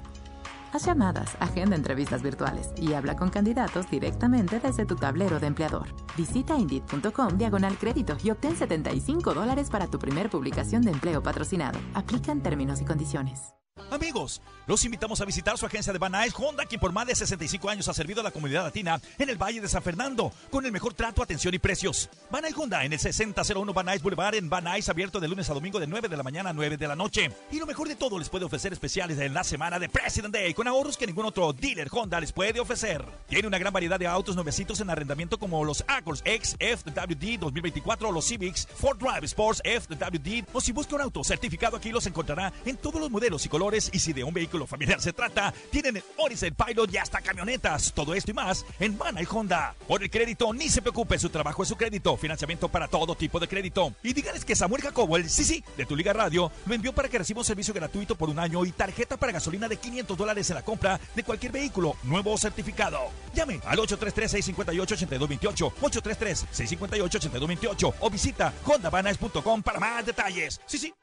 Haz 0.72 0.86
llamadas, 0.86 1.36
agenda 1.42 1.76
entrevistas 1.76 2.22
virtuales 2.24 2.70
y 2.78 2.94
habla 2.94 3.18
con 3.18 3.30
candidatos 3.30 3.92
directamente 3.92 4.62
desde 4.62 4.86
tu 4.86 4.96
tablero 4.96 5.42
de 5.42 5.48
empleador. 5.48 5.90
Visita 6.16 6.58
Indeed.com 6.58 7.38
diagonal 7.38 7.78
crédito 7.78 8.16
y 8.24 8.30
obtén 8.30 8.56
75 8.56 9.34
dólares 9.34 9.70
para 9.70 9.88
tu 9.88 10.00
primer 10.00 10.30
publicación 10.30 10.82
de 10.82 10.92
empleo 10.92 11.22
patrocinado. 11.22 11.78
Aplican 11.94 12.42
términos 12.42 12.80
y 12.80 12.86
condiciones. 12.86 13.54
Amigos, 13.92 14.42
los 14.66 14.84
invitamos 14.84 15.22
a 15.22 15.26
visitar 15.26 15.58
su 15.58 15.66
agencia 15.66 15.94
de 15.94 16.00
Van 16.00 16.12
Nuys 16.12 16.34
Honda, 16.36 16.66
quien 16.66 16.82
por 16.82 16.92
más 16.92 17.08
de 17.08 17.16
65 17.16 17.70
años 17.70 17.88
ha 17.88 17.94
servido 17.94 18.20
a 18.20 18.24
la 18.24 18.32
comunidad 18.32 18.64
latina 18.64 19.00
en 19.18 19.30
el 19.30 19.38
Valle 19.38 19.62
de 19.62 19.70
San 19.70 19.82
Fernando, 19.82 20.34
con 20.50 20.66
el 20.66 20.74
mejor 20.74 20.94
trato, 20.94 21.24
atención 21.24 21.54
y 21.54 21.60
precios. 21.60 22.10
Van 22.30 22.42
Nuys 22.42 22.58
Honda 22.58 22.84
en 22.84 22.92
el 22.92 23.00
6001 23.00 23.74
Van 23.74 23.86
Nuys 23.86 24.02
Boulevard 24.02 24.36
en 24.36 24.50
Van 24.50 24.66
Nuys, 24.66 24.90
abierto 24.90 25.20
de 25.22 25.30
lunes 25.30 25.50
a 25.50 25.54
domingo 25.54 25.80
de 25.80 25.88
9 25.88 26.10
de 26.10 26.18
la 26.18 26.24
mañana 26.24 26.50
a 26.50 26.54
9 26.54 26.76
de 26.76 26.88
la 26.88 26.96
noche. 26.96 27.32
Y 27.52 27.60
lo 27.60 27.66
mejor 27.66 27.88
de 27.88 27.96
todo, 27.96 28.20
les 28.20 28.30
puede 28.30 28.46
ofrecer 28.46 28.74
especiales 28.74 29.18
en 29.20 29.34
la 29.34 29.44
semana 29.44 29.80
de 29.80 29.88
President 29.88 30.34
Day, 30.34 30.54
con 30.54 30.68
ahorros 30.68 30.98
que 30.98 31.08
ningún 31.08 31.26
otro 31.26 31.54
dealer 31.54 31.88
Honda 31.92 32.20
les 32.20 32.34
puede 32.34 32.60
ofrecer. 32.60 33.06
Tiene 33.30 33.48
una 33.48 33.60
gran 33.60 33.72
variedad 33.72 34.00
de 34.00 34.08
autos 34.08 34.36
nuevecitos 34.36 34.82
en 34.82 34.90
arrendamiento 34.90 35.40
como 35.40 35.64
los 35.64 35.86
Accords 35.88 36.22
X 36.26 36.58
FWD 36.60 37.40
2024, 37.40 38.12
los 38.12 38.26
Civics, 38.26 38.68
Ford 38.76 38.98
Drive 38.98 39.26
Sports 39.26 39.62
FWD, 39.64 40.50
o 40.52 40.60
si 40.60 40.74
busca 40.74 40.96
un 40.96 41.02
auto 41.02 41.24
certificado 41.24 41.78
aquí 41.78 41.92
los 41.92 42.06
encontrará 42.06 42.52
en 42.66 42.76
todos 42.76 43.00
los 43.00 43.10
modelos 43.10 43.46
y 43.46 43.50
colores 43.50 43.67
y 43.76 44.00
si 44.00 44.14
de 44.14 44.24
un 44.24 44.34
vehículo 44.34 44.66
familiar 44.66 45.02
se 45.02 45.12
trata, 45.12 45.54
tienen 45.70 45.98
el 45.98 46.04
Odyssey 46.16 46.52
Pilot 46.52 46.94
y 46.94 46.98
hasta 46.98 47.22
camionetas. 47.22 47.92
Todo 47.94 48.14
esto 48.14 48.32
y 48.32 48.34
más 48.34 48.66
en 48.80 48.98
Van 48.98 49.18
y 49.22 49.28
Honda. 49.30 49.76
Por 49.88 50.02
el 50.02 50.10
crédito, 50.10 50.54
ni 50.54 50.70
se 50.70 50.82
preocupe, 50.82 51.20
su 51.20 51.30
trabajo 51.30 51.64
es 51.64 51.70
su 51.70 51.76
crédito. 51.76 52.16
Financiamiento 52.16 52.70
para 52.70 52.88
todo 52.88 53.16
tipo 53.16 53.40
de 53.40 53.48
crédito. 53.48 53.94
Y 54.04 54.14
díganles 54.14 54.46
que 54.46 54.56
Samuel 54.56 54.82
Jacobo, 54.82 55.18
el 55.18 55.30
sí 55.30 55.44
sí 55.44 55.64
de 55.76 55.86
tu 55.86 55.98
Liga 55.98 56.14
Radio, 56.14 56.50
lo 56.66 56.74
envió 56.74 56.94
para 56.94 57.10
que 57.10 57.18
reciba 57.18 57.40
un 57.40 57.46
servicio 57.46 57.74
gratuito 57.74 58.16
por 58.16 58.30
un 58.30 58.40
año 58.40 58.64
y 58.64 58.72
tarjeta 58.72 59.18
para 59.18 59.34
gasolina 59.34 59.68
de 59.68 59.78
500 59.78 60.18
dólares 60.18 60.50
en 60.50 60.56
la 60.56 60.64
compra 60.64 61.00
de 61.14 61.24
cualquier 61.24 61.52
vehículo, 61.52 61.98
nuevo 62.04 62.32
o 62.32 62.38
certificado. 62.38 63.00
Llame 63.34 63.60
al 63.66 63.80
833-658-8228, 63.80 65.74
833-658-8228 65.82 67.94
o 68.00 68.10
visita 68.10 68.54
hondavanas.com 68.64 69.62
para 69.62 69.80
más 69.80 70.06
detalles. 70.06 70.62
Sí, 70.66 70.78
sí. 70.78 70.94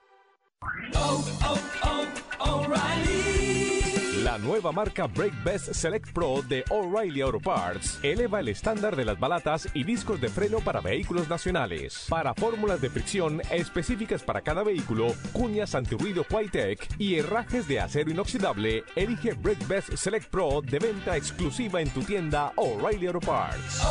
La 4.24 4.38
nueva 4.38 4.72
marca 4.72 5.06
Brake 5.06 5.36
Best 5.44 5.74
Select 5.74 6.12
Pro 6.12 6.42
de 6.48 6.64
O'Reilly 6.70 7.20
Auto 7.20 7.38
Parts 7.38 8.00
eleva 8.02 8.40
el 8.40 8.48
estándar 8.48 8.96
de 8.96 9.04
las 9.04 9.20
balatas 9.20 9.68
y 9.74 9.84
discos 9.84 10.20
de 10.20 10.28
freno 10.28 10.58
para 10.60 10.80
vehículos 10.80 11.28
nacionales. 11.28 12.06
Para 12.08 12.34
fórmulas 12.34 12.80
de 12.80 12.90
fricción 12.90 13.42
específicas 13.50 14.22
para 14.22 14.40
cada 14.40 14.62
vehículo, 14.62 15.14
cuñas 15.32 15.74
antirruido 15.74 16.24
Tech 16.50 16.84
y 16.98 17.16
herrajes 17.16 17.68
de 17.68 17.80
acero 17.80 18.10
inoxidable, 18.10 18.82
elige 18.96 19.34
Brake 19.34 19.66
Best 19.68 19.94
Select 19.94 20.28
Pro 20.30 20.62
de 20.62 20.78
venta 20.78 21.16
exclusiva 21.16 21.80
en 21.80 21.90
tu 21.90 22.02
tienda 22.02 22.52
O'Reilly 22.56 23.06
Auto 23.06 23.20
Parts. 23.20 23.82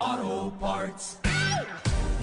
Auto 0.00 0.52
Parts. 0.58 1.33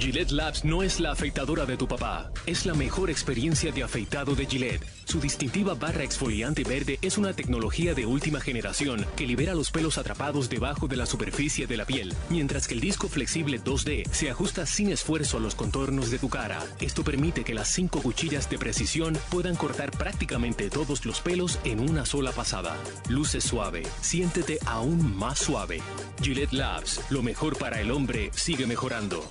Gillette 0.01 0.31
Labs 0.31 0.65
no 0.65 0.81
es 0.81 0.99
la 0.99 1.11
afeitadora 1.11 1.67
de 1.67 1.77
tu 1.77 1.87
papá, 1.87 2.31
es 2.47 2.65
la 2.65 2.73
mejor 2.73 3.11
experiencia 3.11 3.71
de 3.71 3.83
afeitado 3.83 4.33
de 4.33 4.47
Gillette. 4.47 4.83
Su 5.05 5.19
distintiva 5.19 5.75
barra 5.75 6.03
exfoliante 6.03 6.63
verde 6.63 6.97
es 7.03 7.19
una 7.19 7.33
tecnología 7.33 7.93
de 7.93 8.07
última 8.07 8.41
generación 8.41 9.05
que 9.15 9.27
libera 9.27 9.53
los 9.53 9.69
pelos 9.69 9.99
atrapados 9.99 10.49
debajo 10.49 10.87
de 10.87 10.95
la 10.95 11.05
superficie 11.05 11.67
de 11.67 11.77
la 11.77 11.85
piel, 11.85 12.15
mientras 12.31 12.67
que 12.67 12.73
el 12.73 12.79
disco 12.79 13.09
flexible 13.09 13.61
2D 13.61 14.09
se 14.11 14.31
ajusta 14.31 14.65
sin 14.65 14.89
esfuerzo 14.89 15.37
a 15.37 15.39
los 15.39 15.53
contornos 15.53 16.09
de 16.09 16.17
tu 16.17 16.29
cara. 16.29 16.65
Esto 16.79 17.03
permite 17.03 17.43
que 17.43 17.53
las 17.53 17.67
cinco 17.67 18.01
cuchillas 18.01 18.49
de 18.49 18.57
precisión 18.57 19.15
puedan 19.29 19.55
cortar 19.55 19.91
prácticamente 19.91 20.71
todos 20.71 21.05
los 21.05 21.21
pelos 21.21 21.59
en 21.63 21.79
una 21.79 22.07
sola 22.07 22.31
pasada. 22.31 22.75
Luce 23.07 23.39
suave, 23.39 23.83
siéntete 24.01 24.57
aún 24.65 25.15
más 25.15 25.37
suave. 25.37 25.79
Gillette 26.23 26.53
Labs, 26.53 27.01
lo 27.11 27.21
mejor 27.21 27.55
para 27.55 27.79
el 27.81 27.91
hombre 27.91 28.31
sigue 28.33 28.65
mejorando. 28.65 29.23